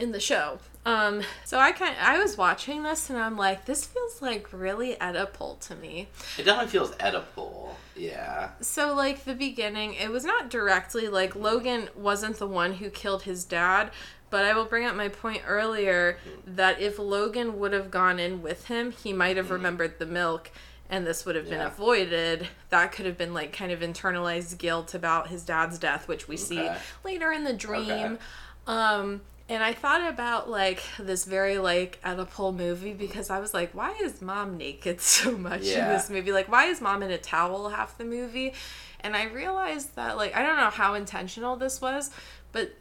in 0.00 0.12
the 0.12 0.20
show. 0.20 0.58
Um 0.86 1.22
so 1.44 1.58
I 1.58 1.72
kind 1.72 1.94
I 2.00 2.18
was 2.18 2.36
watching 2.38 2.82
this 2.82 3.10
and 3.10 3.18
I'm 3.18 3.36
like 3.36 3.66
this 3.66 3.84
feels 3.84 4.22
like 4.22 4.48
really 4.52 4.94
Oedipal 4.96 5.60
to 5.68 5.76
me. 5.76 6.08
It 6.38 6.44
definitely 6.44 6.70
feels 6.70 6.90
Oedipal. 6.92 7.74
Yeah. 7.96 8.50
So, 8.62 8.94
like, 8.94 9.24
the 9.24 9.34
beginning, 9.34 9.92
it 9.92 10.10
was 10.10 10.24
not 10.24 10.48
directly 10.48 11.08
like 11.08 11.36
Logan 11.36 11.90
wasn't 11.94 12.38
the 12.38 12.46
one 12.46 12.74
who 12.74 12.88
killed 12.88 13.24
his 13.24 13.44
dad, 13.44 13.90
but 14.30 14.46
I 14.46 14.54
will 14.54 14.64
bring 14.64 14.86
up 14.86 14.94
my 14.96 15.08
point 15.08 15.42
earlier 15.46 16.16
that 16.46 16.80
if 16.80 16.98
Logan 16.98 17.58
would 17.58 17.74
have 17.74 17.90
gone 17.90 18.18
in 18.18 18.40
with 18.40 18.68
him, 18.68 18.92
he 18.92 19.12
might 19.12 19.36
have 19.36 19.50
remembered 19.50 19.98
the 19.98 20.06
milk 20.06 20.50
and 20.88 21.06
this 21.06 21.26
would 21.26 21.36
have 21.36 21.44
been 21.50 21.60
Yeah. 21.60 21.66
avoided. 21.66 22.48
That 22.70 22.90
could 22.92 23.04
have 23.04 23.18
been 23.18 23.34
like 23.34 23.52
kind 23.52 23.70
of 23.70 23.80
internalized 23.80 24.56
guilt 24.56 24.94
about 24.94 25.28
his 25.28 25.44
dad's 25.44 25.78
death, 25.78 26.08
which 26.08 26.26
we 26.26 26.38
see 26.38 26.70
later 27.04 27.30
in 27.32 27.44
the 27.44 27.52
dream. 27.52 27.90
Okay. 27.90 28.18
Um, 28.66 29.20
and 29.50 29.64
I 29.64 29.72
thought 29.72 30.08
about 30.08 30.48
like 30.48 30.80
this 30.96 31.24
very 31.24 31.58
like 31.58 32.00
Oedipal 32.04 32.56
movie 32.56 32.92
because 32.94 33.30
I 33.30 33.40
was 33.40 33.52
like, 33.52 33.74
why 33.74 33.90
is 34.00 34.22
mom 34.22 34.56
naked 34.56 35.00
so 35.16 35.36
much 35.36 35.62
in 35.62 35.88
this 35.88 36.08
movie? 36.08 36.32
Like, 36.32 36.48
why 36.48 36.66
is 36.66 36.80
mom 36.80 37.02
in 37.02 37.10
a 37.10 37.18
towel 37.18 37.68
half 37.68 37.98
the 37.98 38.04
movie? 38.04 38.54
And 39.00 39.16
I 39.16 39.24
realized 39.24 39.96
that 39.96 40.16
like 40.16 40.36
I 40.36 40.42
don't 40.42 40.56
know 40.56 40.70
how 40.70 40.94
intentional 40.94 41.56
this 41.56 41.80
was, 41.80 42.10
but 42.52 42.72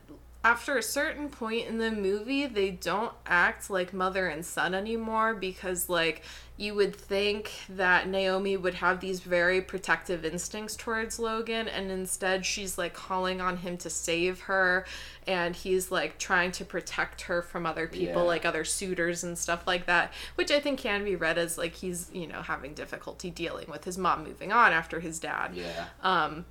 after 0.43 0.77
a 0.77 0.83
certain 0.83 1.27
point 1.29 1.67
in 1.67 1.79
the 1.79 1.91
movie, 1.91 2.45
they 2.45 2.71
don't 2.71 3.11
act 3.25 3.69
like 3.69 3.93
mother 3.93 4.27
and 4.27 4.45
son 4.45 4.73
anymore 4.73 5.33
because, 5.35 5.89
like, 5.89 6.23
you 6.55 6.75
would 6.75 6.95
think 6.95 7.51
that 7.69 8.07
Naomi 8.07 8.55
would 8.57 8.75
have 8.75 8.99
these 9.01 9.19
very 9.19 9.61
protective 9.61 10.23
instincts 10.25 10.75
towards 10.77 11.19
Logan, 11.19 11.67
and 11.67 11.89
instead 11.91 12.45
she's 12.45 12.77
like 12.77 12.93
calling 12.93 13.39
on 13.41 13.57
him 13.57 13.77
to 13.77 13.89
save 13.89 14.41
her, 14.41 14.85
and 15.27 15.55
he's 15.55 15.91
like 15.91 16.17
trying 16.17 16.51
to 16.53 16.65
protect 16.65 17.21
her 17.23 17.41
from 17.41 17.65
other 17.65 17.87
people, 17.87 18.21
Yeah. 18.23 18.27
like 18.27 18.45
other 18.45 18.63
suitors 18.65 19.23
and 19.23 19.37
stuff 19.37 19.65
like 19.67 19.85
that, 19.87 20.13
which 20.35 20.51
I 20.51 20.59
think 20.59 20.79
can 20.79 21.03
be 21.05 21.15
read 21.17 21.37
as 21.37 21.57
like 21.57 21.75
he's, 21.75 22.09
you 22.13 22.27
know, 22.27 22.41
having 22.41 22.73
difficulty 22.73 23.29
dealing 23.29 23.69
with 23.69 23.83
his 23.85 23.97
mom 23.97 24.23
moving 24.25 24.51
on 24.53 24.71
after 24.73 24.99
his 25.01 25.19
dad 25.19 25.51
Yeah. 25.53 25.85
Um, 26.01 26.45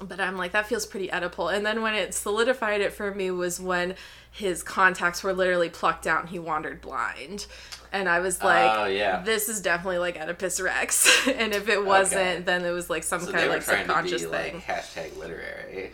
but 0.00 0.20
I'm 0.20 0.36
like, 0.36 0.52
that 0.52 0.66
feels 0.66 0.86
pretty 0.86 1.08
Oedipal. 1.08 1.54
And 1.54 1.64
then 1.64 1.82
when 1.82 1.94
it 1.94 2.14
solidified 2.14 2.80
it 2.80 2.92
for 2.92 3.14
me 3.14 3.30
was 3.30 3.60
when 3.60 3.94
his 4.30 4.62
contacts 4.62 5.22
were 5.22 5.32
literally 5.32 5.68
plucked 5.68 6.06
out 6.06 6.20
and 6.22 6.28
he 6.30 6.38
wandered 6.38 6.80
blind. 6.80 7.46
And 7.92 8.08
I 8.08 8.20
was 8.20 8.42
like, 8.42 8.70
Oh, 8.78 8.86
yeah. 8.86 9.20
this 9.22 9.48
is 9.50 9.60
definitely 9.60 9.98
like 9.98 10.16
Oedipus 10.18 10.60
Rex. 10.60 11.28
and 11.28 11.52
if 11.52 11.68
it 11.68 11.84
wasn't, 11.84 12.20
Okay. 12.20 12.40
then 12.40 12.64
it 12.64 12.70
was 12.70 12.88
like 12.88 13.02
some 13.04 13.20
so 13.20 13.30
kind 13.32 13.44
of 13.44 13.50
like 13.52 13.62
subconscious 13.62 14.22
be 14.22 14.28
thing. 14.28 14.54
like 14.54 14.64
hashtag 14.64 15.16
literary. 15.18 15.92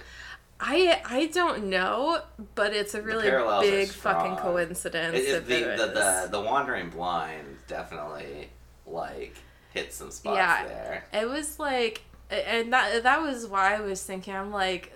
I 0.60 1.00
I 1.04 1.26
don't 1.26 1.64
know, 1.66 2.20
but 2.56 2.72
it's 2.72 2.94
a 2.94 3.02
really 3.02 3.30
big 3.60 3.88
fucking 3.88 4.36
coincidence. 4.36 5.16
It, 5.16 5.20
it, 5.28 5.46
the, 5.46 5.72
it 5.74 5.76
the, 5.78 5.86
the 5.86 6.28
the 6.32 6.40
wandering 6.40 6.90
blind 6.90 7.46
definitely 7.68 8.48
like 8.86 9.34
hit 9.72 9.92
some 9.92 10.10
spots 10.10 10.36
Yeah. 10.36 10.66
there. 10.66 11.04
It 11.12 11.28
was 11.28 11.58
like, 11.60 12.02
and 12.30 12.72
that 12.72 13.02
that 13.04 13.22
was 13.22 13.46
why 13.46 13.74
I 13.76 13.80
was 13.80 14.02
thinking. 14.02 14.34
I'm 14.34 14.50
like, 14.52 14.92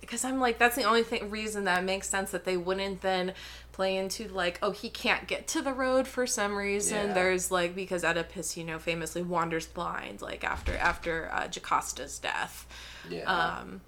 because 0.00 0.24
I'm 0.24 0.40
like, 0.40 0.58
that's 0.58 0.76
the 0.76 0.84
only 0.84 1.02
thing 1.04 1.30
reason 1.30 1.64
that 1.64 1.84
makes 1.84 2.08
sense 2.08 2.30
that 2.32 2.44
they 2.44 2.56
wouldn't 2.56 3.00
then 3.02 3.32
play 3.72 3.96
into 3.96 4.28
like, 4.28 4.58
oh, 4.62 4.70
he 4.72 4.88
can't 4.90 5.26
get 5.26 5.46
to 5.48 5.62
the 5.62 5.72
road 5.72 6.06
for 6.08 6.26
some 6.26 6.56
reason. 6.56 7.08
Yeah. 7.08 7.14
There's 7.14 7.50
like 7.50 7.74
because 7.74 8.04
Oedipus, 8.04 8.56
you 8.56 8.64
know, 8.64 8.78
famously 8.78 9.22
wanders 9.22 9.66
blind, 9.66 10.20
like 10.22 10.42
after 10.44 10.76
after 10.76 11.30
uh, 11.32 11.46
Jocasta's 11.48 12.18
death. 12.18 12.66
Yeah. 13.08 13.24
Um, 13.24 13.82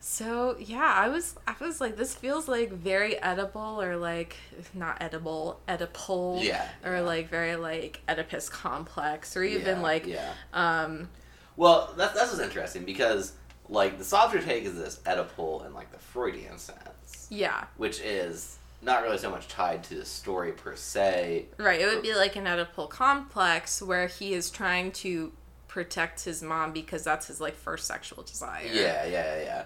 so 0.00 0.56
yeah, 0.58 0.92
I 0.96 1.08
was 1.08 1.36
I 1.46 1.54
was 1.60 1.80
like, 1.80 1.96
this 1.96 2.14
feels 2.14 2.48
like 2.48 2.72
very 2.72 3.20
edible 3.22 3.80
or 3.80 3.96
like 3.96 4.36
not 4.74 4.98
edible, 5.00 5.60
Oedipal. 5.68 6.42
Yeah, 6.42 6.68
Or 6.84 6.96
yeah. 6.96 7.00
like 7.00 7.28
very 7.30 7.54
like 7.56 8.00
Oedipus 8.08 8.48
complex, 8.48 9.36
or 9.36 9.44
even 9.44 9.76
Yeah, 9.76 9.82
like 9.82 10.06
yeah. 10.06 10.34
um 10.52 11.08
Well, 11.56 11.92
that's 11.96 12.14
that's 12.14 12.30
what's 12.30 12.42
interesting 12.42 12.84
because 12.84 13.32
like 13.68 13.98
the 13.98 14.04
softer 14.04 14.40
take 14.40 14.64
is 14.64 14.74
this 14.74 15.00
Oedipal 15.06 15.64
and 15.64 15.74
like 15.74 15.90
the 15.92 15.98
Freudian 15.98 16.58
sense, 16.58 17.26
yeah. 17.30 17.64
which 17.76 18.00
is 18.00 18.58
not 18.82 19.02
really 19.02 19.18
so 19.18 19.30
much 19.30 19.48
tied 19.48 19.84
to 19.84 19.94
the 19.94 20.04
story 20.04 20.52
per 20.52 20.74
se. 20.74 21.46
Right. 21.56 21.80
It 21.80 21.86
would 21.86 22.02
be 22.02 22.14
like 22.14 22.36
an 22.36 22.44
Oedipal 22.44 22.90
complex 22.90 23.80
where 23.80 24.08
he 24.08 24.34
is 24.34 24.50
trying 24.50 24.90
to 24.92 25.32
protect 25.68 26.24
his 26.24 26.42
mom 26.42 26.72
because 26.72 27.04
that's 27.04 27.28
his 27.28 27.40
like 27.40 27.54
first 27.54 27.86
sexual 27.86 28.22
desire. 28.22 28.64
Yeah, 28.66 29.04
yeah, 29.04 29.06
yeah, 29.06 29.42
yeah. 29.42 29.64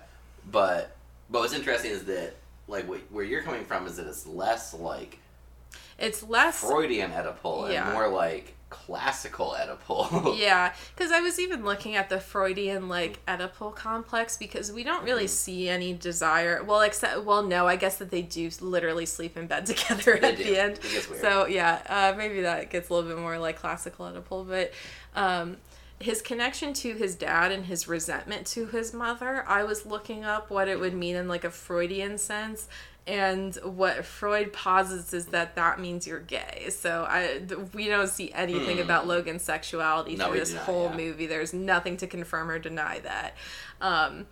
But 0.50 0.96
but 1.30 1.40
what's 1.40 1.54
interesting 1.54 1.90
is 1.92 2.04
that 2.04 2.34
like 2.68 2.86
wh- 2.86 3.12
where 3.12 3.24
you're 3.24 3.42
coming 3.42 3.64
from 3.64 3.86
is 3.86 3.96
that 3.96 4.06
it's 4.06 4.26
less 4.26 4.74
like 4.74 5.18
It's 5.98 6.22
less 6.22 6.60
Freudian 6.60 7.10
Oedipal 7.10 7.72
Yeah. 7.72 7.84
and 7.84 7.94
more 7.94 8.08
like 8.08 8.54
classical 8.68 9.54
Oedipal. 9.58 10.36
Yeah, 10.38 10.74
because 10.94 11.12
I 11.12 11.20
was 11.20 11.38
even 11.38 11.64
looking 11.64 11.94
at 11.94 12.08
the 12.08 12.18
Freudian 12.18 12.88
like 12.88 13.24
Oedipal 13.26 13.74
complex 13.74 14.36
because 14.36 14.72
we 14.72 14.82
don't 14.84 15.04
really 15.04 15.26
Mhm. 15.26 15.28
see 15.30 15.68
any 15.68 15.92
desire. 15.92 16.62
Well, 16.64 16.80
except 16.80 17.22
well, 17.24 17.42
no, 17.42 17.66
I 17.66 17.76
guess 17.76 17.96
that 17.98 18.10
they 18.10 18.22
do 18.22 18.50
literally 18.60 19.06
sleep 19.06 19.36
in 19.36 19.46
bed 19.46 19.66
together 19.72 20.18
They 20.20 20.28
at 20.32 20.36
do. 20.36 20.44
the 20.44 20.58
end. 20.60 20.72
It 20.78 20.82
gets 20.82 21.08
weird. 21.08 21.20
So 21.22 21.46
yeah, 21.46 21.80
uh, 21.88 22.14
maybe 22.16 22.40
that 22.42 22.70
gets 22.70 22.88
a 22.90 22.94
little 22.94 23.08
bit 23.08 23.18
more 23.18 23.38
like 23.38 23.56
classical 23.58 24.06
Oedipal, 24.06 24.48
but 24.48 24.72
um, 25.14 25.58
his 26.00 26.20
connection 26.20 26.74
to 26.74 26.92
his 26.94 27.14
dad 27.14 27.52
and 27.52 27.66
his 27.66 27.88
resentment 27.88 28.46
to 28.48 28.66
his 28.66 28.92
mother. 28.92 29.44
I 29.48 29.62
was 29.64 29.86
looking 29.86 30.24
up 30.24 30.50
what 30.50 30.68
it 30.68 30.78
would 30.80 30.92
mean 30.94 31.16
in 31.16 31.28
like 31.28 31.44
a 31.44 31.50
Freudian 31.50 32.18
sense. 32.18 32.68
And 33.06 33.54
what 33.62 34.04
Freud 34.04 34.52
posits 34.52 35.12
is 35.14 35.26
that 35.26 35.54
that 35.54 35.78
means 35.78 36.06
you're 36.08 36.18
gay. 36.18 36.68
So 36.70 37.06
I, 37.08 37.40
we 37.72 37.86
don't 37.86 38.08
see 38.08 38.32
anything 38.32 38.76
Hmm. 38.78 38.82
about 38.82 39.06
Logan's 39.06 39.42
sexuality 39.42 40.16
No, 40.16 40.28
through 40.30 40.40
this 40.40 40.54
not, 40.54 40.62
whole 40.64 40.90
yeah. 40.90 40.96
movie. 40.96 41.26
There's 41.26 41.52
nothing 41.52 41.96
to 41.98 42.08
confirm 42.08 42.50
or 42.50 42.58
deny 42.58 42.98
that. 43.00 43.36
Um, 43.80 44.26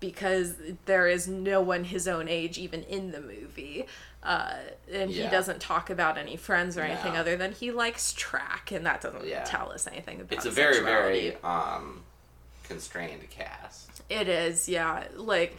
because 0.00 0.54
there 0.86 1.06
is 1.08 1.28
no 1.28 1.60
one 1.60 1.84
his 1.84 2.06
own 2.08 2.28
age 2.28 2.58
even 2.58 2.82
in 2.84 3.10
the 3.10 3.20
movie. 3.20 3.86
Uh, 4.22 4.54
and 4.90 5.10
he 5.10 5.22
doesn't 5.28 5.60
talk 5.60 5.90
about 5.90 6.16
any 6.16 6.36
friends 6.36 6.76
or 6.78 6.80
anything 6.82 7.12
No. 7.14 7.20
other 7.20 7.36
than 7.36 7.52
he 7.52 7.70
likes 7.70 8.14
track, 8.14 8.70
and 8.72 8.84
that 8.86 9.02
doesn't 9.02 9.26
Yeah. 9.26 9.44
tell 9.44 9.70
us 9.70 9.86
anything 9.86 10.20
about 10.20 10.32
it. 10.32 10.36
It's 10.36 10.46
a 10.46 10.50
very, 10.50 10.74
sexuality. 10.74 11.30
very 11.30 11.42
um 11.44 12.02
constrained 12.64 13.28
cast. 13.30 14.02
It 14.08 14.26
is, 14.28 14.68
yeah. 14.68 15.04
Like, 15.14 15.56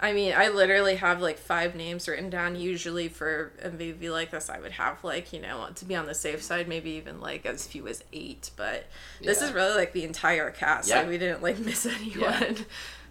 I 0.00 0.12
mean, 0.12 0.32
I 0.36 0.48
literally 0.48 0.96
have 0.96 1.20
like 1.20 1.38
five 1.38 1.74
names 1.74 2.06
written 2.08 2.30
down. 2.30 2.54
Usually 2.56 3.08
for 3.08 3.52
a 3.62 3.70
movie 3.70 4.10
like 4.10 4.30
this, 4.30 4.48
I 4.48 4.60
would 4.60 4.72
have 4.72 5.02
like, 5.02 5.32
you 5.32 5.40
know, 5.40 5.68
to 5.74 5.84
be 5.84 5.94
on 5.96 6.06
the 6.06 6.14
safe 6.14 6.42
side, 6.42 6.68
maybe 6.68 6.90
even 6.92 7.20
like 7.20 7.44
as 7.46 7.66
few 7.66 7.88
as 7.88 8.04
eight. 8.12 8.50
But 8.56 8.86
this 9.20 9.40
Yeah. 9.40 9.48
is 9.48 9.52
really 9.52 9.74
like 9.76 9.92
the 9.92 10.04
entire 10.04 10.50
cast. 10.50 10.88
Yeah. 10.88 11.00
Like, 11.00 11.08
we 11.08 11.18
didn't 11.18 11.42
like 11.42 11.58
miss 11.58 11.84
anyone. 12.00 12.64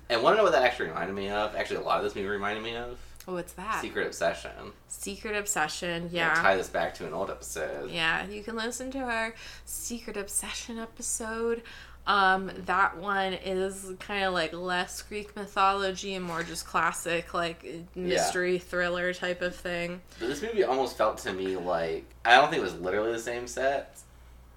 And 0.10 0.24
want 0.24 0.36
to 0.36 0.38
know 0.38 0.44
what 0.44 0.54
that 0.54 0.64
actually 0.64 0.88
reminded 0.90 1.16
me 1.16 1.30
of? 1.30 1.56
Actually, 1.56 1.78
a 1.78 1.82
lot 1.82 1.98
of 1.98 2.06
this 2.06 2.16
movie 2.16 2.28
reminded 2.30 2.64
me 2.64 2.76
of 2.78 2.98
Oh 3.30 3.34
What's 3.34 3.52
that? 3.54 3.82
Secret 3.82 4.08
Obsession. 4.08 4.52
Secret 4.88 5.36
Obsession. 5.36 6.10
Yeah. 6.14 6.34
tie 6.36 6.56
this 6.56 6.70
back 6.70 6.94
to 6.94 7.06
an 7.06 7.12
old 7.14 7.30
episode. 7.30 7.92
Yeah, 7.92 8.26
you 8.26 8.42
can 8.42 8.56
listen 8.56 8.90
to 8.92 9.00
our 9.00 9.34
Secret 9.66 10.16
Obsession 10.16 10.80
episode. 10.80 11.62
Um, 12.08 12.49
that 12.66 12.97
one 12.97 13.34
is 13.34 13.91
kind 13.99 14.24
of 14.24 14.34
like 14.34 14.53
less 14.53 15.01
Greek 15.01 15.36
mythology 15.36 16.16
and 16.16 16.24
more 16.26 16.41
just 16.41 16.66
classic, 16.66 17.34
like 17.34 17.66
mystery 17.95 18.60
thriller 18.60 19.14
type 19.14 19.41
of 19.41 19.53
thing. 19.55 20.01
But 20.18 20.30
this 20.30 20.41
movie 20.41 20.64
almost 20.64 20.97
felt 20.97 21.18
to 21.20 21.34
me 21.34 21.58
like 21.58 22.05
I 22.24 22.38
don't 22.38 22.49
think 22.49 22.62
it 22.62 22.64
was 22.66 22.80
literally 22.80 23.12
the 23.12 23.20
same 23.20 23.45
set, 23.45 23.99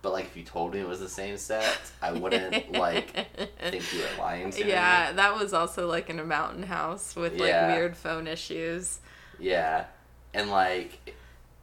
but 0.00 0.12
like 0.12 0.26
if 0.26 0.36
you 0.36 0.44
told 0.44 0.74
me 0.74 0.80
it 0.80 0.86
was 0.88 1.00
the 1.00 1.08
same 1.08 1.36
set, 1.36 1.76
I 2.00 2.12
wouldn't 2.12 2.70
like 2.72 3.10
think 3.60 3.92
you 3.92 3.98
were 4.00 4.22
lying 4.22 4.50
to 4.52 4.64
me. 4.64 4.70
Yeah, 4.70 5.10
that 5.12 5.34
was 5.36 5.52
also 5.52 5.88
like 5.88 6.08
in 6.08 6.20
a 6.20 6.24
mountain 6.24 6.62
house 6.62 7.16
with 7.16 7.32
like 7.32 7.48
Yeah. 7.48 7.74
weird 7.74 7.96
phone 7.96 8.28
issues. 8.28 9.00
Yeah, 9.40 9.86
and 10.32 10.50
like 10.50 11.16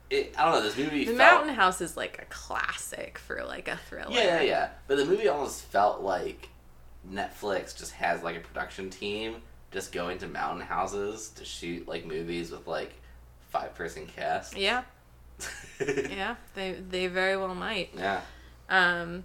it, 0.09 0.33
I 0.37 0.45
don't 0.45 0.53
know. 0.53 0.61
This 0.61 0.77
movie 0.77 1.05
The 1.05 1.15
felt 1.15 1.39
mountain 1.41 1.55
house 1.55 1.81
is 1.81 1.97
like 1.97 2.19
a 2.21 2.25
classic 2.33 3.17
for 3.17 3.43
like 3.43 3.67
a 3.67 3.77
thriller. 3.89 4.11
yeah, 4.11 4.37
yeah, 4.37 4.41
yeah. 4.41 4.69
But 4.87 4.97
the 4.97 5.05
movie 5.05 5.27
almost 5.27 5.63
felt 5.63 6.01
like 6.01 6.49
Netflix 7.09 7.77
just 7.77 7.91
has 7.93 8.23
like 8.23 8.35
a 8.37 8.39
production 8.41 8.89
team 8.89 9.37
just 9.71 9.91
going 9.91 10.17
to 10.19 10.27
mountain 10.27 10.65
houses 10.65 11.29
to 11.35 11.43
shoot 11.45 11.87
like 11.87 12.05
movies 12.05 12.51
with 12.51 12.67
like 12.67 12.93
five 13.49 13.75
person 13.75 14.05
cast. 14.07 14.57
Yeah, 14.57 14.83
yeah, 15.79 16.35
they 16.55 16.73
they 16.73 17.07
very 17.07 17.35
well 17.37 17.53
might. 17.55 17.89
yeah. 17.95 18.21
Um, 18.69 19.23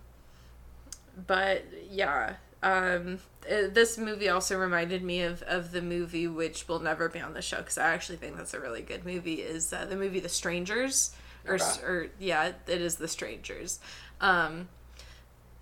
but 1.27 1.65
yeah, 1.91 2.35
um, 2.63 3.19
uh, 3.51 3.69
this 3.73 3.99
movie 3.99 4.29
also 4.29 4.57
reminded 4.59 5.03
me 5.03 5.23
of, 5.23 5.43
of 5.43 5.73
the 5.73 5.83
movie 5.83 6.29
which 6.29 6.69
will 6.69 6.79
never 6.79 7.09
be 7.09 7.21
on 7.21 7.35
the 7.35 7.43
show 7.43 7.59
because 7.59 7.79
I 7.79 7.91
actually 7.93 8.17
think 8.19 8.37
that's 8.37 8.55
a 8.55 8.61
really 8.61 8.83
good 8.83 9.05
movie. 9.05 9.43
Is 9.43 9.73
uh, 9.73 9.85
the 9.85 9.97
movie 9.97 10.21
The 10.21 10.29
Strangers 10.29 11.13
or 11.47 11.55
Okay. 11.55 11.83
or 11.85 12.07
yeah, 12.19 12.53
it 12.67 12.81
is 12.81 12.97
The 12.97 13.09
Strangers. 13.09 13.81
Um, 14.21 14.69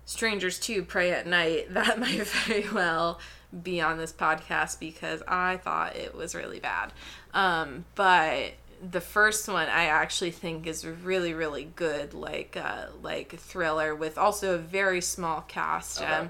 Strangers 0.05 0.59
Two 0.59 0.83
Prey 0.83 1.11
at 1.11 1.25
Night. 1.25 1.67
That 1.73 1.99
might 1.99 2.27
very 2.27 2.69
well 2.69 3.19
be 3.63 3.81
on 3.81 3.97
this 3.97 4.13
podcast 4.13 4.79
because 4.79 5.23
I 5.27 5.57
thought 5.57 5.95
it 5.95 6.15
was 6.15 6.35
really 6.35 6.59
bad. 6.59 6.93
Um, 7.33 7.85
but 7.95 8.51
the 8.91 9.01
first 9.01 9.47
one 9.47 9.67
I 9.69 9.85
actually 9.85 10.31
think 10.31 10.67
is 10.67 10.85
really 10.85 11.33
really 11.33 11.65
good, 11.75 12.13
like 12.13 12.55
uh, 12.55 12.87
like 13.01 13.35
thriller 13.37 13.95
with 13.95 14.17
also 14.19 14.55
a 14.55 14.57
very 14.59 15.01
small 15.01 15.41
cast. 15.41 16.01
Okay. 16.01 16.11
Um, 16.11 16.29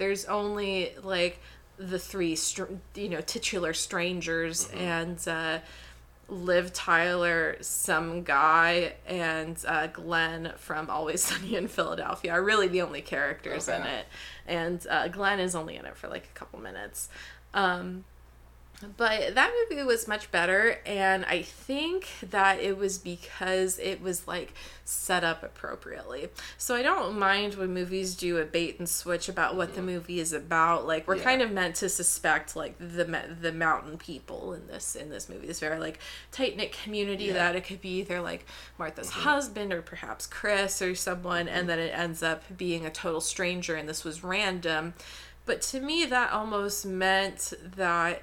there's 0.00 0.24
only 0.24 0.92
like 1.04 1.38
the 1.78 1.98
three 1.98 2.34
str- 2.34 2.74
you 2.96 3.08
know 3.08 3.20
titular 3.20 3.72
strangers 3.72 4.66
Mm-hmm. 4.66 4.78
and. 4.78 5.28
Uh, 5.28 5.58
Liv 6.32 6.72
Tyler, 6.72 7.56
some 7.60 8.22
guy, 8.22 8.92
and 9.04 9.58
uh, 9.66 9.88
Glenn 9.88 10.52
from 10.58 10.88
Always 10.88 11.20
Sunny 11.24 11.56
in 11.56 11.66
Philadelphia 11.66 12.30
are 12.30 12.40
really 12.40 12.68
the 12.68 12.82
only 12.82 13.02
characters 13.02 13.66
in 13.66 13.82
it. 13.82 14.06
And 14.46 14.86
uh, 14.88 15.08
Glenn 15.08 15.40
is 15.40 15.56
only 15.56 15.74
in 15.74 15.84
it 15.86 15.96
for 15.96 16.06
like 16.06 16.26
a 16.32 16.38
couple 16.38 16.60
minutes. 16.60 17.08
Um, 17.52 18.04
But 18.96 19.34
that 19.34 19.52
movie 19.68 19.82
was 19.82 20.08
much 20.08 20.30
better, 20.30 20.78
and 20.86 21.24
I 21.26 21.42
think 21.42 22.08
that 22.30 22.60
it 22.60 22.78
was 22.78 22.96
because 22.96 23.78
it 23.78 24.00
was 24.00 24.26
like 24.26 24.54
set 24.84 25.22
up 25.22 25.42
appropriately. 25.42 26.28
So 26.56 26.74
I 26.74 26.82
don't 26.82 27.18
mind 27.18 27.54
when 27.54 27.74
movies 27.74 28.14
do 28.14 28.38
a 28.38 28.44
bait 28.44 28.78
and 28.78 28.88
switch 28.88 29.28
about 29.28 29.54
what 29.54 29.74
the 29.74 29.82
movie 29.82 30.18
is 30.18 30.32
about. 30.32 30.86
Like 30.86 31.06
we're 31.06 31.16
Yeah. 31.16 31.24
kind 31.24 31.42
of 31.42 31.52
meant 31.52 31.76
to 31.76 31.90
suspect 31.90 32.56
like 32.56 32.76
the 32.78 33.04
the 33.40 33.52
mountain 33.52 33.98
people 33.98 34.54
in 34.54 34.66
this 34.66 34.96
in 34.96 35.10
this 35.10 35.28
movie. 35.28 35.46
This 35.46 35.60
very 35.60 35.78
like 35.78 35.98
tight 36.32 36.56
knit 36.56 36.72
community 36.72 37.24
Yeah. 37.24 37.34
that 37.34 37.56
it 37.56 37.64
could 37.64 37.82
be 37.82 37.98
either 37.98 38.22
like 38.22 38.46
Martha's 38.78 39.10
mm-hmm. 39.10 39.20
husband 39.20 39.72
or 39.74 39.82
perhaps 39.82 40.26
Chris 40.26 40.80
or 40.80 40.94
someone, 40.94 41.48
and 41.48 41.60
mm-hmm. 41.60 41.66
then 41.68 41.78
it 41.78 41.92
ends 41.94 42.22
up 42.22 42.44
being 42.56 42.86
a 42.86 42.90
total 42.90 43.20
stranger, 43.20 43.74
and 43.74 43.86
this 43.86 44.04
was 44.04 44.24
random. 44.24 44.94
But 45.44 45.60
to 45.62 45.80
me, 45.80 46.06
that 46.06 46.32
almost 46.32 46.86
meant 46.86 47.52
that 47.76 48.22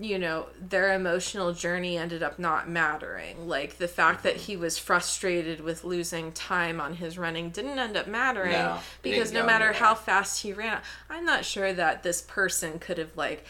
you 0.00 0.18
know, 0.18 0.46
their 0.60 0.92
emotional 0.92 1.52
journey 1.52 1.96
ended 1.96 2.22
up 2.22 2.38
not 2.38 2.68
mattering. 2.68 3.46
Like 3.48 3.78
the 3.78 3.86
fact 3.88 4.22
that 4.24 4.36
he 4.36 4.56
was 4.56 4.76
frustrated 4.78 5.60
with 5.60 5.84
losing 5.84 6.32
time 6.32 6.80
on 6.80 6.94
his 6.94 7.16
running 7.16 7.50
didn't 7.50 7.78
end 7.78 7.96
up 7.96 8.06
mattering 8.08 8.52
No, 8.52 8.78
because 9.02 9.32
no 9.32 9.46
matter 9.46 9.66
anywhere. 9.66 9.80
how 9.88 9.94
fast 9.94 10.42
he 10.42 10.52
ran, 10.52 10.80
I'm 11.08 11.24
not 11.24 11.44
sure 11.44 11.72
that 11.72 12.02
this 12.02 12.22
person 12.22 12.78
could 12.80 12.98
have 12.98 13.16
like 13.16 13.44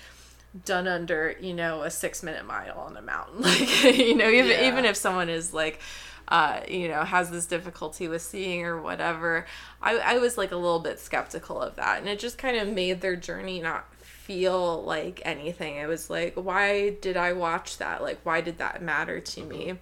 done 0.65 0.87
under, 0.87 1.35
you 1.41 1.55
know, 1.55 1.83
a 1.83 1.91
6 1.91 2.23
minute 2.23 2.47
mile 2.47 2.79
on 2.79 2.97
a 2.97 3.03
mountain. 3.03 3.43
Like, 3.43 3.97
you 3.97 4.15
know, 4.15 4.29
even 4.29 4.51
Yeah. 4.51 4.69
even 4.69 4.85
if 4.85 4.97
someone 4.97 5.29
is 5.29 5.53
like 5.55 5.81
uh, 6.27 6.61
you 6.67 6.89
know, 6.89 7.05
has 7.05 7.31
this 7.31 7.45
difficulty 7.45 8.09
with 8.09 8.23
seeing 8.23 8.65
or 8.65 8.81
whatever. 8.81 9.45
I, 9.83 9.99
I 9.99 10.19
was 10.19 10.39
like 10.39 10.53
a 10.53 10.57
little 10.57 10.79
bit 10.81 10.99
skeptical 10.99 11.61
of 11.61 11.77
that. 11.77 11.99
And 11.99 12.09
it 12.09 12.19
just 12.19 12.39
kind 12.39 12.57
of 12.57 12.67
made 12.69 13.03
their 13.03 13.15
journey 13.15 13.61
not 13.61 13.85
feel 14.25 14.83
like 14.85 15.21
anything. 15.25 15.77
It 15.77 15.87
was 15.87 16.09
like, 16.09 16.35
why 16.35 16.91
did 16.91 17.17
I 17.17 17.33
watch 17.35 17.77
that? 17.79 18.03
Like, 18.03 18.21
why 18.25 18.41
did 18.41 18.59
that 18.59 18.83
matter 18.83 19.21
to 19.21 19.45
me? 19.45 19.75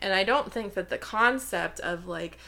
And 0.00 0.12
I 0.12 0.22
don't 0.22 0.52
think 0.52 0.74
that 0.74 0.88
the 0.88 0.98
concept 0.98 1.80
of 1.80 2.06
like, 2.06 2.38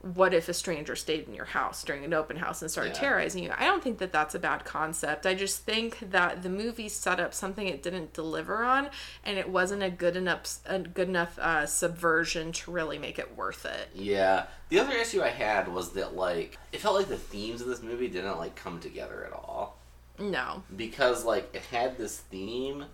what 0.00 0.32
if 0.32 0.48
a 0.48 0.54
stranger 0.54 0.94
stayed 0.94 1.26
in 1.26 1.34
your 1.34 1.46
house 1.46 1.82
during 1.82 2.04
an 2.04 2.14
open 2.14 2.36
house 2.36 2.62
and 2.62 2.70
started 2.70 2.94
Yeah. 2.94 3.00
terrorizing 3.00 3.42
you? 3.42 3.52
I 3.56 3.64
don't 3.64 3.82
think 3.82 3.98
that 3.98 4.12
that's 4.12 4.34
a 4.34 4.38
bad 4.38 4.64
concept. 4.64 5.26
I 5.26 5.34
just 5.34 5.62
think 5.64 5.98
that 6.10 6.42
the 6.42 6.48
movie 6.50 6.88
set 6.88 7.18
up 7.18 7.34
something 7.34 7.66
it 7.66 7.82
didn't 7.82 8.12
deliver 8.12 8.62
on, 8.62 8.90
and 9.24 9.38
it 9.38 9.48
wasn't 9.48 9.82
a 9.82 9.90
good 9.90 10.14
enough 10.14 10.58
a 10.66 10.78
good 10.78 11.08
enough 11.08 11.36
uh, 11.40 11.66
subversion 11.66 12.52
to 12.52 12.70
really 12.70 12.98
make 12.98 13.18
it 13.18 13.34
worth 13.36 13.64
it. 13.64 13.88
Yeah. 13.94 14.44
The 14.68 14.78
other 14.78 14.92
issue 14.94 15.20
I 15.22 15.30
had 15.30 15.66
was 15.66 15.92
that 15.94 16.14
like 16.14 16.58
it 16.70 16.80
felt 16.80 16.94
like 16.94 17.08
the 17.08 17.16
themes 17.16 17.60
of 17.60 17.66
this 17.66 17.82
movie 17.82 18.08
didn't 18.08 18.36
like 18.38 18.54
come 18.54 18.78
together 18.78 19.24
at 19.26 19.32
all. 19.32 19.77
No. 20.18 20.62
because 20.76 21.24
like 21.24 21.50
it 21.54 21.62
had 21.62 21.96
this 21.98 22.18
theme 22.18 22.84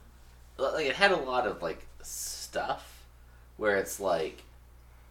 like 0.59 0.87
it 0.87 0.95
had 0.95 1.11
a 1.13 1.17
lot 1.17 1.47
of 1.47 1.63
like 1.63 1.87
stuff 2.03 3.05
where 3.57 3.77
it's 3.77 3.99
like 3.99 4.43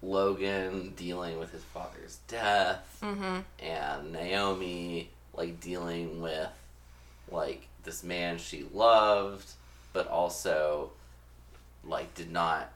logan 0.01 0.93
dealing 0.95 1.39
with 1.39 1.51
his 1.51 1.64
father's 1.64 2.20
death 2.28 2.99
Mm-hmm. 3.01 3.39
and 3.66 4.11
naomi 4.11 5.09
like 5.34 5.59
dealing 5.59 6.22
with 6.22 6.49
like 7.32 7.68
this 7.84 8.03
man 8.03 8.38
she 8.38 8.66
loved 8.74 9.49
but 9.93 10.07
also 10.07 10.91
like 11.86 12.14
did 12.16 12.32
not 12.32 12.70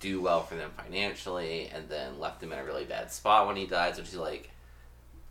do 0.00 0.20
well 0.20 0.42
for 0.42 0.54
them 0.54 0.70
financially 0.76 1.70
and 1.74 1.88
then 1.88 2.18
left 2.18 2.40
them 2.40 2.52
in 2.52 2.58
a 2.58 2.64
really 2.64 2.84
bad 2.84 3.12
spot 3.12 3.46
when 3.46 3.56
he 3.56 3.66
died 3.66 3.94
so 3.96 4.02
she's 4.02 4.14
like 4.16 4.50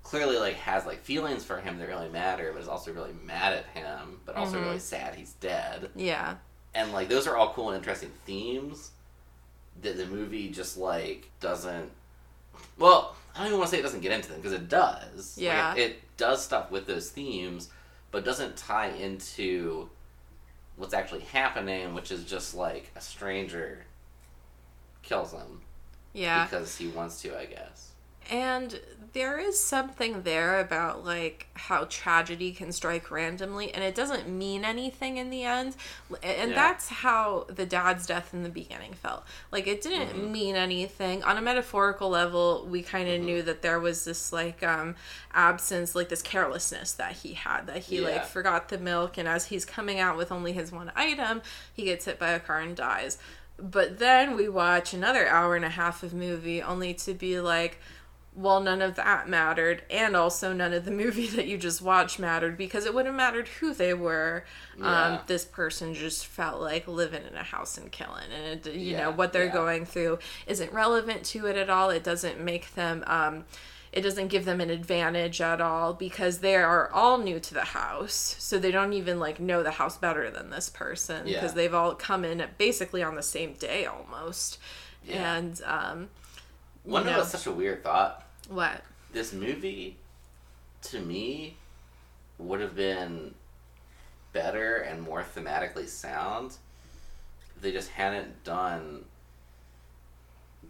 clearly 0.09 0.37
like 0.39 0.55
has 0.55 0.87
like 0.87 0.99
feelings 1.03 1.43
for 1.45 1.57
him 1.57 1.77
that 1.77 1.87
really 1.87 2.09
matter 2.09 2.51
but 2.51 2.59
is 2.63 2.67
also 2.67 2.91
really 2.91 3.13
mad 3.25 3.53
at 3.53 3.65
him 3.67 4.19
but 4.25 4.35
also 4.35 4.57
Mhm. 4.57 4.63
really 4.65 4.79
sad 4.79 5.13
he's 5.13 5.33
dead 5.33 5.91
Yeah. 5.95 6.37
and 6.73 6.91
like 6.91 7.09
those 7.09 7.27
are 7.27 7.35
all 7.37 7.53
cool 7.53 7.69
and 7.69 7.77
interesting 7.77 8.11
themes 8.25 8.89
that 9.83 9.97
the 9.97 10.07
movie 10.07 10.49
just 10.49 10.77
like 10.77 11.29
doesn't 11.39 11.91
well 12.79 13.15
i 13.35 13.37
don't 13.37 13.47
even 13.47 13.59
want 13.59 13.69
to 13.69 13.75
say 13.75 13.79
it 13.79 13.83
doesn't 13.83 14.01
get 14.01 14.11
into 14.11 14.29
them 14.29 14.37
because 14.37 14.51
it 14.53 14.67
does 14.67 15.37
Like, 15.37 15.43
Yeah. 15.45 15.73
it, 15.75 15.79
it 15.91 16.17
does 16.17 16.43
stuff 16.43 16.71
with 16.71 16.87
those 16.87 17.11
themes 17.11 17.69
but 18.09 18.25
doesn't 18.25 18.57
tie 18.57 18.87
into 18.89 19.89
what's 20.75 20.95
actually 20.95 21.21
happening 21.21 21.93
which 21.93 22.09
is 22.09 22.23
just 22.23 22.55
like 22.55 22.89
a 22.95 23.01
stranger 23.01 23.85
kills 25.03 25.33
him 25.33 25.61
Yeah. 26.13 26.45
because 26.45 26.75
he 26.77 26.87
wants 26.87 27.21
to 27.21 27.37
i 27.39 27.45
guess 27.45 27.91
And 28.29 28.79
there 29.13 29.39
is 29.39 29.59
something 29.59 30.21
there 30.21 30.59
about 30.59 31.03
like 31.03 31.47
how 31.55 31.85
tragedy 31.89 32.51
can 32.51 32.71
strike 32.71 33.09
randomly 33.09 33.73
and 33.73 33.83
it 33.83 33.95
doesn't 33.95 34.29
mean 34.29 34.63
anything 34.63 35.17
in 35.17 35.31
the 35.31 35.43
end. 35.43 35.75
And 36.21 36.51
Yeah. 36.51 36.55
that's 36.55 36.89
how 36.89 37.47
the 37.49 37.65
dad's 37.65 38.05
death 38.05 38.35
in 38.35 38.43
the 38.43 38.49
beginning 38.49 38.93
felt. 38.93 39.23
Like 39.51 39.65
it 39.65 39.81
didn't 39.81 40.09
Mm-hmm. 40.09 40.31
mean 40.31 40.55
anything. 40.55 41.23
On 41.23 41.37
a 41.37 41.41
metaphorical 41.41 42.07
level, 42.09 42.67
we 42.69 42.83
kind 42.83 43.09
of 43.09 43.19
knew 43.21 43.41
that 43.41 43.63
there 43.63 43.79
was 43.79 44.05
this 44.05 44.31
like 44.31 44.61
um 44.61 44.95
absence, 45.33 45.95
like 45.95 46.09
this 46.09 46.21
carelessness 46.21 46.91
that 46.93 47.13
he 47.13 47.33
had 47.33 47.65
that 47.65 47.79
he 47.79 48.01
Yeah. 48.01 48.09
like 48.09 48.25
forgot 48.25 48.69
the 48.69 48.77
milk 48.77 49.17
and 49.17 49.27
as 49.27 49.45
he's 49.45 49.65
coming 49.65 49.99
out 49.99 50.17
with 50.17 50.31
only 50.31 50.53
his 50.53 50.71
one 50.71 50.91
item, 50.95 51.41
he 51.73 51.85
gets 51.85 52.05
hit 52.05 52.19
by 52.19 52.29
a 52.29 52.39
car 52.39 52.59
and 52.59 52.75
dies. 52.75 53.17
But 53.57 53.97
then 53.97 54.35
we 54.37 54.47
watch 54.47 54.93
another 54.93 55.27
hour 55.27 55.55
and 55.55 55.65
a 55.65 55.69
half 55.69 56.03
of 56.03 56.13
movie 56.13 56.61
only 56.61 56.93
to 56.93 57.13
be 57.15 57.39
like 57.41 57.79
well, 58.35 58.61
none 58.61 58.81
of 58.81 58.95
that 58.95 59.27
mattered, 59.27 59.83
and 59.89 60.15
also 60.15 60.53
none 60.53 60.73
of 60.73 60.85
the 60.85 60.91
movie 61.03 61.27
that 61.27 61.47
you 61.47 61.57
just 61.57 61.81
watched 61.81 62.19
mattered 62.19 62.57
because 62.57 62.85
it 62.85 62.93
wouldn't 62.93 63.13
have 63.13 63.17
mattered 63.17 63.47
who 63.47 63.73
they 63.73 63.93
were. 63.93 64.45
Um, 64.81 65.19
this 65.27 65.43
person 65.45 65.93
just 65.93 66.25
felt 66.25 66.61
like 66.61 66.87
living 66.87 67.23
in 67.29 67.35
a 67.35 67.43
house 67.43 67.77
and 67.77 67.91
killing, 67.91 68.31
and 68.31 68.65
it, 68.65 68.73
you 68.73 68.91
Yeah, 68.93 69.03
know 69.05 69.11
what 69.11 69.33
they're 69.33 69.45
yeah. 69.45 69.53
going 69.53 69.85
through 69.85 70.19
isn't 70.47 70.71
relevant 70.71 71.25
to 71.25 71.47
it 71.47 71.57
at 71.57 71.69
all. 71.69 71.89
It 71.89 72.03
doesn't 72.03 72.39
make 72.39 72.73
them. 72.75 73.03
Um, 73.07 73.45
it 73.91 74.01
doesn't 74.01 74.27
give 74.27 74.45
them 74.45 74.61
an 74.61 74.69
advantage 74.69 75.41
at 75.41 75.59
all 75.59 75.93
because 75.95 76.39
they 76.39 76.55
are 76.55 76.91
all 76.91 77.17
new 77.17 77.39
to 77.39 77.53
the 77.55 77.61
house, 77.63 78.35
so 78.37 78.59
they 78.59 78.69
don't 78.71 78.93
even 78.93 79.19
like 79.19 79.39
know 79.39 79.63
the 79.63 79.71
house 79.71 79.97
better 79.97 80.29
than 80.29 80.51
this 80.51 80.69
person 80.69 81.25
Yeah. 81.27 81.39
because 81.39 81.55
they've 81.55 81.73
all 81.73 81.95
come 81.95 82.23
in 82.23 82.45
basically 82.59 83.01
on 83.01 83.15
the 83.15 83.23
same 83.23 83.53
day 83.53 83.85
almost, 83.87 84.59
Yeah. 85.03 85.37
and 85.37 85.61
um, 85.65 86.09
One 86.83 87.01
of 87.01 87.07
know, 87.07 87.19
was 87.19 87.29
such 87.29 87.45
a 87.47 87.51
weird 87.51 87.83
thought. 87.83 88.25
what. 88.47 88.81
This 89.11 89.33
movie, 89.33 89.97
to 90.83 90.99
me, 90.99 91.57
would 92.37 92.61
have 92.61 92.75
been 92.75 93.33
better 94.33 94.77
and 94.77 95.01
more 95.01 95.23
thematically 95.23 95.87
sound. 95.87 96.57
if 97.55 97.61
They 97.61 97.71
just 97.71 97.89
hadn't 97.89 98.43
done 98.43 99.05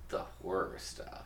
the 0.09 0.19
horror 0.41 0.75
stuff. 0.77 1.23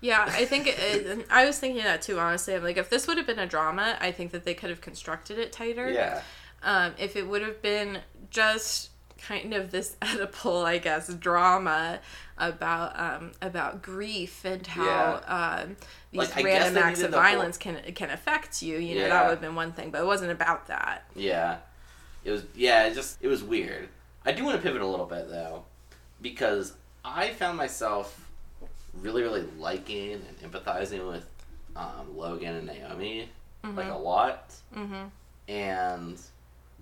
Yeah, 0.00 0.24
I 0.26 0.44
think 0.44 0.66
it, 0.68 0.78
it, 0.78 1.26
I 1.30 1.44
was 1.44 1.58
thinking 1.58 1.82
that 1.84 2.02
too. 2.02 2.18
Honestly, 2.18 2.54
I'm 2.54 2.62
like, 2.62 2.76
if 2.76 2.88
this 2.88 3.06
would 3.06 3.18
have 3.18 3.26
been 3.26 3.38
a 3.38 3.46
drama, 3.46 3.96
I 4.00 4.12
think 4.12 4.32
that 4.32 4.44
they 4.44 4.54
could 4.54 4.70
have 4.70 4.80
constructed 4.80 5.38
it 5.38 5.52
tighter. 5.52 5.90
Yeah, 5.90 6.22
Um, 6.62 6.94
if 6.98 7.16
it 7.16 7.26
would 7.28 7.42
have 7.42 7.60
been 7.62 7.98
just 8.30 8.90
kind 9.20 9.52
of 9.54 9.70
this 9.70 9.96
Oedipal, 10.02 10.64
I 10.64 10.78
guess, 10.78 11.12
drama 11.14 12.00
about 12.36 12.98
um, 12.98 13.32
about 13.42 13.82
grief 13.82 14.44
and 14.44 14.66
how 14.66 15.20
um, 15.26 15.76
these 16.12 16.34
Like, 16.34 16.44
random 16.44 16.82
acts 16.82 17.02
of 17.02 17.10
the 17.10 17.16
whole- 17.20 17.24
violence 17.30 17.58
can 17.58 17.76
can 17.94 18.10
affect 18.10 18.62
you. 18.62 18.78
You 18.78 18.96
know, 19.00 19.08
that 19.08 19.24
would 19.24 19.30
have 19.32 19.40
been 19.40 19.54
one 19.56 19.72
thing, 19.72 19.90
but 19.90 20.00
it 20.00 20.06
wasn't 20.06 20.30
about 20.30 20.66
that. 20.68 21.04
yeah. 21.14 21.58
It 22.24 22.32
was 22.32 22.42
yeah. 22.54 22.86
It 22.86 22.94
just 22.94 23.18
it 23.22 23.28
was 23.28 23.42
weird. 23.42 23.88
I 24.26 24.32
do 24.32 24.44
want 24.44 24.56
to 24.56 24.62
pivot 24.62 24.82
a 24.82 24.86
little 24.86 25.06
bit 25.06 25.28
though, 25.30 25.64
because 26.20 26.74
I 27.04 27.30
found 27.30 27.56
myself 27.56 28.28
really 29.00 29.22
really 29.22 29.44
liking 29.58 30.12
and 30.14 30.52
empathizing 30.52 31.08
with 31.08 31.24
um, 31.76 32.16
Logan 32.16 32.56
and 32.56 32.66
Naomi 32.66 33.28
like 33.62 33.88
a 33.90 33.96
lot. 33.96 34.52
Mm-hmm. 34.76 35.06
and 35.48 36.20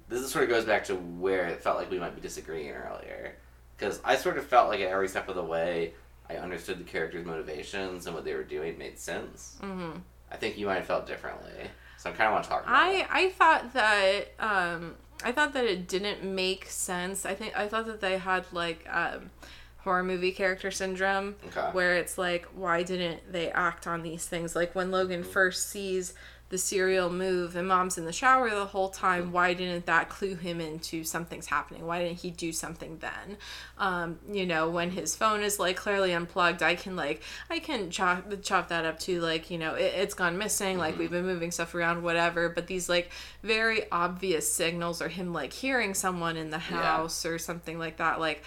this 0.08 0.20
is 0.20 0.30
sort 0.30 0.44
of 0.44 0.50
goes 0.50 0.64
back 0.64 0.84
to 0.84 0.94
where 0.94 1.46
it 1.46 1.60
felt 1.62 1.76
like 1.78 1.90
we 1.90 1.98
might 1.98 2.14
be 2.14 2.20
disagreeing 2.20 2.70
earlier 2.70 3.34
because 3.76 4.00
i 4.04 4.16
sort 4.16 4.38
of 4.38 4.46
felt 4.46 4.68
like 4.68 4.80
at 4.80 4.88
every 4.88 5.08
step 5.08 5.28
of 5.28 5.34
the 5.34 5.42
way 5.42 5.92
i 6.30 6.36
understood 6.36 6.78
the 6.78 6.84
characters 6.84 7.24
motivations 7.26 8.06
and 8.06 8.14
what 8.14 8.24
they 8.24 8.34
were 8.34 8.44
doing 8.44 8.76
made 8.78 8.98
sense 8.98 9.56
Mm-hmm. 9.62 9.98
i 10.30 10.36
think 10.36 10.56
you 10.58 10.66
might 10.66 10.76
have 10.76 10.86
felt 10.86 11.06
differently 11.06 11.52
so 11.98 12.10
i 12.10 12.12
kind 12.12 12.28
of 12.28 12.32
want 12.34 12.44
to 12.44 12.50
talk 12.50 12.62
about 12.62 12.74
I 12.76 12.90
it 13.00 13.06
I 13.10 13.30
thought 13.30 13.72
that 13.74 14.28
um 14.38 14.94
I 15.24 15.32
thought 15.32 15.54
that 15.54 15.64
it 15.64 15.88
didn't 15.88 16.22
make 16.22 16.66
sense. 16.66 17.24
I 17.24 17.34
think 17.34 17.56
I 17.56 17.68
thought 17.68 17.86
that 17.86 18.02
they 18.02 18.18
had 18.18 18.44
like 18.52 18.86
um 18.92 19.30
horror 19.78 20.02
movie 20.04 20.30
character 20.30 20.70
syndrome 20.70 21.36
Okay. 21.46 21.68
where 21.72 21.94
it's 21.96 22.18
like 22.18 22.44
why 22.54 22.82
didn't 22.82 23.32
they 23.32 23.50
act 23.50 23.86
on 23.86 24.02
these 24.02 24.26
things 24.26 24.54
like 24.54 24.74
when 24.74 24.90
Logan 24.90 25.22
Mm-hmm. 25.22 25.30
first 25.30 25.70
sees 25.70 26.12
the 26.48 26.58
cereal 26.58 27.10
move 27.10 27.56
and 27.56 27.66
mom's 27.66 27.98
in 27.98 28.04
the 28.04 28.12
shower 28.12 28.50
the 28.50 28.66
whole 28.66 28.88
time 28.88 29.32
why 29.32 29.52
didn't 29.54 29.86
that 29.86 30.08
clue 30.08 30.36
him 30.36 30.60
into 30.60 31.04
something's 31.04 31.46
happening? 31.46 31.86
Why 31.86 32.02
didn't 32.02 32.20
he 32.20 32.30
do 32.30 32.52
something 32.52 32.98
then? 32.98 33.36
Um, 33.78 34.18
you 34.30 34.46
know 34.46 34.68
when 34.70 34.90
his 34.90 35.16
phone 35.16 35.42
is 35.42 35.58
like 35.58 35.76
clearly 35.76 36.12
unplugged 36.12 36.62
i 36.62 36.74
can 36.74 36.96
like 36.96 37.22
i 37.50 37.58
can 37.58 37.90
chop, 37.90 38.24
chop 38.42 38.68
that 38.68 38.84
up 38.84 38.98
to 39.00 39.20
like 39.20 39.50
you 39.50 39.58
know 39.58 39.74
it, 39.74 39.92
it's 39.96 40.14
gone 40.14 40.38
missing 40.38 40.78
like 40.78 40.98
we've 40.98 41.10
been 41.10 41.26
moving 41.26 41.50
stuff 41.50 41.74
around 41.74 42.02
whatever 42.02 42.48
but 42.48 42.66
these 42.66 42.88
like 42.88 43.10
very 43.42 43.90
obvious 43.90 44.50
signals 44.50 45.00
or 45.00 45.08
him 45.08 45.32
like 45.32 45.52
hearing 45.52 45.94
someone 45.94 46.36
in 46.36 46.50
the 46.50 46.58
house 46.58 47.24
or 47.24 47.38
something 47.38 47.78
like 47.78 47.98
that 47.98 48.20
like 48.20 48.42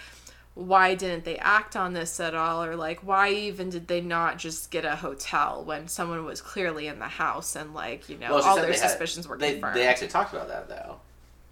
why 0.54 0.94
didn't 0.94 1.24
they 1.24 1.38
act 1.38 1.76
on 1.76 1.92
this 1.92 2.18
at 2.20 2.34
all 2.34 2.62
or 2.64 2.76
like 2.76 3.00
why 3.00 3.30
even 3.30 3.70
did 3.70 3.86
they 3.88 4.00
not 4.00 4.36
just 4.36 4.70
get 4.70 4.84
a 4.84 4.96
hotel 4.96 5.62
when 5.64 5.86
someone 5.88 6.24
was 6.24 6.40
clearly 6.42 6.86
in 6.88 6.98
the 6.98 7.06
house 7.08 7.54
and 7.56 7.72
like 7.72 8.08
you 8.08 8.18
know 8.18 8.34
Well, 8.34 8.42
all 8.44 8.56
their 8.56 8.66
they 8.66 8.78
had- 8.78 8.90
suspicions 8.90 9.26
were 9.28 9.38
they, 9.38 9.52
confirmed 9.52 9.76
They 9.76 9.86
actually 9.86 10.08
talked 10.08 10.32
about 10.34 10.48
that 10.48 10.68
though, 10.68 11.00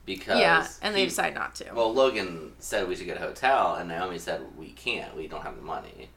because 0.05 0.40
yeah 0.40 0.66
and 0.82 0.94
they 0.94 1.01
he- 1.01 1.07
decide 1.07 1.34
not 1.34 1.55
to 1.57 1.66
Well, 1.74 1.94
Logan 1.94 2.53
said 2.59 2.88
we 2.88 2.96
should 2.96 3.07
get 3.07 3.16
a 3.16 3.20
hotel, 3.20 3.76
and 3.76 3.88
Naomi 3.88 4.18
said 4.18 4.42
we 4.59 4.70
can't. 4.72 5.16
We 5.16 5.28
don't 5.28 5.42
have 5.42 5.57
the 5.57 5.62
money. 5.62 6.09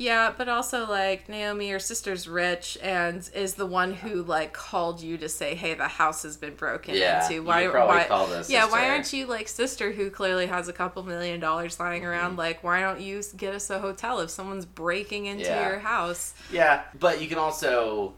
Yeah 0.00 0.32
but 0.38 0.48
also 0.48 0.88
like 0.88 1.28
naomi 1.28 1.68
your 1.68 1.80
sister's 1.80 2.28
rich 2.28 2.78
and 2.80 3.28
is 3.34 3.54
the 3.54 3.66
one 3.66 3.92
who 3.92 4.22
like 4.22 4.52
called 4.52 5.02
you 5.02 5.18
to 5.18 5.28
say 5.28 5.54
hey 5.56 5.74
the 5.74 5.88
house 5.88 6.22
has 6.22 6.36
been 6.36 6.54
broken 6.54 6.94
Yeah, 6.94 7.24
into. 7.26 7.42
why 7.42 7.66
why 7.66 8.44
yeah 8.48 8.66
why 8.70 8.88
aren't 8.88 9.12
you 9.12 9.26
like 9.26 9.48
sister 9.48 9.90
who 9.92 10.08
clearly 10.08 10.46
has 10.46 10.68
a 10.68 10.72
couple 10.72 11.02
million 11.02 11.40
dollars 11.40 11.78
lying 11.80 12.04
around? 12.04 12.30
Mm-hmm. 12.30 12.38
like 12.38 12.64
why 12.64 12.80
don't 12.80 13.00
you 13.00 13.22
get 13.36 13.54
us 13.54 13.68
a 13.70 13.80
hotel 13.80 14.20
if 14.20 14.30
someone's 14.30 14.64
breaking 14.64 15.26
into 15.26 15.44
Yeah. 15.44 15.68
your 15.68 15.78
house? 15.80 16.32
Yeah, 16.52 16.84
but 16.98 17.20
you 17.20 17.26
can 17.28 17.38
also, 17.38 18.14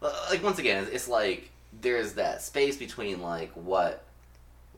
like, 0.00 0.42
once 0.44 0.58
again, 0.60 0.86
it's 0.92 1.08
like 1.08 1.50
there's 1.80 2.12
that 2.14 2.40
space 2.42 2.76
between 2.76 3.20
like 3.20 3.50
what 3.54 4.04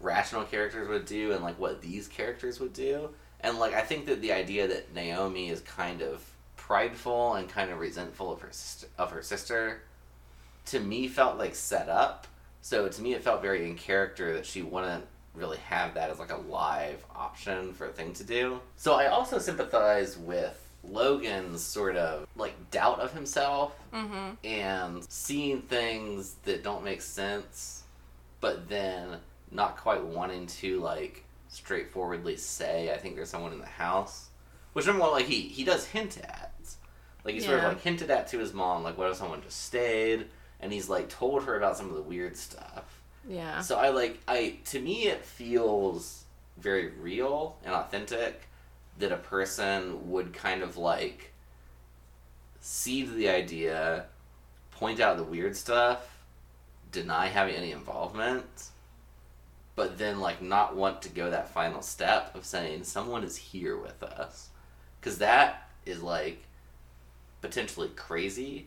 rational 0.01 0.45
characters 0.45 0.89
would 0.89 1.05
do 1.05 1.33
and 1.33 1.43
like 1.45 1.59
what 1.59 1.83
these 1.83 2.09
characters 2.09 2.59
would 2.61 2.73
do, 2.73 3.11
and 3.41 3.59
like 3.59 3.75
I 3.75 3.83
think 3.83 4.07
that 4.07 4.21
the 4.23 4.33
idea 4.33 4.67
that 4.69 4.95
Naomi 4.95 5.51
is 5.51 5.61
kind 5.61 6.01
of 6.03 6.25
prideful 6.69 7.35
and 7.35 7.49
kind 7.49 7.71
of 7.71 7.79
resentful 7.79 8.31
of 8.31 8.43
her 8.43 8.53
sister, 8.53 8.87
of 8.99 9.11
her 9.11 9.23
sister, 9.23 9.81
to 10.66 10.79
me 10.79 11.09
felt 11.09 11.39
like 11.39 11.55
set 11.55 11.89
up. 11.89 12.27
So 12.61 12.89
to 12.89 13.03
me, 13.03 13.14
it 13.14 13.25
felt 13.25 13.41
very 13.41 13.64
in 13.64 13.75
character 13.75 14.35
that 14.35 14.45
she 14.45 14.61
wouldn't 14.61 15.07
really 15.35 15.57
have 15.59 15.95
that 15.95 16.11
as 16.11 16.19
like 16.19 16.31
a 16.31 16.37
live 16.37 17.03
option 17.16 17.73
for 17.73 17.87
a 17.87 17.93
thing 17.93 18.12
to 18.12 18.23
do. 18.23 18.61
So 18.77 18.93
I 18.95 19.07
also 19.07 19.39
sympathize 19.39 20.19
with 20.19 20.62
Logan's 20.85 21.62
sort 21.62 21.97
of 21.97 22.27
like 22.37 22.71
doubt 22.71 23.01
of 23.01 23.12
himself 23.12 23.75
mm-hmm 23.93 24.35
and 24.45 25.05
seeing 25.09 25.62
things 25.62 26.37
that 26.45 26.62
don't 26.62 26.85
make 26.85 27.01
sense, 27.01 27.85
but 28.43 28.69
then 28.69 29.16
not 29.51 29.79
quite 29.79 30.05
wanting 30.05 30.47
to 30.47 30.81
like 30.81 31.25
straightforwardly 31.49 32.37
say, 32.37 32.93
"I 32.93 32.99
think 32.99 33.16
there's 33.16 33.31
someone 33.31 33.53
in 33.53 33.59
the 33.59 33.66
house," 33.66 34.29
which 34.75 34.87
remember, 34.87 35.09
like 35.09 35.27
he 35.27 35.41
he 35.41 35.64
does 35.64 35.87
hint 35.87 36.19
at, 36.19 36.48
like 37.25 37.35
he 37.35 37.41
sort 37.41 37.59
of 37.59 37.64
like 37.64 37.81
hinted 37.81 38.11
at 38.11 38.29
to 38.29 38.39
his 38.39 38.53
mom, 38.53 38.83
like, 38.83 38.97
"What 38.97 39.11
if 39.11 39.16
someone 39.16 39.43
just 39.43 39.62
stayed?" 39.64 40.27
And 40.61 40.73
he's 40.73 40.89
like 40.89 41.09
told 41.09 41.45
her 41.45 41.57
about 41.57 41.77
some 41.77 41.89
of 41.89 41.95
the 41.95 42.03
weird 42.03 42.37
stuff. 42.37 43.03
yeah 43.29 43.61
So 43.61 43.77
I 43.77 43.91
like 43.91 44.19
I 44.27 44.59
to 44.66 44.81
me 44.81 45.07
it 45.07 45.25
feels 45.25 46.25
very 46.57 46.89
real 46.89 47.57
and 47.64 47.75
authentic 47.75 48.49
that 48.99 49.12
a 49.12 49.16
person 49.16 50.11
would 50.11 50.33
kind 50.33 50.62
of 50.62 50.77
like 50.77 51.33
seed 52.61 53.14
the 53.14 53.29
idea, 53.29 54.07
point 54.73 55.01
out 55.01 55.16
the 55.16 55.25
weird 55.25 55.57
stuff, 55.57 56.25
deny 56.91 57.27
having 57.27 57.55
any 57.55 57.71
involvement, 57.73 58.71
but 59.77 59.99
then 59.99 60.21
like 60.21 60.43
not 60.43 60.75
want 60.75 61.03
to 61.03 61.09
go 61.09 61.31
that 61.31 61.51
final 61.51 61.83
step 61.83 62.35
of 62.35 62.45
saying 62.45 62.85
someone 62.85 63.23
is 63.23 63.37
here 63.37 63.77
with 63.77 64.03
us. 64.03 64.49
Cuz 65.01 65.19
that 65.19 65.71
is 65.87 66.03
like 66.03 66.43
potentially 67.41 67.89
crazy 67.97 68.66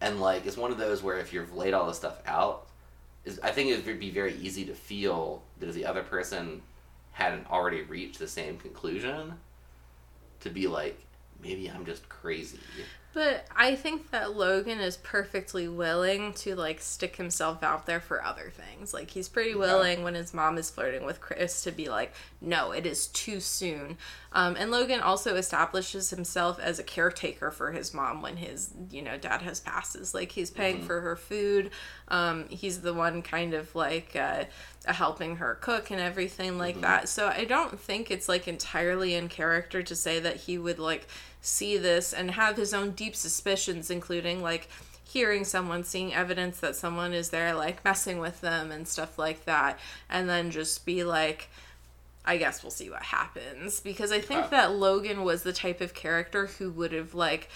and 0.00 0.20
like 0.20 0.46
it's 0.46 0.56
one 0.56 0.70
of 0.70 0.78
those 0.78 1.02
where 1.02 1.18
if 1.18 1.32
you've 1.32 1.54
laid 1.54 1.74
all 1.74 1.86
this 1.86 1.96
stuff 1.96 2.20
out 2.26 2.66
is 3.24 3.40
I 3.42 3.50
think 3.50 3.70
it 3.70 3.84
would 3.84 4.00
be 4.00 4.10
very 4.10 4.34
easy 4.34 4.64
to 4.66 4.74
feel 4.74 5.42
that 5.58 5.68
if 5.68 5.74
the 5.74 5.84
other 5.84 6.02
person 6.02 6.62
hadn't 7.12 7.50
already 7.50 7.82
reached 7.82 8.18
the 8.18 8.28
same 8.28 8.58
conclusion, 8.58 9.34
to 10.40 10.50
be 10.50 10.68
like, 10.68 10.98
maybe 11.42 11.70
I'm 11.70 11.84
just 11.84 12.08
crazy. 12.08 12.58
But 13.14 13.46
I 13.56 13.74
think 13.74 14.10
that 14.10 14.36
Logan 14.36 14.78
is 14.78 14.98
perfectly 14.98 15.68
willing 15.68 16.34
to 16.34 16.54
like 16.54 16.82
stick 16.82 17.16
himself 17.16 17.62
out 17.62 17.86
there 17.86 18.00
for 18.00 18.22
other 18.22 18.50
things. 18.50 18.92
Like 18.92 19.10
he's 19.10 19.28
pretty 19.28 19.54
willing 19.54 20.02
when 20.02 20.14
his 20.14 20.34
mom 20.34 20.58
is 20.58 20.68
flirting 20.68 21.06
with 21.06 21.22
Chris 21.22 21.62
to 21.62 21.72
be 21.72 21.88
like, 21.88 22.12
"No, 22.42 22.72
it 22.72 22.84
is 22.84 23.06
too 23.06 23.40
soon." 23.40 23.96
Um, 24.36 24.54
and 24.58 24.70
Logan 24.70 25.00
also 25.00 25.36
establishes 25.36 26.10
himself 26.10 26.60
as 26.60 26.78
a 26.78 26.82
caretaker 26.82 27.50
for 27.50 27.72
his 27.72 27.94
mom 27.94 28.20
when 28.20 28.36
his 28.36 28.70
you 28.90 29.00
know 29.00 29.16
dad 29.16 29.40
has 29.40 29.60
passes. 29.60 30.12
Like 30.12 30.30
he's 30.30 30.50
paying 30.50 30.82
for 30.82 31.00
her 31.00 31.16
food. 31.16 31.70
Um, 32.08 32.46
he's 32.50 32.82
the 32.82 32.92
one 32.92 33.22
kind 33.22 33.54
of 33.54 33.74
like 33.74 34.14
uh, 34.14 34.44
helping 34.84 35.36
her 35.36 35.54
cook 35.54 35.90
and 35.90 35.98
everything 35.98 36.58
like 36.58 36.82
that. 36.82 37.08
So 37.08 37.28
I 37.28 37.44
don't 37.44 37.80
think 37.80 38.10
it's 38.10 38.28
like 38.28 38.46
entirely 38.46 39.14
in 39.14 39.30
character 39.30 39.82
to 39.82 39.96
say 39.96 40.20
that 40.20 40.36
he 40.36 40.58
would 40.58 40.78
like 40.78 41.08
see 41.40 41.78
this 41.78 42.12
and 42.12 42.32
have 42.32 42.58
his 42.58 42.74
own 42.74 42.90
deep 42.90 43.16
suspicions, 43.16 43.90
including 43.90 44.42
like 44.42 44.68
hearing 45.02 45.44
someone, 45.46 45.82
seeing 45.82 46.12
evidence 46.12 46.60
that 46.60 46.76
someone 46.76 47.14
is 47.14 47.30
there, 47.30 47.54
like 47.54 47.82
messing 47.86 48.18
with 48.18 48.42
them 48.42 48.70
and 48.70 48.86
stuff 48.86 49.18
like 49.18 49.46
that, 49.46 49.78
and 50.10 50.28
then 50.28 50.50
just 50.50 50.84
be 50.84 51.04
like, 51.04 51.48
I 52.26 52.36
guess 52.38 52.62
we'll 52.62 52.70
see 52.70 52.90
what 52.90 53.02
happens. 53.04 53.80
Because 53.80 54.10
I 54.12 54.20
think 54.20 54.44
Uh. 54.46 54.48
that 54.48 54.72
Logan 54.72 55.22
was 55.24 55.42
the 55.44 55.52
type 55.52 55.80
of 55.80 55.94
character 55.94 56.46
who 56.46 56.70
would 56.72 56.92
have, 56.92 57.14
like, 57.14 57.48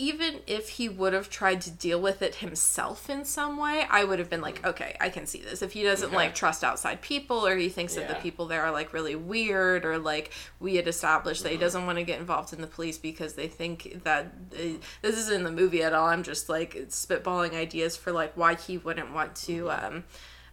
even 0.00 0.36
if 0.46 0.68
he 0.68 0.88
would 0.88 1.12
have 1.12 1.28
tried 1.28 1.60
to 1.60 1.72
deal 1.72 2.00
with 2.00 2.22
it 2.22 2.36
himself 2.36 3.10
in 3.10 3.24
some 3.24 3.56
way, 3.56 3.84
I 3.90 4.04
would 4.04 4.20
have 4.20 4.30
been 4.30 4.40
like, 4.40 4.64
okay, 4.64 4.96
I 5.00 5.08
can 5.08 5.26
see 5.26 5.40
this. 5.40 5.60
If 5.60 5.72
he 5.72 5.82
doesn't 5.82 6.06
Okay. 6.10 6.14
like 6.16 6.36
trust 6.36 6.62
outside 6.62 7.00
people 7.02 7.44
or 7.44 7.56
he 7.56 7.68
thinks 7.68 7.96
that 7.96 8.06
the 8.06 8.14
people 8.14 8.46
there 8.46 8.62
are 8.62 8.70
like 8.70 8.92
really 8.92 9.16
weird 9.16 9.84
or 9.84 9.98
like 9.98 10.30
we 10.60 10.76
had 10.76 10.86
established 10.86 11.40
Mm-hmm. 11.40 11.48
that 11.48 11.52
he 11.52 11.58
doesn't 11.58 11.84
want 11.84 11.98
to 11.98 12.04
get 12.04 12.20
involved 12.20 12.52
in 12.52 12.60
the 12.60 12.68
police 12.68 12.96
because 12.96 13.32
they 13.34 13.48
think 13.48 14.02
that 14.04 14.26
uh, 14.54 14.78
this 15.02 15.16
isn't 15.18 15.34
in 15.34 15.42
the 15.42 15.50
movie 15.50 15.82
at 15.82 15.92
all. 15.92 16.06
I'm 16.06 16.22
just 16.22 16.48
like 16.48 16.74
spitballing 16.90 17.54
ideas 17.54 17.96
for 17.96 18.12
like 18.12 18.36
why 18.36 18.54
he 18.54 18.78
wouldn't 18.78 19.12
want 19.12 19.34
to 19.46 19.68
um 19.72 20.04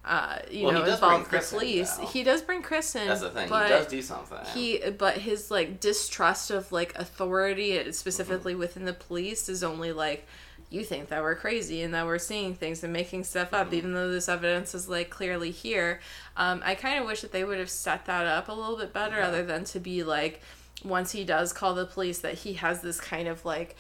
uh 0.06 0.38
you 0.52 0.66
Mm-hmm. 0.68 0.76
Well, 0.76 0.86
know 0.86 0.94
involve 0.94 1.24
the 1.24 1.30
Chris 1.30 1.52
in, 1.52 1.60
police. 1.60 1.98
he 2.12 2.24
does 2.24 2.42
bring 2.42 2.62
Chris 2.62 2.96
in. 2.96 3.08
That's 3.08 3.22
the 3.22 3.30
thing. 3.32 3.46
He 3.48 3.50
does 3.50 3.88
do 3.88 4.02
something. 4.02 4.38
he 4.54 4.80
but 4.98 5.18
his 5.18 5.50
like 5.52 5.80
distrust 5.80 6.52
of 6.52 6.72
like 6.72 6.94
authority 6.98 7.80
uh, 7.80 7.92
specifically 7.92 8.56
within 8.56 8.86
the 8.86 8.94
police 8.94 9.50
is 9.50 9.64
only 9.64 9.92
like 9.92 10.26
you 10.70 10.84
think 10.84 11.10
that 11.10 11.22
we're 11.22 11.36
crazy 11.36 11.82
and 11.84 11.94
that 11.94 12.06
we're 12.06 12.18
seeing 12.20 12.54
things 12.56 12.84
and 12.84 12.92
making 12.92 13.24
stuff 13.24 13.54
up 13.54 13.72
even 13.74 13.94
though 13.94 14.12
this 14.12 14.28
evidence 14.28 14.74
is 14.76 14.90
like 14.90 15.10
clearly 15.10 15.52
here 15.52 16.00
um, 16.38 16.62
i 16.66 16.74
kind 16.76 17.00
of 17.00 17.06
wish 17.06 17.22
that 17.22 17.32
they 17.32 17.44
would 17.44 17.60
have 17.60 17.70
set 17.70 18.06
that 18.08 18.26
up 18.26 18.50
a 18.50 18.52
little 18.52 18.76
bit 18.76 18.92
better 18.92 19.18
Yeah. 19.18 19.28
other 19.28 19.44
than 19.46 19.64
to 19.66 19.80
be 19.80 20.04
like 20.04 20.42
once 20.84 21.12
he 21.12 21.24
does 21.24 21.54
call 21.54 21.76
the 21.76 21.86
police 21.86 22.20
that 22.20 22.34
he 22.34 22.54
has 22.54 22.82
this 22.82 23.00
kind 23.00 23.28
of 23.28 23.46
like 23.46 23.76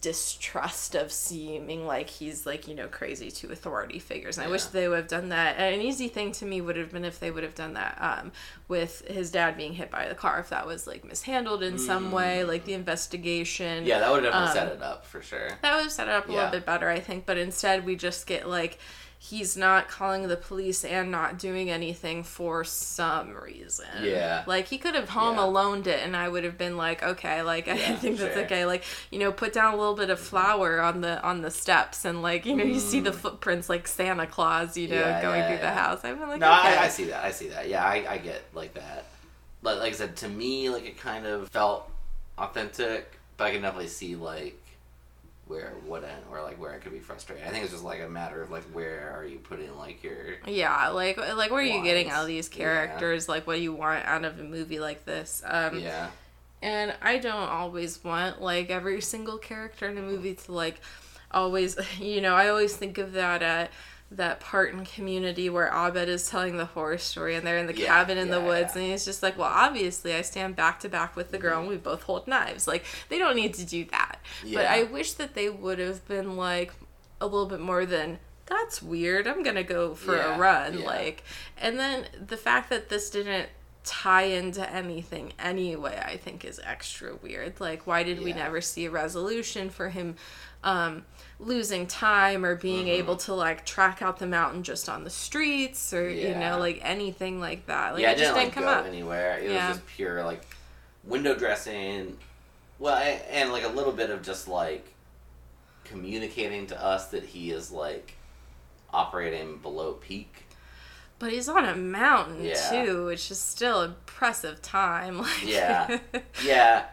distrust 0.00 0.94
of 0.94 1.10
seeming 1.10 1.86
like 1.86 2.08
he's 2.08 2.46
like 2.46 2.68
you 2.68 2.74
know 2.74 2.86
crazy 2.86 3.30
to 3.30 3.50
authority 3.50 3.98
figures 3.98 4.38
and 4.38 4.46
i 4.46 4.50
wish 4.50 4.62
they 4.66 4.86
would 4.86 4.96
have 4.98 5.08
done 5.08 5.28
that 5.30 5.56
and 5.58 5.74
an 5.74 5.80
easy 5.80 6.06
thing 6.06 6.30
to 6.30 6.44
me 6.44 6.60
would 6.60 6.76
have 6.76 6.92
been 6.92 7.04
if 7.04 7.18
they 7.18 7.30
would 7.32 7.42
have 7.42 7.54
done 7.54 7.74
that 7.74 7.96
um, 8.00 8.30
with 8.68 9.06
his 9.08 9.30
dad 9.32 9.56
being 9.56 9.72
hit 9.72 9.90
by 9.90 10.08
the 10.08 10.14
car 10.14 10.38
if 10.38 10.50
that 10.50 10.66
was 10.66 10.86
like 10.86 11.04
mishandled 11.04 11.62
in 11.64 11.78
some 11.78 12.12
way 12.12 12.44
like 12.44 12.64
the 12.64 12.74
investigation 12.74 13.84
Mm. 13.84 13.86
yeah, 13.86 13.98
that 13.98 14.10
would 14.12 14.22
have 14.24 14.32
definitely 14.32 14.60
um, 14.60 14.68
set 14.68 14.76
it 14.76 14.82
up 14.82 15.04
for 15.06 15.20
sure. 15.22 15.48
that 15.62 15.74
would 15.74 15.82
have 15.84 15.92
set 15.92 16.08
it 16.08 16.14
up 16.14 16.28
a 16.28 16.30
Yeah. 16.32 16.36
little 16.36 16.50
bit 16.52 16.66
better, 16.66 16.88
I 16.88 17.00
think. 17.00 17.26
But 17.26 17.38
instead, 17.38 17.84
we 17.84 17.96
just 17.96 18.26
get 18.26 18.48
like 18.48 18.78
he's 19.24 19.56
not 19.56 19.88
calling 19.88 20.26
the 20.26 20.36
police 20.36 20.84
and 20.84 21.10
not 21.10 21.38
doing 21.38 21.70
anything 21.70 22.24
for 22.24 22.64
some 22.64 23.34
reason. 23.34 23.86
Yeah. 23.92 24.44
Like 24.44 24.66
he 24.66 24.78
could 24.78 24.94
have 24.96 25.10
home 25.10 25.36
Yeah. 25.36 25.44
aloned 25.44 25.86
it, 25.86 26.00
and 26.04 26.16
I 26.16 26.28
would 26.28 26.42
have 26.44 26.58
been 26.58 26.76
like, 26.76 27.02
okay, 27.02 27.42
like 27.42 27.68
I 27.68 27.76
Yeah, 27.76 27.96
think 27.96 28.18
that's 28.18 28.36
sure. 28.36 28.44
okay. 28.44 28.66
Like 28.66 28.84
you 29.10 29.18
know, 29.20 29.30
put 29.32 29.52
down 29.52 29.74
a 29.74 29.76
little 29.76 29.94
bit 29.94 30.10
of 30.10 30.18
flour 30.20 30.80
on 30.80 31.00
the 31.00 31.22
on 31.22 31.42
the 31.42 31.50
steps, 31.50 32.04
and 32.04 32.22
like 32.22 32.44
you 32.46 32.56
know, 32.56 32.64
you 32.64 32.80
see 32.80 33.00
the 33.00 33.12
footprints 33.12 33.68
like 33.68 33.86
Santa 33.86 34.26
Claus, 34.26 34.76
you 34.76 34.88
know, 34.88 35.12
Mm. 35.12 35.20
Yeah, 35.20 35.22
going 35.22 35.44
through 35.44 35.58
the 35.58 35.70
house. 35.70 36.04
I've 36.04 36.18
been 36.18 36.28
like, 36.28 36.40
No, 36.40 36.50
okay. 36.50 36.76
I, 36.76 36.84
I 36.84 36.88
see 36.88 37.04
that. 37.04 37.24
I 37.24 37.30
see 37.30 37.48
that. 37.48 37.68
Yeah, 37.68 37.84
I, 37.84 38.04
I 38.14 38.18
get 38.18 38.42
like 38.54 38.74
that. 38.74 39.06
But 39.62 39.78
like 39.78 39.92
I 39.92 39.96
said, 39.96 40.16
to 40.18 40.28
me, 40.28 40.70
like 40.70 40.84
it 40.84 40.98
kind 40.98 41.26
of 41.26 41.48
felt 41.50 41.90
authentic, 42.38 43.18
but 43.36 43.44
I 43.44 43.52
can 43.52 43.62
definitely 43.62 43.88
see 43.88 44.16
like 44.16 44.61
where 45.52 45.66
it 45.68 45.82
wouldn't, 45.86 46.24
or 46.30 46.42
like 46.42 46.58
where 46.60 46.72
it 46.72 46.80
could 46.80 46.92
be 46.92 46.98
frustrating. 46.98 47.44
I 47.46 47.50
think 47.50 47.62
it's 47.64 47.72
just 47.72 47.84
like 47.84 48.00
a 48.00 48.08
matter 48.08 48.42
of 48.42 48.50
like 48.50 48.64
where 48.72 49.12
are 49.16 49.24
you 49.24 49.38
putting 49.38 49.76
like 49.76 50.02
your 50.02 50.36
Yeah, 50.46 50.88
like 50.88 51.18
like 51.18 51.50
what 51.50 51.58
are 51.58 51.62
you 51.62 51.82
getting 51.84 52.06
Wants. 52.06 52.18
out 52.18 52.22
of 52.22 52.28
these 52.28 52.48
Yeah. 52.50 52.56
characters? 52.64 53.28
Like 53.28 53.46
what 53.46 53.56
do 53.56 53.62
you 53.62 53.72
want 53.74 54.04
out 54.06 54.24
of 54.24 54.40
a 54.40 54.42
movie 54.42 54.80
like 54.80 55.04
this? 55.04 55.42
Um 55.44 55.78
yeah. 55.78 56.08
And 56.62 56.94
I 57.02 57.18
don't 57.18 57.48
always 57.48 58.02
want 58.02 58.40
like 58.40 58.70
every 58.70 59.00
single 59.02 59.36
character 59.38 59.88
in 59.88 59.98
a 59.98 60.02
movie 60.02 60.34
to 60.34 60.52
like 60.52 60.80
always, 61.30 61.76
you 62.00 62.20
know, 62.20 62.34
I 62.34 62.48
always 62.48 62.74
think 62.74 62.98
of 62.98 63.12
that 63.12 63.42
uh, 63.42 63.66
that 64.16 64.40
part 64.40 64.72
in 64.72 64.84
Community 64.84 65.48
where 65.48 65.68
Abed 65.72 66.08
is 66.08 66.28
telling 66.28 66.56
the 66.56 66.66
horror 66.66 66.98
story, 66.98 67.34
and 67.34 67.46
they're 67.46 67.58
in 67.58 67.66
the 67.66 67.76
Yeah, 67.76 67.86
cabin 67.86 68.18
in 68.18 68.30
the 68.30 68.40
woods, 68.40 68.74
yeah. 68.74 68.82
and 68.82 68.90
he's 68.90 69.04
just 69.04 69.22
like, 69.22 69.38
"Well, 69.38 69.50
obviously, 69.52 70.14
I 70.14 70.22
stand 70.22 70.56
back 70.56 70.80
to 70.80 70.88
back 70.88 71.16
with 71.16 71.30
the 71.30 71.38
girl, 71.38 71.60
and 71.60 71.68
we 71.68 71.76
mm-hmm. 71.76 71.84
both 71.84 72.02
hold 72.04 72.26
knives." 72.26 72.66
Like 72.68 72.84
they 73.08 73.18
don't 73.18 73.36
need 73.36 73.54
to 73.54 73.64
do 73.64 73.84
that, 73.86 74.18
but 74.52 74.66
I 74.66 74.84
wish 74.84 75.12
that 75.14 75.34
they 75.34 75.48
would 75.48 75.78
have 75.78 76.06
been 76.08 76.36
like 76.36 76.72
a 77.20 77.26
little 77.26 77.46
bit 77.46 77.60
more 77.60 77.86
than. 77.86 78.18
That's 78.46 78.82
weird. 78.82 79.26
I'm 79.26 79.42
gonna 79.42 79.62
go 79.62 79.94
for 79.94 80.16
Yeah, 80.16 80.36
a 80.36 80.38
run, 80.38 80.80
yeah. 80.80 80.86
like, 80.86 81.24
and 81.56 81.78
then 81.78 82.06
the 82.26 82.36
fact 82.36 82.70
that 82.70 82.88
this 82.88 83.08
didn't 83.08 83.48
tie 83.84 84.22
into 84.22 84.68
anything 84.72 85.32
anyway 85.40 86.00
i 86.06 86.16
think 86.16 86.44
is 86.44 86.60
extra 86.62 87.16
weird 87.16 87.58
like 87.58 87.84
why 87.84 88.04
did 88.04 88.22
we 88.22 88.32
never 88.32 88.60
see 88.60 88.84
a 88.84 88.90
resolution 88.90 89.68
for 89.68 89.88
him 89.88 90.14
um 90.64 91.04
losing 91.40 91.86
time 91.88 92.44
or 92.44 92.54
being 92.54 92.86
Mm-hmm. 92.86 93.00
able 93.02 93.16
to 93.16 93.34
like 93.34 93.66
track 93.66 94.00
out 94.00 94.18
the 94.18 94.26
mountain 94.26 94.62
just 94.62 94.88
on 94.88 95.02
the 95.04 95.10
streets 95.10 95.92
or 95.92 96.08
you 96.08 96.34
know 96.34 96.58
like 96.58 96.80
anything 96.82 97.40
like 97.40 97.66
that 97.66 97.94
like 97.94 98.02
yeah, 98.02 98.12
it 98.12 98.18
just 98.18 98.34
didn't, 98.34 98.34
didn't 98.34 98.46
like, 98.46 98.54
come 98.54 98.64
go 98.64 98.70
up 98.70 98.86
anywhere. 98.86 99.38
It 99.38 99.50
Yeah. 99.50 99.68
was 99.68 99.76
just 99.78 99.86
pure 99.88 100.24
like 100.24 100.42
window 101.04 101.34
dressing. 101.34 102.16
Well, 102.78 102.96
and 103.30 103.50
like 103.52 103.64
a 103.64 103.68
little 103.68 103.92
bit 103.92 104.10
of 104.10 104.22
just 104.22 104.46
like 104.48 104.94
communicating 105.84 106.66
to 106.68 106.82
us 106.82 107.08
that 107.08 107.24
he 107.24 107.50
is 107.50 107.70
like 107.70 108.14
operating 108.92 109.58
below 109.58 109.94
peak. 109.94 110.44
but 111.18 111.32
he's 111.32 111.48
on 111.48 111.64
a 111.64 111.74
mountain 111.76 112.44
Yeah. 112.44 112.84
too 112.84 113.06
which 113.06 113.30
is 113.30 113.38
still 113.40 113.82
impressive 113.82 114.60
time 114.62 115.18
like 115.22 115.44
Yeah. 115.46 115.98
Yeah, 116.44 116.84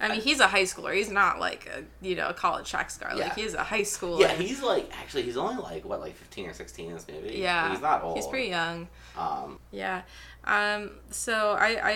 i 0.00 0.08
mean 0.08 0.20
he's 0.20 0.40
a 0.40 0.46
high 0.48 0.62
schooler 0.64 0.94
he's 0.94 1.10
not 1.10 1.38
like 1.38 1.66
a 1.66 1.82
you 2.04 2.14
know 2.16 2.28
a 2.28 2.34
college 2.34 2.68
track 2.70 2.90
star 2.90 3.10
like 3.14 3.18
Yeah. 3.28 3.34
he's 3.34 3.54
a 3.54 3.62
high 3.62 3.82
schooler 3.82 4.20
yeah. 4.20 4.32
He's 4.34 4.62
like 4.62 4.90
actually 5.00 5.22
he's 5.22 5.36
only 5.36 5.62
like 5.62 5.84
what 5.84 6.00
like 6.00 6.14
fifteen 6.16 6.46
or 6.46 6.52
sixteen 6.52 6.88
in 6.88 6.94
this 6.94 7.06
movie. 7.08 7.36
yeah 7.38 7.70
he's 7.70 7.80
not 7.80 8.02
old. 8.02 8.16
he's 8.16 8.26
pretty 8.26 8.48
young 8.48 8.88
Um, 9.16 9.58
Yeah. 9.70 10.02
Um, 10.46 10.90
so 11.10 11.56
I, 11.58 11.68
I, 11.82 11.90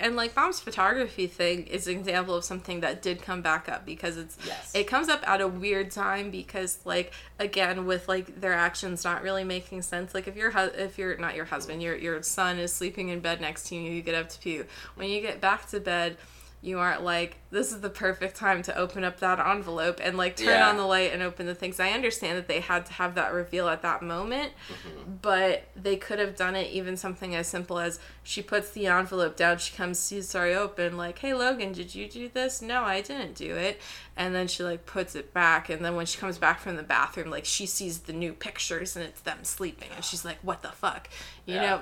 and 0.00 0.14
like 0.14 0.36
mom's 0.36 0.60
photography 0.60 1.26
thing 1.26 1.66
is 1.68 1.86
an 1.86 1.96
example 1.98 2.34
of 2.34 2.44
something 2.44 2.80
that 2.80 3.00
did 3.00 3.22
come 3.22 3.40
back 3.40 3.66
up 3.66 3.86
because 3.86 4.18
it's, 4.18 4.36
Yes. 4.46 4.72
it 4.74 4.84
comes 4.84 5.08
up 5.08 5.26
at 5.26 5.40
a 5.40 5.48
weird 5.48 5.90
time 5.90 6.30
because 6.30 6.78
like, 6.84 7.14
again, 7.38 7.86
with 7.86 8.06
like 8.06 8.38
their 8.42 8.52
actions 8.52 9.04
not 9.04 9.22
really 9.22 9.42
making 9.44 9.80
sense. 9.80 10.12
Like 10.14 10.28
if 10.28 10.36
your, 10.36 10.50
hu- 10.50 10.74
if 10.76 10.98
you're 10.98 11.16
not 11.16 11.34
your 11.34 11.46
husband, 11.46 11.82
your, 11.82 11.96
your 11.96 12.22
son 12.22 12.58
is 12.58 12.74
sleeping 12.74 13.08
in 13.08 13.20
bed 13.20 13.40
next 13.40 13.68
to 13.68 13.74
you, 13.74 13.90
you 13.90 14.02
get 14.02 14.14
up 14.14 14.28
to 14.28 14.38
pee. 14.38 14.60
When 14.96 15.08
you 15.08 15.22
get 15.22 15.40
back 15.40 15.66
to 15.70 15.80
bed, 15.80 16.18
you 16.64 16.78
aren't 16.78 17.02
like, 17.04 17.36
this 17.50 17.70
is 17.72 17.82
the 17.82 17.90
perfect 17.90 18.34
time 18.36 18.62
to 18.62 18.74
open 18.74 19.04
up 19.04 19.20
that 19.20 19.38
envelope 19.38 20.00
and 20.02 20.16
like 20.16 20.34
turn 20.34 20.48
Yeah. 20.48 20.68
on 20.70 20.78
the 20.78 20.86
light 20.86 21.12
and 21.12 21.22
open 21.22 21.44
the 21.44 21.54
things. 21.54 21.78
I 21.78 21.90
understand 21.90 22.38
that 22.38 22.48
they 22.48 22.60
had 22.60 22.86
to 22.86 22.92
have 22.94 23.14
that 23.16 23.34
reveal 23.34 23.68
at 23.68 23.82
that 23.82 24.00
moment, 24.00 24.52
mm-hmm. 24.68 25.16
but 25.20 25.64
they 25.76 25.96
could 25.96 26.18
have 26.18 26.36
done 26.36 26.56
it 26.56 26.70
even 26.70 26.96
something 26.96 27.34
as 27.34 27.48
simple 27.48 27.78
as 27.78 28.00
she 28.22 28.40
puts 28.40 28.70
the 28.70 28.86
envelope 28.86 29.36
down, 29.36 29.58
she 29.58 29.76
comes, 29.76 29.98
sees 29.98 30.26
sorry 30.30 30.54
open, 30.54 30.96
like, 30.96 31.18
hey 31.18 31.34
Logan, 31.34 31.72
did 31.72 31.94
you 31.94 32.08
do 32.08 32.30
this? 32.30 32.62
No, 32.62 32.82
I 32.82 33.02
didn't 33.02 33.34
do 33.34 33.54
it. 33.56 33.78
And 34.16 34.34
then 34.34 34.48
she 34.48 34.62
like 34.62 34.86
puts 34.86 35.14
it 35.14 35.34
back, 35.34 35.68
and 35.68 35.84
then 35.84 35.96
when 35.96 36.06
she 36.06 36.18
comes 36.18 36.38
back 36.38 36.60
from 36.60 36.76
the 36.76 36.82
bathroom, 36.82 37.28
like 37.30 37.44
she 37.44 37.66
sees 37.66 37.98
the 37.98 38.14
new 38.14 38.32
pictures 38.32 38.96
and 38.96 39.04
it's 39.04 39.20
them 39.20 39.40
sleeping, 39.42 39.88
and 39.94 40.02
she's 40.02 40.24
like, 40.24 40.38
what 40.40 40.62
the 40.62 40.68
fuck, 40.68 41.10
you 41.44 41.56
Yeah. 41.56 41.60
know, 41.66 41.80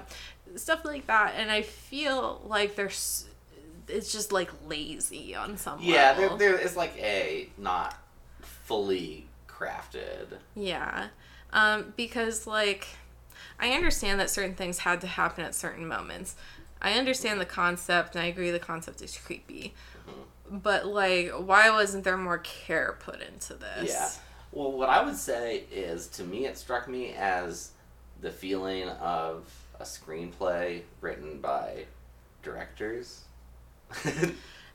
stuff 0.57 0.85
like 0.85 1.07
that. 1.07 1.35
And 1.37 1.53
I 1.53 1.62
feel 1.62 2.43
like 2.45 2.74
there's, 2.74 3.26
it's 3.93 4.12
just 4.12 4.32
like 4.32 4.51
lazy 4.66 5.34
on 5.34 5.57
some 5.57 5.78
yeah, 5.80 6.14
level. 6.16 6.36
there, 6.36 6.57
there 6.57 6.59
is 6.59 6.76
like 6.76 6.97
a 6.99 7.49
not 7.59 7.97
fully 8.40 9.26
crafted. 9.49 10.38
Yeah. 10.55 11.09
Um, 11.53 11.93
because, 11.97 12.47
like, 12.47 12.86
I 13.61 13.72
understand 13.72 14.18
that 14.20 14.30
certain 14.30 14.55
things 14.55 14.78
had 14.78 15.01
to 15.03 15.07
happen 15.07 15.45
at 15.45 15.55
certain 15.55 15.86
moments. 15.86 16.34
I 16.80 16.95
understand 16.95 17.40
the 17.40 17.47
concept, 17.47 18.16
and 18.16 18.24
I 18.24 18.28
agree 18.28 18.51
the 18.51 18.59
concept 18.59 19.03
is 19.03 19.16
creepy. 19.16 19.74
But, 20.51 20.86
like, 20.86 21.30
why 21.30 21.70
wasn't 21.70 22.05
there 22.05 22.16
more 22.16 22.38
care 22.38 22.97
put 23.01 23.20
into 23.20 23.55
this? 23.55 23.90
Yeah. 23.90 24.11
Well, 24.51 24.72
what 24.72 24.88
I 24.88 25.03
would 25.05 25.16
say 25.16 25.64
is, 25.70 26.09
to 26.09 26.24
me, 26.24 26.47
it 26.47 26.59
struck 26.59 26.88
me 26.88 27.14
as 27.14 27.70
the 28.20 28.30
feeling 28.30 28.88
of 28.88 29.45
a 29.78 29.84
screenplay 29.84 30.82
written 31.01 31.40
by 31.40 31.84
directors. 32.43 33.22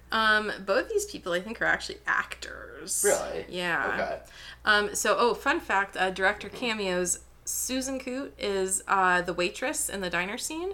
Um, 0.10 0.54
both 0.66 0.88
these 0.90 1.06
people, 1.06 1.34
I 1.34 1.42
think, 1.42 1.62
are 1.62 1.66
actually 1.66 1.98
actors. 2.08 3.04
Really? 3.06 3.46
Yeah. 3.50 3.92
okay. 3.94 4.20
Um, 4.64 4.96
so, 4.96 5.18
oh, 5.20 5.34
fun 5.34 5.60
fact 5.60 5.98
uh, 5.98 6.12
director 6.12 6.48
cameos 6.48 7.20
Susan 7.44 8.00
Coote 8.00 8.34
is 8.40 8.82
uh, 8.88 9.22
the 9.22 9.34
waitress 9.34 9.90
in 9.90 10.00
the 10.00 10.10
diner 10.10 10.38
scene, 10.38 10.72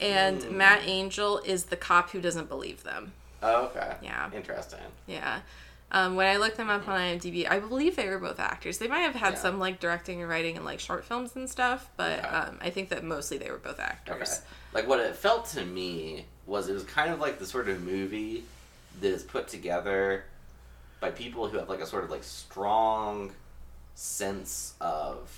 and 0.00 0.40
Mm. 0.40 0.50
Matt 0.50 0.80
Angel 0.84 1.38
is 1.44 1.66
the 1.66 1.76
cop 1.76 2.10
who 2.10 2.20
doesn't 2.20 2.48
believe 2.48 2.82
them. 2.82 3.12
Oh, 3.40 3.66
okay. 3.66 3.94
Yeah. 4.02 4.28
Interesting. 4.34 4.80
Yeah. 5.06 5.42
Um, 5.92 6.16
when 6.16 6.26
I 6.26 6.36
looked 6.38 6.56
them 6.56 6.68
up 6.70 6.88
on 6.88 6.98
IMDb, 6.98 7.48
I 7.48 7.60
believe 7.60 7.94
they 7.94 8.08
were 8.08 8.18
both 8.18 8.40
actors. 8.40 8.78
They 8.78 8.88
might 8.88 9.00
have 9.02 9.14
had 9.14 9.34
Yeah. 9.34 9.38
some 9.40 9.58
like 9.60 9.78
directing 9.78 10.20
and 10.22 10.28
writing 10.28 10.56
and 10.56 10.64
like 10.64 10.80
short 10.80 11.04
films 11.04 11.36
and 11.36 11.48
stuff, 11.48 11.88
but 11.96 12.18
Okay. 12.18 12.28
um, 12.28 12.58
I 12.60 12.70
think 12.70 12.88
that 12.88 13.04
mostly 13.04 13.38
they 13.38 13.50
were 13.50 13.58
both 13.58 13.74
Okay. 13.78 13.84
actors. 13.84 14.40
Like 14.72 14.88
what 14.88 14.98
it 14.98 15.14
felt 15.14 15.46
to 15.50 15.64
me 15.64 16.26
was 16.46 16.68
it 16.68 16.72
was 16.74 16.84
kind 16.84 17.12
of 17.12 17.20
like 17.20 17.38
the 17.38 17.46
sort 17.46 17.68
of 17.68 17.82
movie 17.82 18.44
that 19.00 19.08
is 19.08 19.22
put 19.22 19.48
together 19.48 20.24
by 21.00 21.10
people 21.10 21.48
who 21.48 21.58
have 21.58 21.68
like 21.68 21.80
a 21.80 21.86
sort 21.86 22.04
of 22.04 22.10
like 22.10 22.22
strong 22.24 23.32
sense 23.94 24.74
of 24.80 25.30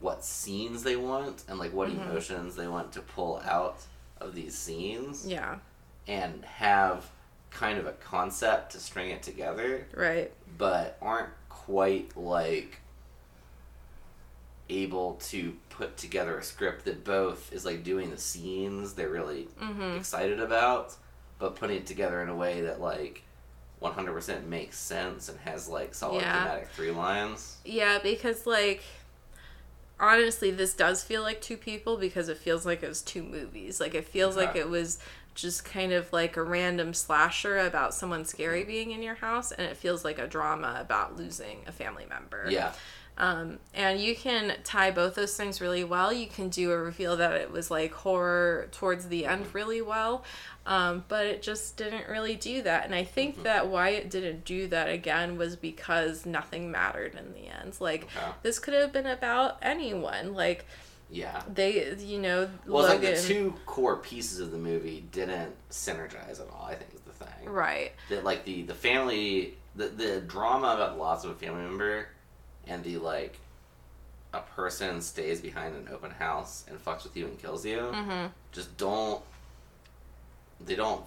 what 0.00 0.24
scenes 0.24 0.82
they 0.82 0.96
want 0.96 1.42
and 1.48 1.58
like 1.58 1.72
what 1.72 1.88
Mhm. 1.88 2.02
emotions 2.08 2.56
they 2.56 2.68
want 2.68 2.92
to 2.92 3.00
pull 3.00 3.40
out 3.44 3.78
of 4.20 4.34
these 4.34 4.56
scenes 4.56 5.26
Yeah. 5.26 5.58
and 6.06 6.44
have 6.44 7.10
kind 7.50 7.78
of 7.78 7.86
a 7.86 7.92
concept 7.92 8.72
to 8.72 8.80
string 8.80 9.10
it 9.10 9.22
together 9.22 9.86
Right. 9.94 10.32
but 10.58 10.96
aren't 11.00 11.30
quite 11.48 12.16
like 12.16 12.80
able 14.70 15.14
to 15.14 15.56
put 15.70 15.96
together 15.96 16.38
a 16.38 16.42
script 16.42 16.84
that 16.84 17.04
both 17.04 17.52
is 17.52 17.64
like 17.64 17.82
doing 17.82 18.10
the 18.10 18.18
scenes 18.18 18.94
they're 18.94 19.08
really 19.10 19.48
Mm-hmm. 19.60 19.98
excited 19.98 20.40
about 20.40 20.94
but 21.38 21.56
putting 21.56 21.76
it 21.78 21.86
together 21.86 22.22
in 22.22 22.28
a 22.28 22.36
way 22.36 22.60
that 22.62 22.80
like 22.80 23.22
100% 23.80 24.46
makes 24.48 24.78
sense 24.78 25.28
and 25.28 25.38
has 25.40 25.68
like 25.68 25.94
solid 25.94 26.22
Yeah. 26.22 26.32
thematic 26.32 26.68
three 26.70 26.90
lines 26.90 27.58
Yeah, 27.64 27.98
because 28.02 28.46
like 28.46 28.82
honestly, 30.00 30.50
this 30.50 30.74
does 30.74 31.02
feel 31.02 31.22
like 31.22 31.40
two 31.40 31.56
people 31.56 31.96
because 31.96 32.28
it 32.28 32.38
feels 32.38 32.64
like 32.64 32.82
it 32.82 32.88
was 32.88 33.02
two 33.02 33.22
movies. 33.22 33.80
Like 33.80 33.94
it 33.94 34.06
feels 34.06 34.36
like 34.36 34.54
it 34.56 34.68
was 34.68 34.98
just 35.34 35.64
kind 35.64 35.92
of 35.92 36.12
like 36.12 36.36
a 36.36 36.42
random 36.42 36.92
slasher 36.94 37.58
about 37.58 37.94
someone 37.94 38.24
scary 38.24 38.64
being 38.64 38.90
in 38.90 39.02
your 39.02 39.14
house, 39.16 39.52
and 39.52 39.66
it 39.66 39.76
feels 39.76 40.04
like 40.04 40.18
a 40.18 40.26
drama 40.26 40.76
about 40.80 41.16
losing 41.16 41.58
a 41.66 41.72
family 41.72 42.06
member. 42.08 42.48
yeah 42.50 42.72
Um, 43.18 43.58
and 43.74 44.00
you 44.00 44.14
can 44.14 44.54
tie 44.62 44.92
both 44.92 45.16
those 45.16 45.36
things 45.36 45.60
really 45.60 45.82
well. 45.82 46.12
You 46.12 46.28
can 46.28 46.48
do 46.48 46.70
a 46.70 46.78
reveal 46.78 47.16
that 47.16 47.32
it 47.32 47.50
was 47.50 47.68
like 47.68 47.92
horror 47.92 48.68
towards 48.70 49.08
the 49.08 49.26
end 49.26 49.52
really 49.52 49.82
well, 49.82 50.24
um, 50.66 51.04
but 51.08 51.26
it 51.26 51.42
just 51.42 51.76
didn't 51.76 52.08
really 52.08 52.36
do 52.36 52.62
that. 52.62 52.84
And 52.84 52.94
I 52.94 53.02
think 53.02 53.42
that 53.42 53.66
why 53.66 53.88
it 53.90 54.08
didn't 54.08 54.44
do 54.44 54.68
that 54.68 54.88
again 54.88 55.36
was 55.36 55.56
because 55.56 56.24
nothing 56.26 56.70
mattered 56.70 57.16
in 57.16 57.34
the 57.34 57.48
end. 57.48 57.76
Like 57.80 58.04
Okay. 58.16 58.32
this 58.42 58.60
could 58.60 58.74
have 58.74 58.92
been 58.92 59.06
about 59.06 59.58
anyone. 59.62 60.32
Like 60.32 60.64
yeah 61.10 61.42
they, 61.52 61.96
you 61.96 62.20
know, 62.20 62.48
well 62.66 62.84
it's 62.84 62.90
like 62.90 63.00
the 63.00 63.20
two 63.20 63.54
core 63.66 63.96
pieces 63.96 64.40
of 64.40 64.50
the 64.52 64.58
movie 64.58 65.04
didn't 65.10 65.54
synergize 65.70 66.38
at 66.40 66.46
all 66.52 66.66
i 66.68 66.74
think 66.74 66.92
is 66.94 67.00
the 67.00 67.24
thing 67.24 67.48
right. 67.48 67.92
that 68.10 68.24
like 68.24 68.44
the 68.44 68.62
the 68.62 68.74
family 68.74 69.54
the 69.74 69.88
the 69.88 70.20
drama 70.20 70.74
about 70.74 70.96
the 70.96 71.00
loss 71.00 71.24
of 71.24 71.30
a 71.30 71.34
family 71.34 71.62
member 71.62 72.08
and 72.68 72.84
the 72.84 72.96
like 72.98 73.38
a 74.34 74.40
person 74.40 75.00
stays 75.00 75.40
behind 75.40 75.74
an 75.74 75.88
open 75.92 76.10
house 76.10 76.64
and 76.68 76.82
fucks 76.84 77.04
with 77.04 77.16
you 77.16 77.26
and 77.26 77.38
kills 77.40 77.64
you 77.64 77.78
Mm-hmm. 77.78 78.26
just 78.52 78.76
don't 78.76 79.22
they 80.64 80.74
don't 80.74 81.02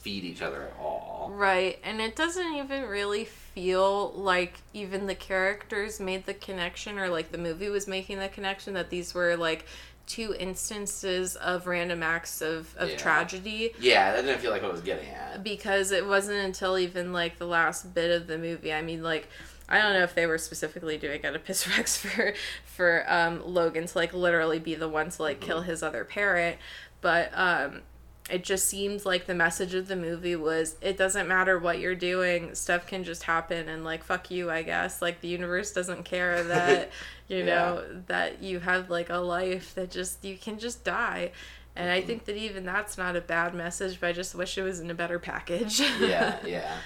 feed 0.00 0.24
each 0.24 0.42
other 0.42 0.62
at 0.62 0.72
all 0.80 1.30
Right, 1.32 1.78
and 1.84 2.00
it 2.00 2.16
doesn't 2.16 2.54
even 2.54 2.88
really 2.88 3.24
feel 3.24 4.10
like 4.12 4.54
even 4.72 5.06
the 5.06 5.14
characters 5.14 6.00
made 6.00 6.26
the 6.26 6.34
connection 6.34 6.98
or 6.98 7.08
like 7.08 7.30
the 7.30 7.38
movie 7.38 7.68
was 7.68 7.86
making 7.86 8.18
the 8.18 8.28
connection 8.28 8.74
that 8.74 8.90
these 8.90 9.14
were 9.14 9.36
like 9.36 9.66
two 10.06 10.34
instances 10.40 11.36
of 11.36 11.66
random 11.68 12.02
acts 12.02 12.40
of, 12.42 12.74
of 12.78 12.90
Yeah. 12.90 12.96
tragedy 12.96 13.72
yeah 13.78 14.12
that 14.16 14.22
didn't 14.22 14.40
feel 14.40 14.50
like 14.50 14.62
what 14.62 14.70
I 14.70 14.72
was 14.72 14.80
getting 14.80 15.08
at 15.10 15.44
because 15.44 15.92
it 15.92 16.04
wasn't 16.06 16.38
until 16.38 16.78
even 16.78 17.12
like 17.12 17.38
the 17.38 17.46
last 17.46 17.94
bit 17.94 18.10
of 18.10 18.26
the 18.26 18.36
movie. 18.38 18.72
I 18.72 18.82
mean, 18.82 19.02
like 19.04 19.28
I 19.70 19.78
don't 19.80 19.92
know 19.92 20.02
if 20.02 20.14
they 20.14 20.26
were 20.26 20.38
specifically 20.38 20.98
doing 20.98 21.24
Oedipus 21.24 21.66
Rex 21.68 21.96
for 22.04 22.34
for 22.64 23.04
um, 23.08 23.42
Logan 23.44 23.86
to 23.86 23.98
like 23.98 24.12
literally 24.12 24.58
be 24.58 24.74
the 24.74 24.88
one 24.88 25.10
to 25.10 25.22
like 25.22 25.40
kill 25.40 25.62
his 25.62 25.82
other 25.82 26.04
parent, 26.04 26.58
but 27.00 27.30
um, 27.34 27.82
it 28.28 28.44
just 28.44 28.66
seemed 28.68 29.04
like 29.04 29.26
the 29.26 29.34
message 29.34 29.74
of 29.74 29.88
the 29.88 29.96
movie 29.96 30.36
was 30.36 30.76
it 30.80 30.96
doesn't 30.96 31.26
matter 31.28 31.58
what 31.58 31.78
you're 31.80 31.94
doing, 31.94 32.54
stuff 32.54 32.86
can 32.86 33.04
just 33.04 33.24
happen 33.24 33.68
and 33.68 33.84
like 33.84 34.04
fuck 34.04 34.30
you, 34.30 34.50
I 34.50 34.62
guess. 34.62 35.00
Like 35.02 35.20
the 35.20 35.28
universe 35.28 35.72
doesn't 35.72 36.04
care 36.04 36.42
that 36.54 36.90
you 37.28 37.38
Yeah. 37.38 37.44
know 37.44 37.84
that 38.06 38.42
you 38.42 38.60
have 38.60 38.90
like 38.90 39.08
a 39.10 39.18
life 39.18 39.74
that 39.74 39.90
just 39.90 40.24
you 40.24 40.36
can 40.36 40.58
just 40.58 40.84
die. 40.84 41.32
And 41.76 41.88
I 41.90 42.02
Mhm. 42.02 42.06
think 42.06 42.24
that 42.24 42.36
even 42.36 42.64
that's 42.64 42.98
not 42.98 43.14
a 43.16 43.20
bad 43.20 43.54
message, 43.54 44.00
but 44.00 44.08
I 44.08 44.12
just 44.12 44.34
wish 44.34 44.58
it 44.58 44.62
was 44.62 44.80
in 44.80 44.90
a 44.90 44.94
better 44.94 45.18
package. 45.20 45.80
Yeah, 46.00 46.36
yeah. 46.44 46.76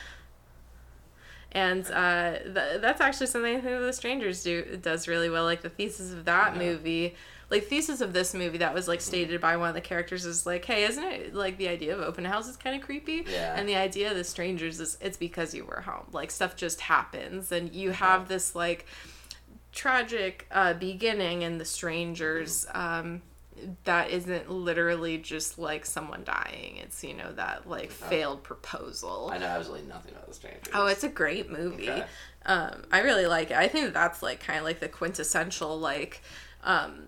And 1.54 1.88
uh, 1.90 2.38
th- 2.42 2.80
that's 2.80 3.00
actually 3.00 3.28
something 3.28 3.56
I 3.56 3.60
think 3.60 3.80
The 3.80 3.92
Strangers 3.92 4.42
do 4.42 4.76
does 4.82 5.06
really 5.08 5.30
well. 5.30 5.44
Like 5.44 5.62
the 5.62 5.70
thesis 5.70 6.12
of 6.12 6.24
that 6.24 6.54
Yeah. 6.56 6.62
Movie, 6.62 7.14
like 7.50 7.64
thesis 7.66 8.00
of 8.00 8.12
this 8.12 8.34
movie 8.34 8.58
that 8.58 8.74
was 8.74 8.88
like 8.88 9.00
stated 9.00 9.40
by 9.40 9.56
one 9.56 9.68
of 9.68 9.74
the 9.74 9.80
characters 9.80 10.24
is 10.24 10.44
like, 10.46 10.64
hey, 10.64 10.84
isn't 10.84 11.04
it 11.04 11.34
like 11.34 11.56
the 11.58 11.68
idea 11.68 11.94
of 11.94 12.00
open 12.00 12.24
house 12.24 12.48
is 12.48 12.56
kind 12.56 12.74
of 12.74 12.82
creepy? 12.84 13.24
Yeah. 13.30 13.54
And 13.56 13.68
the 13.68 13.76
idea 13.76 14.10
of 14.10 14.16
The 14.16 14.24
Strangers 14.24 14.80
is 14.80 14.98
it's 15.00 15.16
because 15.16 15.54
you 15.54 15.64
were 15.64 15.82
home. 15.82 16.06
Like 16.12 16.30
stuff 16.30 16.56
just 16.56 16.80
happens, 16.80 17.52
and 17.52 17.72
you 17.72 17.90
have 17.92 18.26
this 18.28 18.54
like 18.56 18.86
tragic 19.72 20.46
uh, 20.50 20.74
beginning 20.74 21.42
in 21.42 21.58
The 21.58 21.64
Strangers. 21.64 22.66
Um, 22.72 23.22
that 23.84 24.10
isn't 24.10 24.50
literally 24.50 25.18
just 25.18 25.58
like 25.58 25.86
someone 25.86 26.24
dying. 26.24 26.76
It's 26.78 27.02
you 27.04 27.14
know 27.14 27.32
that 27.32 27.68
like 27.68 27.84
Okay. 27.84 28.08
failed 28.08 28.42
proposal. 28.42 29.30
I 29.32 29.38
know 29.38 29.46
absolutely 29.46 29.86
nothing 29.88 30.12
about 30.12 30.26
the 30.28 30.34
strangers. 30.34 30.72
Oh, 30.74 30.86
it's 30.86 31.04
a 31.04 31.08
great 31.08 31.50
movie. 31.50 31.90
Okay. 31.90 32.04
Um, 32.46 32.82
I 32.92 33.00
really 33.00 33.26
like 33.26 33.50
it. 33.50 33.56
I 33.56 33.68
think 33.68 33.94
that's 33.94 34.22
like 34.22 34.40
kind 34.40 34.58
of 34.58 34.64
like 34.64 34.80
the 34.80 34.88
quintessential 34.88 35.78
like 35.78 36.22
um, 36.62 37.04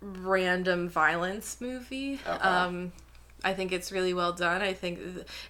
random 0.00 0.88
violence 0.88 1.60
movie. 1.60 2.18
Okay. 2.26 2.38
Um, 2.48 2.92
I 3.42 3.54
think 3.54 3.72
it's 3.72 3.90
really 3.90 4.12
well 4.12 4.32
done. 4.32 4.60
I 4.60 4.74
think 4.74 4.98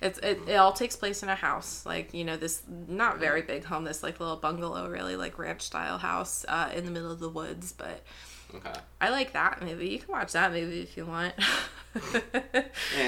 it's 0.01 0.19
it, 0.21 0.39
it 0.47 0.55
all 0.55 0.73
takes 0.73 0.95
place 0.95 1.23
in 1.25 1.29
a 1.29 1.35
house, 1.35 1.85
like 1.85 2.15
you 2.15 2.25
know 2.25 2.37
this 2.37 2.63
not 2.69 3.19
very 3.19 3.43
big 3.43 3.65
home, 3.65 3.85
this 3.85 4.03
like 4.03 4.21
little 4.21 4.37
bungalow, 4.37 4.89
really 4.89 5.17
like 5.17 5.39
ranch 5.39 5.63
style 5.63 5.99
house 5.99 6.45
uh, 6.49 6.71
in 6.75 6.85
the 6.85 6.91
middle 6.93 7.11
of 7.11 7.19
the 7.19 7.29
woods. 7.29 7.73
But 7.73 8.03
okay. 8.55 8.73
I 9.01 9.11
like 9.11 9.33
that 9.33 9.63
movie. 9.63 9.89
You 9.89 9.99
can 9.99 10.09
watch 10.13 10.33
that 10.33 10.53
movie 10.53 10.81
if 10.83 10.97
you 10.97 11.07
want 11.07 11.35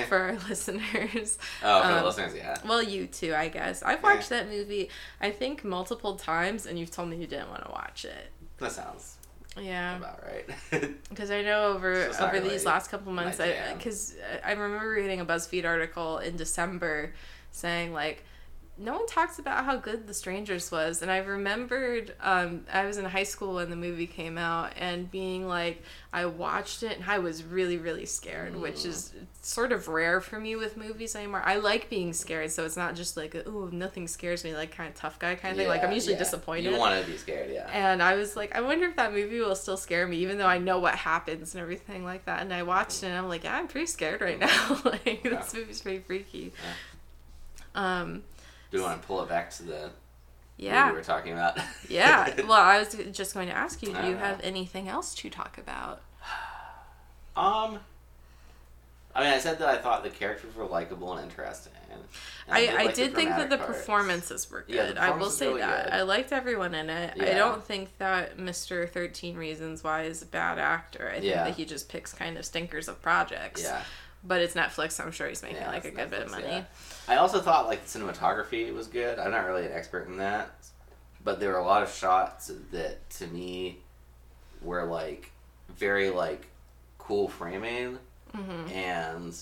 for 0.08 0.16
our 0.18 0.32
listeners. 0.48 1.38
Oh, 1.62 1.82
for 1.82 1.88
Um, 1.88 1.94
the 1.96 2.04
listeners, 2.04 2.34
yeah. 2.34 2.56
Well, 2.66 2.82
you 2.82 3.06
too, 3.06 3.34
I 3.34 3.48
guess. 3.48 3.82
I've 3.82 4.00
Yeah. 4.02 4.14
watched 4.14 4.28
that 4.30 4.48
movie, 4.48 4.90
I 5.20 5.30
think, 5.30 5.64
multiple 5.64 6.16
times, 6.16 6.66
and 6.66 6.78
you've 6.78 6.90
told 6.90 7.08
me 7.08 7.16
you 7.16 7.26
didn't 7.26 7.50
want 7.50 7.64
to 7.64 7.70
watch 7.70 8.04
it. 8.04 8.30
That 8.58 8.72
sounds 8.72 9.16
Yeah, 9.58 9.96
about 9.96 10.22
right. 10.24 10.48
because 11.08 11.30
I 11.30 11.42
know 11.42 11.72
over 11.72 12.12
So 12.12 12.26
over 12.26 12.40
these 12.40 12.64
last 12.64 12.90
couple 12.90 13.12
months, 13.12 13.40
I 13.40 13.74
because 13.76 14.14
I 14.44 14.52
remember 14.52 14.88
reading 14.90 15.20
a 15.20 15.24
BuzzFeed 15.26 15.64
article 15.66 16.18
in 16.18 16.36
December 16.36 17.12
saying 17.50 17.92
like. 17.92 18.24
No 18.78 18.94
one 18.94 19.06
talks 19.06 19.38
about 19.38 19.64
how 19.66 19.76
good 19.76 20.06
The 20.08 20.14
Strangers 20.14 20.72
was, 20.72 21.02
and 21.02 21.10
I 21.10 21.18
remembered 21.18 22.14
um, 22.20 22.64
I 22.72 22.86
was 22.86 22.96
in 22.96 23.04
high 23.04 23.22
school 23.22 23.54
when 23.56 23.68
the 23.68 23.76
movie 23.76 24.06
came 24.06 24.38
out, 24.38 24.72
and 24.78 25.10
being 25.10 25.46
like, 25.46 25.82
I 26.12 26.24
watched 26.24 26.82
it 26.82 26.96
and 26.98 27.04
I 27.08 27.18
was 27.18 27.44
really, 27.44 27.76
really 27.76 28.06
scared, 28.06 28.56
which 28.56 28.76
Mm. 28.76 28.86
is 28.86 29.12
sort 29.42 29.72
of 29.72 29.88
rare 29.88 30.20
for 30.22 30.40
me 30.40 30.56
with 30.56 30.76
movies 30.78 31.14
anymore. 31.14 31.42
I 31.44 31.56
like 31.56 31.90
being 31.90 32.12
scared, 32.14 32.50
so 32.50 32.64
it's 32.64 32.76
not 32.76 32.96
just 32.96 33.14
like, 33.16 33.36
oh, 33.46 33.68
nothing 33.70 34.08
scares 34.08 34.42
me, 34.42 34.54
like 34.56 34.74
kind 34.74 34.88
of 34.88 34.94
tough 34.96 35.18
guy 35.18 35.34
kind 35.34 35.52
of 35.52 35.58
thing. 35.58 35.68
Like 35.68 35.82
I'm 35.84 35.90
Yeah, 35.90 35.94
usually 35.96 36.14
yeah. 36.14 36.18
disappointed. 36.20 36.72
You 36.72 36.78
want 36.78 37.04
to 37.04 37.08
be 37.10 37.18
scared, 37.18 37.50
yeah. 37.52 37.68
And 37.72 38.02
I 38.02 38.14
was 38.16 38.36
like, 38.36 38.56
I 38.56 38.62
wonder 38.62 38.86
if 38.86 38.96
that 38.96 39.12
movie 39.12 39.38
will 39.40 39.54
still 39.54 39.76
scare 39.76 40.08
me, 40.08 40.16
even 40.16 40.38
though 40.38 40.46
I 40.46 40.56
know 40.58 40.78
what 40.78 40.94
happens 40.94 41.54
and 41.54 41.60
everything 41.62 42.04
like 42.04 42.24
that. 42.24 42.40
And 42.40 42.52
I 42.52 42.62
watched 42.62 43.02
it, 43.02 43.06
and 43.08 43.16
I'm 43.18 43.28
like, 43.28 43.44
yeah, 43.44 43.54
I'm 43.54 43.68
pretty 43.68 43.86
scared 43.86 44.22
right 44.22 44.38
now. 44.40 44.80
like 44.84 45.22
this 45.22 45.52
movie's 45.54 45.82
pretty 45.82 45.98
freaky. 46.00 46.52
Um, 47.74 48.22
Do 48.72 48.78
we 48.78 48.82
want 48.82 49.00
to 49.00 49.06
pull 49.06 49.22
it 49.22 49.28
back 49.28 49.50
to 49.52 49.62
the 49.62 49.90
yeah, 50.56 50.90
we 50.90 50.96
were 50.96 51.02
talking 51.04 51.32
about? 51.32 51.58
yeah. 51.88 52.34
Well, 52.42 52.52
I 52.52 52.78
was 52.78 52.96
just 53.12 53.34
going 53.34 53.48
to 53.48 53.54
ask 53.54 53.82
you, 53.82 53.92
do 53.92 54.06
you 54.06 54.16
have 54.16 54.40
anything 54.42 54.88
else 54.88 55.14
to 55.16 55.30
talk 55.30 55.58
about? 55.58 56.00
um, 57.36 57.78
I 59.14 59.22
mean, 59.24 59.32
I 59.32 59.38
said 59.38 59.58
that 59.58 59.68
I 59.68 59.76
thought 59.76 60.02
the 60.04 60.10
characters 60.10 60.54
were 60.54 60.64
likable 60.64 61.12
and 61.14 61.28
interesting. 61.28 61.72
and 61.90 62.00
I, 62.48 62.60
did 62.60 62.70
I 62.70 62.84
like 62.84 62.94
did 62.94 63.14
think 63.14 63.28
that 63.30 63.50
the 63.50 63.58
parts. 63.58 63.72
performances 63.78 64.50
were 64.50 64.62
good. 64.62 64.94
Yeah, 64.96 65.04
I 65.04 65.10
will 65.16 65.30
say 65.30 65.48
really 65.48 65.60
that. 65.60 65.84
good. 65.84 65.92
I 65.94 66.02
liked 66.02 66.32
everyone 66.32 66.74
in 66.74 66.88
it. 66.88 67.20
I 67.20 67.34
don't 67.34 67.62
think 67.62 67.96
that 67.98 68.38
Mr. 68.38 68.88
13 68.88 69.36
Reasons 69.36 69.84
Why 69.84 70.04
is 70.04 70.22
a 70.22 70.26
bad 70.26 70.58
actor. 70.58 71.08
I 71.08 71.14
think 71.14 71.24
Yeah. 71.24 71.44
that 71.44 71.54
he 71.56 71.64
just 71.64 71.88
picks 71.88 72.14
kind 72.14 72.38
of 72.38 72.44
stinkers 72.46 72.88
of 72.88 73.02
projects. 73.02 73.62
Yeah. 73.62 73.82
But 74.24 74.40
it's 74.40 74.54
Netflix, 74.54 74.92
so 74.92 75.04
I'm 75.04 75.10
sure 75.12 75.28
he's 75.28 75.42
making 75.42 75.58
Yeah, 75.58 75.70
like 75.70 75.84
a 75.84 75.90
good 75.90 76.10
bit 76.10 76.22
of 76.22 76.30
money. 76.30 76.44
yeah. 76.46 76.64
I 77.08 77.16
also 77.16 77.40
thought 77.40 77.66
like 77.66 77.84
the 77.86 77.98
cinematography 77.98 78.72
was 78.72 78.86
good. 78.86 79.18
I'm 79.18 79.30
not 79.32 79.46
really 79.46 79.66
an 79.66 79.72
expert 79.72 80.06
in 80.06 80.18
that, 80.18 80.50
but 81.24 81.40
there 81.40 81.50
were 81.50 81.58
a 81.58 81.64
lot 81.64 81.82
of 81.82 81.90
shots 81.92 82.50
that 82.70 83.10
to 83.18 83.26
me 83.26 83.78
were 84.62 84.84
like 84.84 85.30
very 85.76 86.10
like 86.10 86.46
cool 86.98 87.28
framing 87.28 87.98
hmm 88.32 88.68
and 88.70 89.36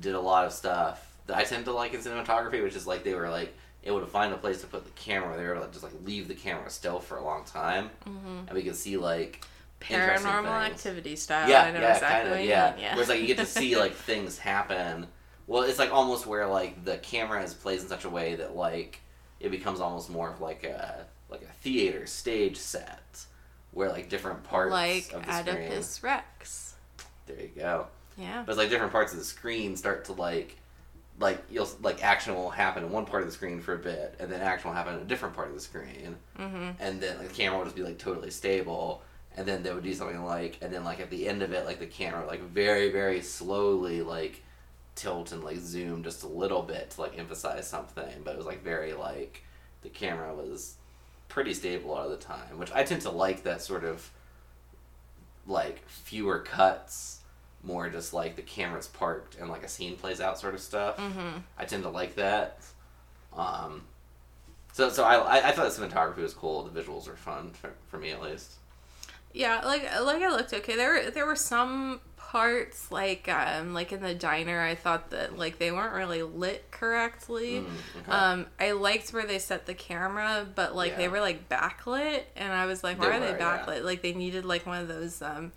did 0.00 0.14
a 0.14 0.20
lot 0.20 0.44
of 0.44 0.52
stuff 0.52 1.16
that 1.26 1.36
I 1.36 1.44
tend 1.44 1.64
to 1.64 1.72
like 1.72 1.94
in 1.94 2.00
cinematography, 2.00 2.62
which 2.62 2.76
is 2.76 2.86
like 2.86 3.04
they 3.04 3.14
were 3.14 3.30
like 3.30 3.54
able 3.84 4.00
to 4.00 4.06
find 4.06 4.32
a 4.32 4.36
place 4.36 4.60
to 4.60 4.66
put 4.66 4.84
the 4.84 4.90
camera. 4.90 5.36
They 5.36 5.44
were 5.44 5.54
able 5.54 5.66
to 5.66 5.72
just 5.72 5.82
like 5.82 5.92
leave 6.04 6.28
the 6.28 6.34
camera 6.34 6.68
still 6.70 7.00
for 7.00 7.16
a 7.16 7.24
long 7.24 7.44
time, 7.44 7.88
hmm 8.04 8.40
and 8.46 8.52
we 8.52 8.62
could 8.62 8.76
see 8.76 8.96
like 8.98 9.44
Paranormal 9.82 10.66
activity 10.66 11.16
style. 11.16 11.48
yeah, 11.48 11.62
I 11.62 11.70
know 11.70 11.80
yeah, 11.80 11.94
exactly 11.94 12.30
kind 12.30 12.40
of, 12.40 12.48
yeah. 12.48 12.76
Yeah. 12.78 12.92
Where 12.94 13.00
it's 13.00 13.10
like 13.10 13.20
you 13.20 13.26
get 13.26 13.38
to 13.38 13.46
see 13.46 13.76
like 13.78 13.94
things 13.94 14.38
happen. 14.38 15.06
Well, 15.46 15.62
it's 15.62 15.78
like 15.78 15.92
almost 15.92 16.26
where 16.26 16.46
like 16.46 16.84
the 16.84 16.98
camera 16.98 17.42
is 17.42 17.54
placed 17.54 17.84
in 17.84 17.88
such 17.88 18.04
a 18.04 18.10
way 18.10 18.36
that 18.36 18.54
like 18.56 19.00
it 19.40 19.50
becomes 19.50 19.80
almost 19.80 20.10
more 20.10 20.30
of 20.30 20.40
like 20.40 20.64
a 20.64 21.06
like 21.28 21.42
a 21.42 21.52
theater 21.62 22.06
stage 22.06 22.56
set, 22.56 23.24
where 23.72 23.88
like 23.88 24.08
different 24.08 24.44
parts 24.44 24.70
like 24.70 25.12
of 25.12 25.26
the 25.26 25.42
screen. 25.42 26.10
Rex. 26.10 26.74
There 27.26 27.40
you 27.40 27.50
go. 27.56 27.86
Yeah. 28.16 28.42
But 28.44 28.52
it's 28.52 28.58
like 28.58 28.70
different 28.70 28.92
parts 28.92 29.12
of 29.12 29.18
the 29.18 29.24
screen 29.24 29.76
start 29.76 30.04
to 30.06 30.12
like 30.12 30.56
like 31.18 31.42
you'll 31.50 31.68
like 31.82 32.02
action 32.04 32.34
will 32.34 32.50
happen 32.50 32.84
in 32.84 32.90
one 32.90 33.04
part 33.04 33.22
of 33.22 33.28
the 33.28 33.32
screen 33.32 33.60
for 33.60 33.74
a 33.74 33.78
bit, 33.78 34.16
and 34.18 34.30
then 34.30 34.40
action 34.40 34.70
will 34.70 34.76
happen 34.76 34.94
in 34.94 35.00
a 35.00 35.04
different 35.04 35.34
part 35.34 35.48
of 35.48 35.54
the 35.54 35.60
screen, 35.60 36.16
hmm 36.36 36.70
and 36.80 37.00
then 37.00 37.18
like, 37.18 37.28
the 37.28 37.34
camera 37.34 37.58
will 37.58 37.64
just 37.64 37.76
be 37.76 37.82
like 37.82 37.98
totally 37.98 38.30
stable, 38.30 39.02
and 39.36 39.46
then 39.46 39.62
they 39.62 39.72
would 39.72 39.84
do 39.84 39.94
something 39.94 40.24
like, 40.24 40.58
and 40.60 40.72
then 40.72 40.84
like 40.84 41.00
at 41.00 41.10
the 41.10 41.28
end 41.28 41.42
of 41.42 41.52
it, 41.52 41.64
like 41.66 41.78
the 41.78 41.86
camera 41.86 42.26
like 42.26 42.42
very 42.42 42.90
very 42.90 43.20
slowly 43.22 44.02
like 44.02 44.42
tilt 44.94 45.32
and 45.32 45.42
like 45.42 45.56
zoom 45.58 46.02
just 46.02 46.22
a 46.22 46.28
little 46.28 46.62
bit 46.62 46.90
to 46.90 47.00
like 47.00 47.18
emphasize 47.18 47.66
something, 47.68 48.22
but 48.24 48.34
it 48.34 48.36
was 48.36 48.46
like 48.46 48.62
very 48.62 48.92
like 48.92 49.42
the 49.82 49.88
camera 49.88 50.34
was 50.34 50.74
pretty 51.28 51.54
stable 51.54 51.90
a 51.90 51.92
lot 51.92 52.04
of 52.04 52.10
the 52.10 52.16
time, 52.18 52.58
which 52.58 52.70
I 52.72 52.82
tend 52.84 53.02
to 53.02 53.10
like 53.10 53.42
that 53.44 53.62
sort 53.62 53.84
of 53.84 54.10
like 55.46 55.86
fewer 55.88 56.40
cuts, 56.40 57.20
more 57.62 57.88
just 57.88 58.12
like 58.12 58.36
the 58.36 58.42
camera's 58.42 58.88
parked 58.88 59.36
and 59.36 59.48
like 59.48 59.62
a 59.64 59.68
scene 59.68 59.96
plays 59.96 60.20
out 60.20 60.38
sort 60.38 60.54
of 60.54 60.60
stuff. 60.60 60.96
hmm 60.98 61.38
I 61.58 61.64
tend 61.64 61.82
to 61.84 61.88
like 61.88 62.16
that. 62.16 62.60
Um, 63.32 63.82
so 64.72 64.88
so 64.90 65.04
I, 65.04 65.16
I 65.16 65.48
I 65.48 65.52
thought 65.52 65.72
the 65.74 65.82
cinematography 65.86 66.18
was 66.18 66.34
cool. 66.34 66.62
The 66.64 66.80
visuals 66.82 67.08
were 67.08 67.16
fun 67.16 67.50
for, 67.50 67.72
for 67.88 67.98
me 67.98 68.10
at 68.10 68.22
least. 68.22 68.52
Yeah, 69.32 69.60
like 69.64 69.82
like 70.02 70.22
I 70.22 70.28
looked 70.30 70.52
okay. 70.52 70.76
There 70.76 70.92
were 71.04 71.10
there 71.10 71.26
were 71.26 71.36
some 71.36 72.00
parts 72.16 72.90
like 72.90 73.28
um 73.28 73.74
like 73.74 73.92
in 73.92 74.00
the 74.00 74.14
diner 74.14 74.58
I 74.62 74.74
thought 74.74 75.10
that 75.10 75.36
like 75.38 75.58
they 75.58 75.70
weren't 75.70 75.92
really 75.94 76.22
lit 76.22 76.70
correctly. 76.70 77.60
Mm, 77.60 77.66
okay. 78.02 78.10
Um, 78.12 78.46
I 78.58 78.72
liked 78.72 79.10
where 79.12 79.26
they 79.26 79.38
set 79.38 79.66
the 79.66 79.74
camera, 79.74 80.46
but 80.54 80.74
like 80.74 80.96
they 80.96 81.08
were 81.08 81.20
like 81.20 81.48
backlit, 81.48 82.22
and 82.36 82.52
I 82.52 82.66
was 82.66 82.82
like, 82.82 82.98
why 82.98 83.10
They 83.10 83.16
are 83.16 83.20
they 83.20 83.32
were, 83.32 83.38
yeah. 83.38 83.64
backlit? 83.66 83.84
Like 83.84 84.02
they 84.02 84.12
needed 84.14 84.44
like 84.44 84.66
one 84.66 84.80
of 84.80 84.88
those. 84.88 85.20
Um, 85.22 85.52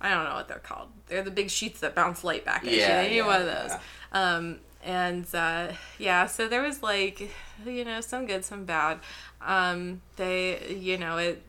I 0.00 0.10
don't 0.10 0.24
know 0.24 0.34
what 0.34 0.48
they're 0.48 0.58
called. 0.58 0.88
They're 1.06 1.22
the 1.22 1.30
big 1.30 1.48
sheets 1.50 1.80
that 1.80 1.94
bounce 1.94 2.22
light 2.22 2.44
back 2.44 2.64
at 2.64 2.70
you. 2.72 2.78
Yeah, 2.78 3.02
They 3.02 3.08
needed 3.08 3.16
yeah, 3.16 3.26
one 3.26 3.40
of 3.40 3.46
those. 3.46 3.70
yeah. 3.70 4.34
Um, 4.36 4.58
and 4.84 5.26
uh, 5.34 5.72
yeah, 5.98 6.26
so 6.26 6.48
there 6.48 6.62
was 6.62 6.82
like, 6.82 7.30
you 7.64 7.84
know, 7.84 8.00
some 8.00 8.26
good, 8.26 8.44
some 8.44 8.64
bad. 8.66 8.98
Um, 9.40 10.02
they, 10.16 10.76
you 10.78 10.98
know, 10.98 11.16
it. 11.18 11.42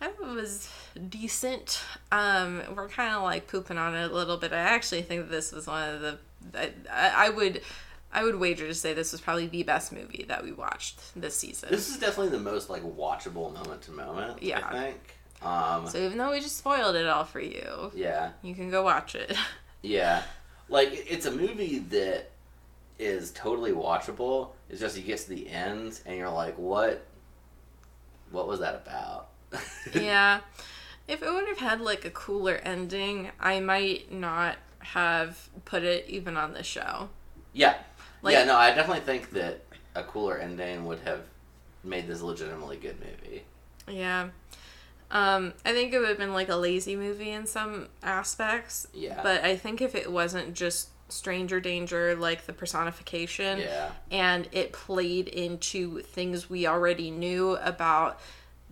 I 0.00 0.08
thought 0.08 0.30
it 0.30 0.34
was 0.34 0.68
decent. 1.08 1.80
Um, 2.12 2.62
we're 2.74 2.88
kind 2.88 3.14
of 3.14 3.22
like 3.22 3.46
pooping 3.46 3.78
on 3.78 3.94
it 3.94 4.10
a 4.10 4.14
little 4.14 4.36
bit. 4.36 4.52
I 4.52 4.58
actually 4.58 5.02
think 5.02 5.30
this 5.30 5.52
was 5.52 5.66
one 5.66 5.94
of 5.94 6.00
the. 6.00 6.18
I, 6.54 6.72
I 6.90 7.26
I 7.26 7.28
would, 7.30 7.62
I 8.12 8.22
would 8.22 8.36
wager 8.36 8.66
to 8.66 8.74
say 8.74 8.92
this 8.92 9.12
was 9.12 9.20
probably 9.20 9.46
the 9.46 9.62
best 9.62 9.92
movie 9.92 10.24
that 10.28 10.44
we 10.44 10.52
watched 10.52 11.00
this 11.18 11.36
season. 11.36 11.70
This 11.70 11.88
is 11.88 11.98
definitely 11.98 12.36
the 12.36 12.42
most 12.42 12.68
like 12.68 12.82
watchable 12.82 13.52
moment 13.54 13.82
to 13.82 13.92
moment. 13.92 14.42
Yeah. 14.42 14.66
I 14.66 14.72
think. 14.72 15.16
Um, 15.42 15.86
so 15.86 15.98
even 15.98 16.18
though 16.18 16.30
we 16.30 16.40
just 16.40 16.58
spoiled 16.58 16.96
it 16.96 17.06
all 17.06 17.24
for 17.24 17.40
you, 17.40 17.90
yeah, 17.94 18.30
you 18.42 18.54
can 18.54 18.70
go 18.70 18.82
watch 18.82 19.14
it. 19.14 19.36
yeah. 19.82 20.22
Like 20.68 21.06
it's 21.08 21.26
a 21.26 21.30
movie 21.30 21.78
that 21.78 22.30
is 22.98 23.30
totally 23.32 23.72
watchable. 23.72 24.50
It's 24.68 24.80
just 24.80 24.96
you 24.96 25.02
get 25.02 25.18
to 25.20 25.28
the 25.28 25.48
end 25.48 26.00
and 26.04 26.16
you're 26.16 26.30
like, 26.30 26.58
what? 26.58 27.06
What 28.30 28.48
was 28.48 28.60
that 28.60 28.74
about? 28.74 29.28
yeah. 29.94 30.40
If 31.08 31.22
it 31.22 31.32
would 31.32 31.46
have 31.48 31.58
had 31.58 31.80
like 31.80 32.04
a 32.04 32.10
cooler 32.10 32.56
ending, 32.56 33.30
I 33.38 33.60
might 33.60 34.10
not 34.12 34.56
have 34.80 35.48
put 35.64 35.82
it 35.82 36.06
even 36.08 36.36
on 36.36 36.52
the 36.52 36.62
show. 36.62 37.08
Yeah. 37.52 37.76
Like- 38.22 38.34
yeah, 38.34 38.44
no, 38.44 38.56
I 38.56 38.72
definitely 38.74 39.04
think 39.04 39.30
that 39.30 39.62
a 39.94 40.02
cooler 40.02 40.36
ending 40.38 40.84
would 40.86 41.00
have 41.00 41.20
made 41.84 42.06
this 42.08 42.20
a 42.20 42.26
legitimately 42.26 42.76
good 42.76 42.96
movie. 43.00 43.44
Yeah. 43.88 44.28
Um, 45.10 45.52
I 45.64 45.72
think 45.72 45.92
it 45.92 45.98
would 46.00 46.08
have 46.08 46.18
been 46.18 46.32
like 46.32 46.48
a 46.48 46.56
lazy 46.56 46.96
movie 46.96 47.30
in 47.30 47.46
some 47.46 47.88
aspects. 48.02 48.88
Yeah. 48.92 49.20
But 49.22 49.44
I 49.44 49.56
think 49.56 49.80
if 49.80 49.94
it 49.94 50.10
wasn't 50.10 50.54
just 50.54 50.88
stranger 51.08 51.60
danger, 51.60 52.16
like 52.16 52.46
the 52.46 52.52
personification, 52.52 53.60
Yeah. 53.60 53.90
and 54.10 54.48
it 54.50 54.72
played 54.72 55.28
into 55.28 56.00
things 56.02 56.50
we 56.50 56.66
already 56.66 57.12
knew 57.12 57.56
about 57.58 58.18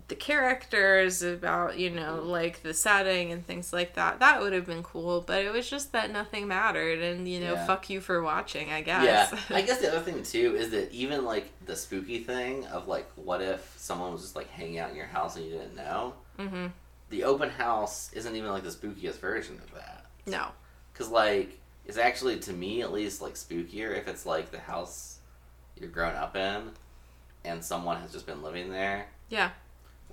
the 0.07 0.15
characters, 0.15 1.21
about, 1.23 1.79
you 1.79 1.89
know, 1.89 2.21
like 2.23 2.61
the 2.61 2.73
setting 2.73 3.31
and 3.31 3.45
things 3.45 3.73
like 3.73 3.95
that, 3.95 4.19
that 4.19 4.39
would 4.41 4.53
have 4.53 4.65
been 4.65 4.83
cool. 4.83 5.21
But 5.21 5.43
it 5.43 5.51
was 5.51 5.67
just 5.69 5.91
that 5.93 6.11
nothing 6.11 6.47
mattered, 6.47 6.99
and, 7.01 7.27
you 7.27 7.39
know, 7.39 7.53
Yeah. 7.53 7.65
fuck 7.65 7.89
you 7.89 7.99
for 8.01 8.21
watching, 8.21 8.71
I 8.71 8.81
guess. 8.81 9.03
Yeah. 9.31 9.39
I 9.57 9.61
guess 9.63 9.79
the 9.79 9.87
other 9.91 10.01
thing 10.01 10.21
too 10.23 10.55
is 10.55 10.69
that 10.71 10.91
even 10.91 11.25
like 11.25 11.49
the 11.65 11.75
spooky 11.75 12.19
thing 12.19 12.65
of 12.67 12.87
like 12.87 13.09
what 13.15 13.41
if 13.41 13.73
someone 13.77 14.11
was 14.11 14.21
just 14.21 14.35
like 14.35 14.49
hanging 14.49 14.77
out 14.79 14.91
in 14.91 14.95
your 14.95 15.07
house 15.07 15.35
and 15.37 15.45
you 15.45 15.51
didn't 15.51 15.75
know? 15.75 16.13
hmm 16.37 16.67
The 17.09 17.23
open 17.23 17.49
house 17.49 18.11
isn't 18.13 18.35
even 18.35 18.49
like 18.51 18.63
the 18.63 18.69
spookiest 18.69 19.19
version 19.19 19.59
of 19.63 19.73
that. 19.73 20.05
No. 20.27 20.49
Cuz 20.93 21.09
like 21.09 21.59
it's 21.85 21.97
actually 21.97 22.39
to 22.39 22.53
me 22.53 22.81
at 22.81 22.91
least 22.91 23.21
like 23.21 23.33
spookier 23.33 23.97
if 23.97 24.07
it's 24.07 24.25
like 24.25 24.51
the 24.51 24.59
house 24.59 25.17
you're 25.79 25.89
grown 25.89 26.15
up 26.15 26.35
in 26.35 26.71
and 27.43 27.63
someone 27.63 27.99
has 28.01 28.11
just 28.11 28.25
been 28.25 28.41
living 28.43 28.69
there. 28.71 29.07
Yeah. 29.29 29.49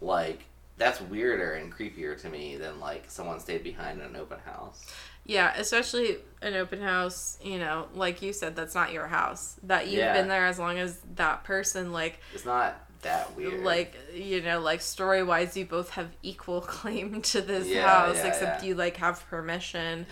Like 0.03 0.45
that's 0.79 1.01
weirder 1.01 1.53
and 1.55 1.73
creepier 1.73 2.21
to 2.23 2.29
me 2.29 2.57
than 2.57 2.81
like 2.81 3.05
someone 3.09 3.39
stayed 3.41 3.63
behind 3.63 4.01
in 4.01 4.07
an 4.07 4.17
open 4.17 4.39
house. 4.41 4.85
Yeah, 5.25 5.55
especially 5.57 6.17
an 6.43 6.55
open 6.55 6.81
house, 6.83 7.39
you 7.43 7.59
know, 7.61 7.87
like 7.95 8.23
you 8.23 8.33
said, 8.33 8.57
that's 8.57 8.75
not 8.75 8.93
your 8.93 9.07
house. 9.07 9.57
That 9.63 9.87
you've 9.87 10.01
Yeah. 10.01 10.13
been 10.15 10.27
there 10.29 10.47
as 10.47 10.59
long 10.59 10.79
as 10.81 10.99
that 11.15 11.45
person, 11.45 11.93
like, 11.93 12.19
It's 12.35 12.45
not 12.45 12.81
that 13.03 13.37
weird. 13.37 13.63
like 13.63 13.95
you 14.13 14.41
know, 14.43 14.59
like 14.61 14.81
story 14.81 15.23
wise, 15.23 15.57
you 15.57 15.65
both 15.65 15.91
have 15.91 16.09
equal 16.23 16.61
claim 16.77 17.23
to 17.23 17.41
this 17.41 17.69
Yeah, 17.69 17.89
house, 17.89 18.17
yeah, 18.17 18.27
except 18.27 18.65
you 18.65 18.75
like 18.75 18.97
have 18.97 19.25
permission. 19.29 20.07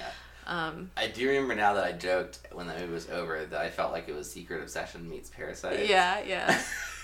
Um, 0.47 0.91
I 0.97 1.07
do 1.09 1.28
remember 1.28 1.55
now 1.55 1.74
that 1.74 1.84
I 1.84 1.93
joked 1.93 2.41
when 2.53 2.66
the 2.66 2.74
movie 2.74 2.93
was 2.93 3.09
over 3.09 3.45
that 3.45 3.61
I 3.61 3.70
felt 3.70 3.93
like 3.93 4.09
it 4.09 4.14
was 4.14 4.30
Secret 4.30 4.62
Obsession 4.62 5.09
meets 5.09 5.30
Parasite. 5.30 5.86
yeah, 5.86 6.20
yeah, 6.24 6.61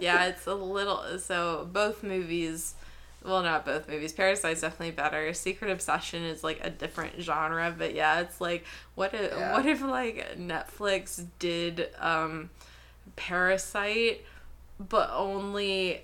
yeah. 0.00 0.26
It's 0.26 0.46
a 0.46 0.54
little 0.54 1.18
so 1.18 1.68
both 1.72 2.02
movies. 2.02 2.74
Well, 3.24 3.42
not 3.42 3.64
both 3.64 3.88
movies. 3.88 4.12
Parasite's 4.12 4.60
definitely 4.60 4.90
better. 4.90 5.32
Secret 5.32 5.70
Obsession 5.70 6.22
is 6.24 6.44
like 6.44 6.60
a 6.62 6.68
different 6.68 7.20
genre, 7.22 7.74
but 7.76 7.94
yeah, 7.94 8.20
it's 8.20 8.38
like 8.40 8.64
what 8.96 9.14
if 9.14 9.32
Yeah. 9.32 9.52
what 9.54 9.64
if 9.66 9.80
like 9.80 10.36
Netflix 10.38 11.24
did 11.38 11.88
um 11.98 12.50
Parasite, 13.16 14.24
but 14.78 15.10
only 15.12 16.02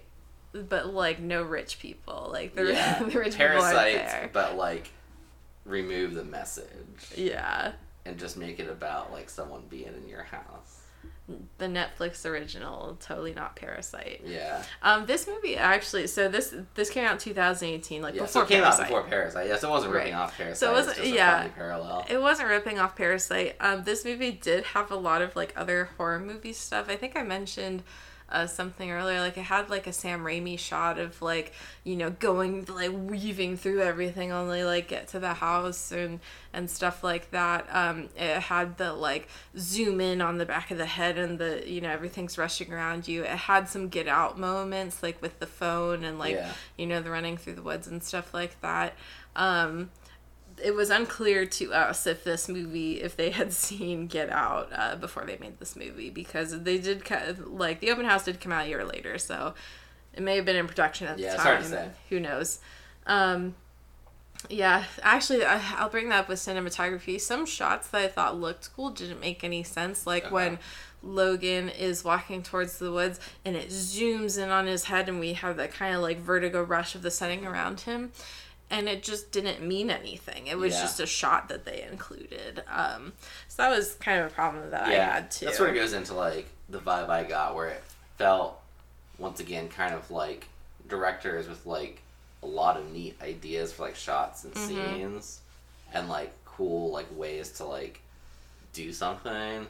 but 0.52 0.92
like 0.94 1.20
no 1.20 1.42
rich 1.42 1.78
people. 1.78 2.30
Like 2.32 2.54
the, 2.54 2.72
yeah. 2.72 2.98
the 3.02 3.18
rich 3.18 3.32
people 3.36 3.48
Parasite, 3.48 3.94
there. 3.94 4.30
but 4.32 4.56
like 4.56 4.90
remove 5.66 6.14
the 6.14 6.24
message 6.24 6.66
Yeah, 7.16 7.72
and 8.06 8.18
just 8.18 8.36
make 8.36 8.58
it 8.58 8.68
about 8.68 9.12
like 9.12 9.28
someone 9.28 9.62
being 9.68 9.92
in 10.02 10.08
your 10.08 10.22
house. 10.22 10.79
The 11.58 11.66
Netflix 11.66 12.24
original, 12.24 12.96
totally 13.00 13.32
not 13.34 13.56
Parasite. 13.56 14.22
Yeah. 14.24 14.62
Um, 14.82 15.06
this 15.06 15.26
movie 15.26 15.56
actually, 15.56 16.06
so 16.06 16.28
this 16.28 16.54
this 16.74 16.90
came 16.90 17.04
out 17.04 17.12
in 17.12 17.18
2018, 17.18 18.02
like 18.02 18.14
Yeah. 18.14 18.22
before 18.22 18.32
so 18.32 18.40
it 18.42 18.48
came 18.48 18.62
Parasite. 18.62 18.80
out 18.82 18.88
before 18.88 19.02
Parasite. 19.04 19.48
Yeah, 19.48 19.56
so 19.56 19.68
it 19.68 19.70
wasn't 19.70 19.92
ripping 19.92 20.12
Right. 20.14 20.20
off 20.20 20.36
Parasite. 20.36 20.56
So 20.58 20.66
it 20.68 20.70
it 20.70 20.76
was 20.76 20.86
wasn't- 20.86 21.04
just 21.04 21.12
a 21.12 21.16
yeah. 21.16 21.38
funny 21.38 21.50
parallel. 21.50 22.06
It 22.08 22.20
wasn't 22.20 22.48
ripping 22.48 22.78
off 22.78 22.96
Parasite. 22.96 23.56
Um, 23.60 23.84
this 23.84 24.04
movie 24.04 24.32
did 24.32 24.64
have 24.64 24.90
a 24.90 24.96
lot 24.96 25.22
of 25.22 25.36
like 25.36 25.52
other 25.56 25.90
horror 25.96 26.18
movie 26.18 26.52
stuff. 26.52 26.86
I 26.88 26.96
think 26.96 27.16
I 27.16 27.22
mentioned 27.22 27.82
uh, 28.30 28.46
something 28.46 28.90
earlier. 28.90 29.20
Like 29.20 29.36
it 29.36 29.42
had 29.42 29.70
like 29.70 29.86
a 29.86 29.92
Sam 29.92 30.20
Raimi 30.22 30.58
shot 30.58 30.98
of 30.98 31.20
like 31.20 31.52
you 31.84 31.96
know 31.96 32.10
going 32.10 32.64
like 32.66 32.90
weaving 32.92 33.56
through 33.56 33.82
everything, 33.82 34.32
only 34.32 34.64
like 34.64 34.88
get 34.88 35.08
to 35.08 35.18
the 35.18 35.34
house 35.34 35.92
and 35.92 36.20
and 36.52 36.70
stuff 36.70 37.02
like 37.04 37.30
that. 37.30 37.66
Um, 37.74 38.08
it 38.16 38.40
had 38.40 38.76
the 38.78 38.92
like 38.92 39.28
zoom 39.58 40.00
in 40.00 40.20
on 40.20 40.38
the 40.38 40.46
back 40.46 40.70
of 40.70 40.78
the 40.78 40.86
head 40.86 41.18
and 41.18 41.38
the 41.38 41.62
you 41.66 41.80
know 41.80 41.90
everything's 41.90 42.38
rushing 42.38 42.72
around 42.72 43.08
you. 43.08 43.22
It 43.22 43.28
had 43.30 43.68
some 43.68 43.88
get 43.88 44.08
out 44.08 44.38
moments 44.38 45.02
like 45.02 45.20
with 45.22 45.38
the 45.40 45.46
phone 45.46 46.04
and 46.04 46.18
like 46.18 46.34
Yeah. 46.36 46.52
you 46.76 46.86
know 46.86 47.00
the 47.00 47.10
running 47.10 47.36
through 47.36 47.54
the 47.54 47.62
woods 47.62 47.86
and 47.86 48.02
stuff 48.02 48.32
like 48.34 48.60
that. 48.60 48.94
Um, 49.36 49.90
it 50.62 50.74
was 50.74 50.90
unclear 50.90 51.46
to 51.46 51.72
us 51.72 52.06
if 52.06 52.24
this 52.24 52.48
movie 52.48 53.00
if 53.02 53.16
they 53.16 53.30
had 53.30 53.52
seen 53.66 54.06
get 54.06 54.30
out 54.30 54.68
uh, 54.74 54.96
before 54.96 55.24
they 55.24 55.36
made 55.38 55.58
this 55.58 55.76
movie 55.76 56.10
because 56.10 56.62
they 56.62 56.78
did 56.78 57.04
kind 57.04 57.28
of, 57.28 57.46
like 57.46 57.80
the 57.80 57.90
open 57.90 58.04
house 58.04 58.24
did 58.24 58.40
come 58.40 58.52
out 58.52 58.66
a 58.66 58.68
year 58.68 58.84
later 58.84 59.18
so 59.18 59.54
it 60.14 60.22
may 60.22 60.36
have 60.36 60.44
been 60.44 60.56
in 60.56 60.66
production 60.66 61.06
at 61.06 61.18
Yeah, 61.18 61.28
the 61.28 61.34
it's 61.34 61.42
time 61.42 61.52
hard 61.54 61.64
to 61.64 61.70
say. 61.70 61.88
who 62.08 62.20
knows 62.20 62.58
um 63.06 63.54
yeah 64.48 64.84
actually 65.02 65.44
I, 65.44 65.60
i'll 65.76 65.90
bring 65.90 66.08
that 66.08 66.20
up 66.20 66.28
with 66.28 66.38
cinematography 66.38 67.20
some 67.20 67.44
shots 67.44 67.88
that 67.88 68.00
i 68.00 68.08
thought 68.08 68.40
looked 68.40 68.70
cool 68.74 68.90
didn't 68.90 69.20
make 69.20 69.44
any 69.44 69.62
sense 69.62 70.06
like 70.06 70.26
Okay. 70.26 70.34
when 70.34 70.58
logan 71.02 71.68
is 71.68 72.04
walking 72.04 72.42
towards 72.42 72.78
the 72.78 72.90
woods 72.90 73.20
and 73.44 73.54
it 73.56 73.68
zooms 73.68 74.42
in 74.42 74.48
on 74.50 74.66
his 74.66 74.84
head 74.84 75.08
and 75.08 75.20
we 75.20 75.34
have 75.34 75.56
that 75.58 75.72
kind 75.72 75.94
of 75.94 76.00
like 76.02 76.18
vertigo 76.20 76.62
rush 76.62 76.94
of 76.94 77.02
the 77.02 77.10
setting 77.10 77.46
around 77.46 77.80
him 77.80 78.12
and 78.70 78.88
it 78.88 79.02
just 79.02 79.32
didn't 79.32 79.60
mean 79.66 79.90
anything 79.90 80.46
it 80.46 80.56
was 80.58 80.72
Yeah. 80.74 80.82
just 80.82 81.00
a 81.00 81.06
shot 81.06 81.48
that 81.48 81.64
they 81.64 81.82
included 81.90 82.62
um 82.68 83.12
so 83.48 83.62
that 83.62 83.70
was 83.76 83.94
kind 83.94 84.20
of 84.20 84.30
a 84.30 84.34
problem 84.34 84.70
that 84.70 84.82
i 84.84 84.92
had 84.92 85.30
too 85.30 85.46
That's 85.46 85.58
where 85.58 85.68
it 85.70 85.74
goes 85.74 85.92
into 85.92 86.14
like 86.14 86.46
the 86.68 86.78
vibe 86.78 87.08
I 87.08 87.24
got, 87.24 87.56
where 87.56 87.68
it 87.70 87.82
felt 88.16 88.60
once 89.18 89.40
again 89.40 89.68
kind 89.68 89.92
of 89.92 90.08
like 90.10 90.46
directors 90.88 91.48
with 91.48 91.66
like 91.66 92.00
a 92.42 92.46
lot 92.46 92.76
of 92.76 92.90
neat 92.92 93.16
ideas 93.20 93.72
for 93.72 93.82
like 93.82 93.96
shots 93.96 94.44
and 94.44 94.54
Mm-hmm. 94.54 94.66
scenes, 94.68 95.40
and 95.92 96.08
like 96.08 96.32
cool 96.44 96.92
like 96.92 97.06
ways 97.18 97.50
to 97.52 97.64
like 97.64 98.00
do 98.72 98.92
something, 98.92 99.66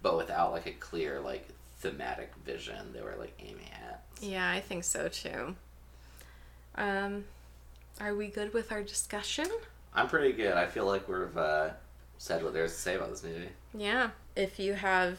but 0.00 0.16
without 0.16 0.52
like 0.52 0.66
a 0.66 0.72
clear 0.72 1.18
like 1.20 1.48
thematic 1.78 2.30
vision 2.46 2.92
they 2.94 3.02
were 3.02 3.16
like 3.18 3.34
aiming 3.40 3.68
at. 3.88 4.02
yeah 4.22 4.48
i 4.50 4.60
think 4.60 4.84
so 4.84 5.08
too 5.08 5.54
um 6.76 7.24
are 8.00 8.14
we 8.14 8.28
good 8.28 8.52
with 8.52 8.72
our 8.72 8.82
discussion 8.82 9.46
I'm 9.94 10.08
pretty 10.08 10.32
good. 10.32 10.54
I 10.54 10.66
feel 10.66 10.86
like 10.86 11.08
we've 11.08 11.36
uh, 11.36 11.70
said 12.18 12.42
what 12.42 12.52
there's 12.52 12.72
to 12.72 12.78
say 12.78 12.96
about 12.96 13.10
this 13.10 13.22
movie. 13.22 13.48
Yeah. 13.72 14.10
If 14.34 14.58
you 14.58 14.74
have 14.74 15.18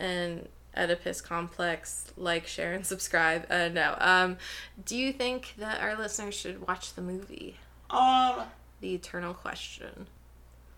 an 0.00 0.48
Oedipus 0.76 1.20
complex, 1.20 2.06
like, 2.16 2.46
share, 2.48 2.72
and 2.72 2.84
subscribe. 2.84 3.46
Uh, 3.48 3.68
no. 3.68 3.94
Um, 4.00 4.38
do 4.84 4.96
you 4.96 5.12
think 5.12 5.54
that 5.58 5.80
our 5.80 5.96
listeners 5.96 6.34
should 6.34 6.66
watch 6.66 6.94
the 6.94 7.02
movie? 7.02 7.58
Um, 7.90 8.40
The 8.80 8.94
Eternal 8.94 9.34
Question. 9.34 10.06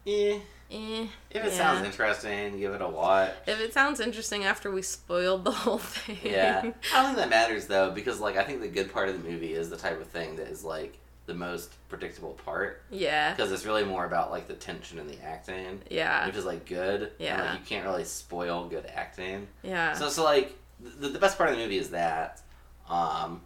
eh. 0.06 0.40
Eh. 0.70 1.06
If 1.30 1.44
it 1.44 1.44
yeah. 1.44 1.50
sounds 1.50 1.86
interesting, 1.86 2.58
give 2.58 2.74
it 2.74 2.82
a 2.82 2.88
watch. 2.88 3.30
If 3.46 3.60
it 3.60 3.72
sounds 3.72 4.00
interesting 4.00 4.44
after 4.44 4.70
we 4.70 4.82
spoiled 4.82 5.44
the 5.44 5.52
whole 5.52 5.78
thing. 5.78 6.18
Yeah. 6.22 6.58
I 6.58 6.62
don't 7.02 7.04
think 7.06 7.16
that 7.16 7.28
matters 7.30 7.66
though, 7.66 7.90
because 7.90 8.20
like 8.20 8.36
I 8.36 8.44
think 8.44 8.60
the 8.60 8.68
good 8.68 8.92
part 8.92 9.08
of 9.08 9.22
the 9.22 9.28
movie 9.30 9.54
is 9.54 9.70
the 9.70 9.76
type 9.76 10.00
of 10.00 10.08
thing 10.08 10.36
that 10.36 10.48
is 10.48 10.64
like 10.64 10.98
the 11.26 11.34
most 11.34 11.72
predictable 11.88 12.32
part. 12.44 12.82
yeah. 12.90 13.32
Because 13.34 13.50
it's 13.50 13.64
really 13.64 13.84
more 13.84 14.04
about 14.04 14.30
like 14.30 14.46
the 14.46 14.54
tension 14.54 14.98
and 14.98 15.08
the 15.08 15.22
acting. 15.24 15.80
Yeah. 15.90 16.26
Which 16.26 16.36
is 16.36 16.44
like 16.44 16.66
good. 16.66 17.02
And, 17.02 17.10
Yeah. 17.18 17.50
like, 17.50 17.60
you 17.60 17.66
can't 17.66 17.86
really 17.86 18.04
spoil 18.04 18.68
good 18.68 18.84
acting. 18.94 19.46
Yeah. 19.62 19.94
So 19.94 20.08
so 20.10 20.22
like 20.24 20.54
the, 20.80 21.08
the 21.08 21.18
best 21.18 21.38
part 21.38 21.48
of 21.50 21.56
the 21.56 21.62
movie 21.62 21.78
is 21.78 21.90
that. 21.90 22.42
Um 22.88 23.40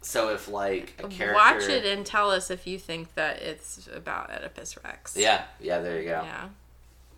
so 0.00 0.28
if 0.34 0.48
like 0.48 0.94
a 1.02 1.08
character 1.08 1.34
Watch 1.34 1.68
it 1.68 1.84
and 1.86 2.04
tell 2.04 2.30
us 2.30 2.50
if 2.50 2.66
you 2.66 2.78
think 2.78 3.14
that 3.14 3.40
it's 3.40 3.88
about 3.92 4.30
Oedipus 4.30 4.76
Rex. 4.84 5.16
Yeah, 5.16 5.44
yeah, 5.60 5.80
there 5.80 5.98
you 5.98 6.04
go. 6.08 6.22
Yeah. 6.24 6.48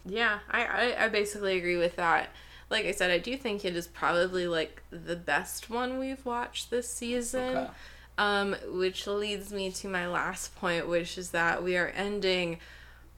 Yeah, 0.08 0.38
I, 0.50 0.64
I, 0.64 1.04
I 1.04 1.08
basically 1.08 1.58
agree 1.58 1.76
with 1.76 1.96
that. 1.96 2.28
Like 2.70 2.86
I 2.86 2.92
said, 2.92 3.10
I 3.10 3.18
do 3.18 3.36
think 3.36 3.64
it 3.64 3.74
is 3.76 3.88
probably 3.88 4.46
like 4.46 4.82
the 4.90 5.16
best 5.16 5.68
one 5.68 5.98
we've 5.98 6.24
watched 6.24 6.70
this 6.70 6.88
season. 6.88 7.56
Okay. 7.56 7.70
Um, 8.18 8.56
which 8.68 9.06
leads 9.06 9.52
me 9.52 9.70
to 9.72 9.88
my 9.88 10.06
last 10.08 10.56
point, 10.56 10.88
which 10.88 11.18
is 11.18 11.30
that 11.32 11.62
we 11.62 11.76
are 11.76 11.88
ending 11.88 12.58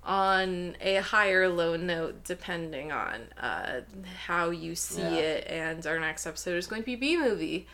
on 0.02 0.76
a 0.80 0.96
higher 0.96 1.48
low 1.48 1.76
note 1.76 2.24
depending 2.24 2.90
on 2.90 3.20
uh, 3.40 3.82
how 4.26 4.50
you 4.50 4.74
see 4.74 5.02
Yeah. 5.02 5.14
it. 5.20 5.46
And 5.48 5.86
our 5.86 6.00
next 6.00 6.26
episode 6.26 6.56
is 6.56 6.66
going 6.66 6.82
to 6.82 6.86
be 6.86 6.96
B 6.96 7.16
movie, 7.16 7.66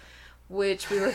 which 0.54 0.88
we 0.90 1.00
were 1.00 1.12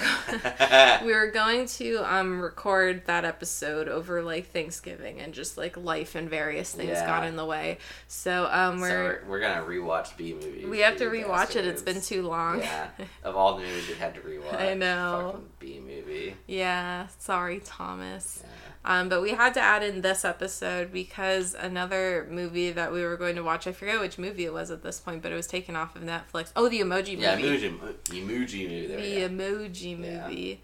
we 1.04 1.14
were 1.14 1.32
going 1.32 1.66
to 1.66 1.98
um 2.06 2.40
record 2.42 3.04
that 3.06 3.26
episode 3.26 3.88
over 3.88 4.22
like 4.22 4.52
Thanksgiving 4.52 5.20
and 5.20 5.34
just 5.34 5.58
like 5.58 5.78
life 5.78 6.16
and 6.16 6.30
various 6.30 6.72
things 6.74 6.90
Yeah. 6.90 7.06
got 7.08 7.26
in 7.26 7.36
the 7.36 7.46
way. 7.46 7.78
So 8.08 8.48
um 8.52 8.80
we're 8.82 8.90
we're, 8.90 9.24
we're 9.30 9.40
gonna 9.40 9.62
rewatch 9.66 10.16
B 10.18 10.34
movies. 10.34 10.66
we 10.68 10.80
have 10.80 10.98
to 10.98 11.06
rewatch 11.06 11.56
it. 11.56 11.66
It's 11.66 11.82
been 11.82 12.02
too 12.02 12.24
long. 12.24 12.60
Yeah. 12.60 12.90
Of 13.24 13.36
all 13.36 13.56
the 13.58 13.64
movies 13.64 13.88
we 13.88 13.96
had 13.96 14.14
to 14.16 14.22
rewatch. 14.22 14.60
I 14.60 14.74
know. 14.74 15.42
B 15.60 15.80
movie. 15.80 16.36
yeah, 16.48 17.08
sorry 17.20 17.62
Thomas. 17.64 18.44
Yeah. 18.44 18.69
Um, 18.86 19.10
but 19.10 19.22
we 19.22 19.32
had 19.32 19.54
to 19.56 19.60
add 19.60 19.84
in 19.84 20.02
this 20.02 20.24
episode 20.24 20.94
because 20.94 21.54
another 21.54 22.26
movie 22.32 22.72
that 22.72 22.94
we 22.94 23.04
were 23.04 23.18
going 23.18 23.36
to 23.36 23.44
watch, 23.44 23.68
I 23.68 23.74
forget 23.74 24.00
which 24.00 24.18
movie 24.18 24.46
it 24.46 24.54
was 24.54 24.72
at 24.72 24.84
this 24.84 25.00
point, 25.02 25.22
but 25.22 25.32
it 25.32 25.36
was 25.36 25.48
taken 25.48 25.76
off 25.76 25.96
of 25.98 26.02
Netflix. 26.04 26.52
Oh, 26.56 26.70
the 26.70 26.80
Emoji 26.80 27.16
Movie. 27.18 27.22
Yeah, 27.22 27.38
emoji, 27.38 27.78
emoji 28.06 28.70
movie. 28.70 28.88
There 28.88 29.28
the 29.28 29.36
go. 29.36 29.44
Emoji 29.44 30.00
Yeah. 30.04 30.28
Movie. 30.28 30.62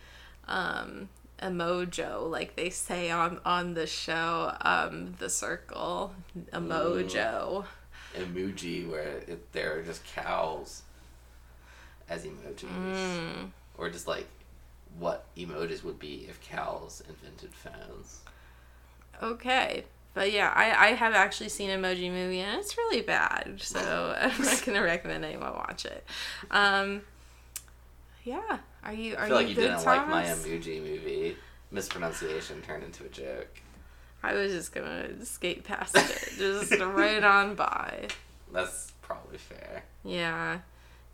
Um, 0.48 1.10
Emojo, 1.42 2.30
like 2.32 2.56
they 2.56 2.70
say 2.70 3.12
on 3.12 3.42
on 3.46 3.74
the 3.74 3.86
show, 3.86 4.56
um, 4.62 5.16
The 5.20 5.30
Circle. 5.30 6.14
Emojo. 6.54 7.66
Emoji, 8.16 8.90
where 8.90 9.18
it, 9.28 9.52
there 9.52 9.78
are 9.78 9.82
just 9.84 10.06
cows 10.16 10.84
as 12.10 12.24
emojis, 12.24 12.70
Mm. 12.70 13.50
or 13.78 13.90
just 13.90 14.08
like 14.08 14.28
what 15.00 15.26
emojis 15.36 15.84
would 15.84 16.00
be 16.00 16.26
if 16.30 16.42
cows 16.42 17.04
invented 17.08 17.54
phones. 17.54 18.22
Okay. 19.22 19.86
But 20.14 20.32
yeah, 20.32 20.52
I, 20.56 20.88
I 20.88 20.94
have 20.94 21.14
actually 21.14 21.50
seen 21.50 21.70
Emoji 21.70 22.10
Movie 22.10 22.40
and 22.40 22.60
it's 22.60 22.78
really 22.78 23.02
bad. 23.02 23.62
So 23.62 24.16
I'm 24.20 24.42
not 24.44 24.64
gonna 24.66 24.82
recommend 24.82 25.26
anyone 25.26 25.54
watch 25.54 25.86
it. 25.86 26.06
Um, 26.52 27.02
yeah. 28.24 28.60
Are 28.84 28.94
you 28.94 29.16
are 29.16 29.24
I 29.24 29.28
feel 29.28 29.36
like 29.36 29.44
you 29.44 29.50
you 29.50 29.56
good, 29.56 29.62
didn't 29.68 29.86
like 29.86 30.08
my 30.08 30.24
emoji 30.24 30.82
movie. 30.82 31.36
Mispronunciation 31.72 32.62
turned 32.62 32.84
into 32.84 33.04
a 33.04 33.10
joke. 33.10 33.62
I 34.24 34.34
was 34.34 34.52
just 34.54 34.74
gonna 34.74 35.26
skate 35.26 35.64
past 35.64 35.96
it, 35.98 36.34
just 36.38 36.72
right 36.80 37.24
on 37.24 37.56
by. 37.56 38.08
That's 38.54 38.94
probably 39.02 39.38
fair. 39.38 39.84
Yeah. 40.04 40.60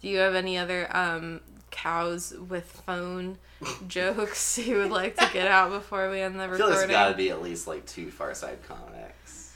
Do 0.01 0.07
you 0.09 0.19
have 0.19 0.35
any 0.35 0.57
other 0.57 0.87
um 0.95 1.41
cows 1.71 2.33
with 2.49 2.65
phone 2.85 3.37
jokes 3.87 4.57
you 4.57 4.77
would 4.77 4.91
like 4.91 5.15
to 5.17 5.29
get 5.33 5.47
out 5.47 5.71
before 5.71 6.09
we 6.09 6.21
end 6.21 6.39
the 6.39 6.43
I 6.43 6.47
feel 6.47 6.53
recording? 6.67 6.77
there's 6.77 6.91
got 6.91 7.09
to 7.09 7.15
be 7.17 7.29
at 7.29 7.41
least 7.41 7.67
like 7.67 7.85
two 7.85 8.11
Far 8.11 8.33
Side 8.33 8.59
comics. 8.67 9.53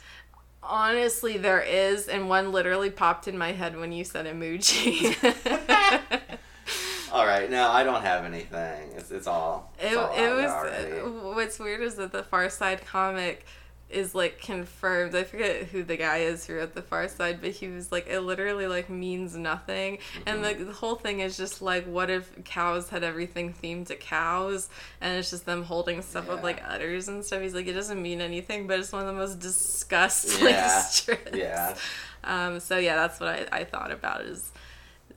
Honestly, 0.63 1.37
there 1.37 1.61
is, 1.61 2.07
and 2.07 2.27
one 2.27 2.51
literally 2.51 2.89
popped 2.89 3.27
in 3.27 3.37
my 3.37 3.51
head 3.51 3.77
when 3.77 3.91
you 3.91 4.03
said 4.03 4.25
emoji. 4.25 5.15
All 7.11 7.25
right, 7.25 7.49
no, 7.49 7.69
I 7.69 7.83
don't 7.83 8.01
have 8.01 8.25
anything. 8.25 8.91
It's 8.97 9.11
it's 9.11 9.27
all. 9.27 9.71
It's 9.79 9.93
It, 9.93 9.97
all 9.97 10.13
it 10.15 10.29
was 10.35 10.51
already. 10.51 10.91
what's 11.35 11.59
weird 11.59 11.81
is 11.81 11.95
that 11.95 12.11
the 12.11 12.23
Far 12.23 12.49
Side 12.49 12.85
comic 12.85 13.45
is 13.89 14.15
like 14.15 14.41
confirmed. 14.41 15.13
I 15.15 15.23
forget 15.23 15.65
who 15.65 15.83
the 15.83 15.95
guy 15.95 16.17
is 16.17 16.45
who 16.45 16.55
wrote 16.55 16.73
the 16.73 16.81
Far 16.81 17.07
Side, 17.07 17.39
but 17.39 17.51
he 17.51 17.67
was 17.67 17.91
like 17.91 18.07
it 18.07 18.21
literally 18.21 18.65
like 18.67 18.89
means 18.89 19.35
nothing, 19.37 19.99
and 20.25 20.43
Mm-hmm. 20.43 20.65
the, 20.65 20.73
whole 20.73 20.95
thing 20.95 21.19
is 21.19 21.37
just 21.37 21.61
like 21.61 21.85
what 21.85 22.09
if 22.09 22.43
cows 22.45 22.89
had 22.89 23.03
everything 23.03 23.53
themed 23.53 23.87
to 23.87 23.95
cows, 23.95 24.69
and 25.01 25.17
it's 25.17 25.29
just 25.29 25.45
them 25.45 25.63
holding 25.63 26.01
stuff 26.01 26.27
with 26.27 26.41
like 26.43 26.61
udders 26.67 27.07
and 27.07 27.23
stuff. 27.23 27.41
He's 27.41 27.53
like 27.53 27.67
it 27.67 27.73
doesn't 27.73 28.01
mean 28.01 28.21
anything, 28.21 28.65
but 28.67 28.79
it's 28.79 28.91
one 28.91 29.01
of 29.01 29.07
the 29.07 29.13
most 29.13 29.39
disgusting 29.39 30.45
Yeah. 30.49 30.79
strips. 30.81 31.35
Yeah. 31.37 31.75
Um. 32.23 32.59
So 32.59 32.77
yeah, 32.79 32.95
that's 32.95 33.19
what 33.19 33.29
I, 33.29 33.47
I 33.59 33.63
thought 33.65 33.91
about. 33.91 34.21
Is 34.21 34.51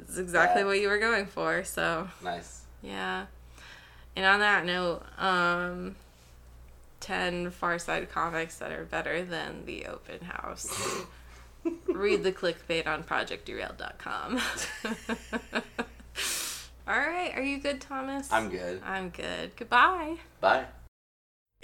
is 0.09 0.19
exactly 0.19 0.61
Yeah. 0.62 0.66
what 0.66 0.79
you 0.81 0.89
were 0.89 0.99
going 0.99 1.27
for. 1.27 1.64
So. 1.64 2.07
Nice. 2.23 2.62
Yeah. 2.83 3.27
And 4.14 4.27
on 4.27 4.41
that 4.41 4.64
note, 4.66 5.03
um, 5.19 5.97
10 7.01 7.51
Far 7.51 7.78
Side 7.78 8.11
comics 8.11 8.57
that 8.59 8.72
are 8.72 8.84
better 8.84 9.24
than 9.24 9.64
the 9.66 9.86
open 9.86 10.20
house. 10.24 11.05
Read 11.86 12.22
the 12.22 12.32
clickbait 12.32 12.86
on 12.86 13.03
projectderailed.com. 13.05 14.40
All 16.88 16.99
right. 16.99 17.32
Are 17.34 17.42
you 17.42 17.59
good, 17.59 17.80
Thomas? 17.80 18.32
I'm 18.32 18.49
good. 18.49 18.80
I'm 18.84 19.11
good. 19.11 19.55
Goodbye. 19.57 20.16
Bye. 20.40 20.64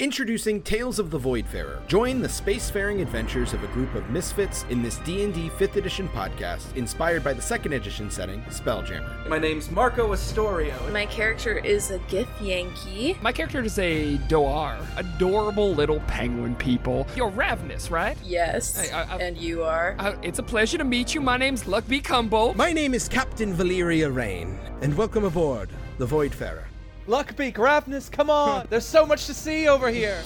Introducing 0.00 0.60
Tales 0.60 0.98
of 0.98 1.12
the 1.12 1.20
Voidfarer. 1.20 1.86
Join 1.86 2.20
the 2.20 2.26
spacefaring 2.26 3.00
adventures 3.00 3.52
of 3.52 3.62
a 3.62 3.68
group 3.68 3.94
of 3.94 4.10
misfits 4.10 4.64
in 4.68 4.82
this 4.82 4.96
D&D 4.98 5.48
5th 5.50 5.76
edition 5.76 6.08
podcast 6.08 6.74
inspired 6.74 7.22
by 7.22 7.32
the 7.32 7.40
2nd 7.40 7.76
edition 7.76 8.10
setting, 8.10 8.42
Spelljammer. 8.50 9.28
My 9.28 9.38
name's 9.38 9.70
Marco 9.70 10.12
Astorio. 10.12 10.74
My 10.92 11.06
character 11.06 11.58
is 11.58 11.92
a 11.92 12.00
Gith 12.10 12.26
Yankee. 12.42 13.16
My 13.22 13.30
character 13.30 13.62
is 13.62 13.78
a 13.78 14.18
Dohwar, 14.26 14.84
adorable 14.96 15.72
little 15.72 16.00
penguin 16.08 16.56
people. 16.56 17.06
You're 17.14 17.30
ravenous, 17.30 17.88
right? 17.88 18.18
Yes. 18.24 18.76
Hey, 18.76 18.90
I- 18.92 19.14
I- 19.14 19.18
and 19.18 19.36
you 19.38 19.62
are. 19.62 19.94
It's 20.24 20.40
a 20.40 20.42
pleasure 20.42 20.76
to 20.78 20.84
meet 20.84 21.14
you. 21.14 21.20
My 21.20 21.36
name's 21.36 21.62
Luckby 21.68 22.02
Cumbo. 22.02 22.52
My 22.56 22.72
name 22.72 22.94
is 22.94 23.08
Captain 23.08 23.54
Valeria 23.54 24.10
Rain, 24.10 24.58
and 24.82 24.96
welcome 24.96 25.22
aboard 25.24 25.68
the 25.98 26.06
Voidfarer. 26.06 26.64
Luckbeak, 27.06 27.58
Ravenous, 27.58 28.08
come 28.08 28.30
on! 28.30 28.66
There's 28.70 28.86
so 28.86 29.04
much 29.04 29.26
to 29.26 29.34
see 29.34 29.68
over 29.68 29.90
here! 29.90 30.22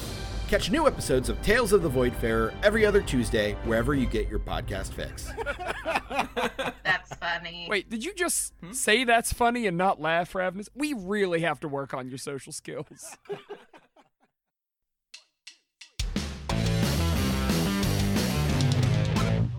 Catch 0.46 0.70
new 0.70 0.86
episodes 0.86 1.28
of 1.28 1.42
Tales 1.42 1.72
of 1.72 1.82
the 1.82 1.90
Voidfarer 1.90 2.54
every 2.62 2.86
other 2.86 3.02
Tuesday 3.02 3.54
wherever 3.64 3.94
you 3.94 4.06
get 4.06 4.28
your 4.28 4.38
podcast 4.38 4.92
fix. 4.92 5.30
That's 6.84 7.14
funny. 7.16 7.66
Wait, 7.68 7.90
did 7.90 8.04
you 8.04 8.14
just 8.14 8.54
hmm? 8.62 8.72
say 8.72 9.04
that's 9.04 9.30
funny 9.32 9.66
and 9.66 9.76
not 9.76 10.00
laugh, 10.00 10.34
Ravenous? 10.34 10.70
We 10.74 10.94
really 10.94 11.40
have 11.40 11.60
to 11.60 11.68
work 11.68 11.92
on 11.92 12.08
your 12.08 12.16
social 12.16 12.52
skills. 12.52 13.18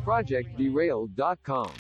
ProjectDerailed.com. 0.04 1.72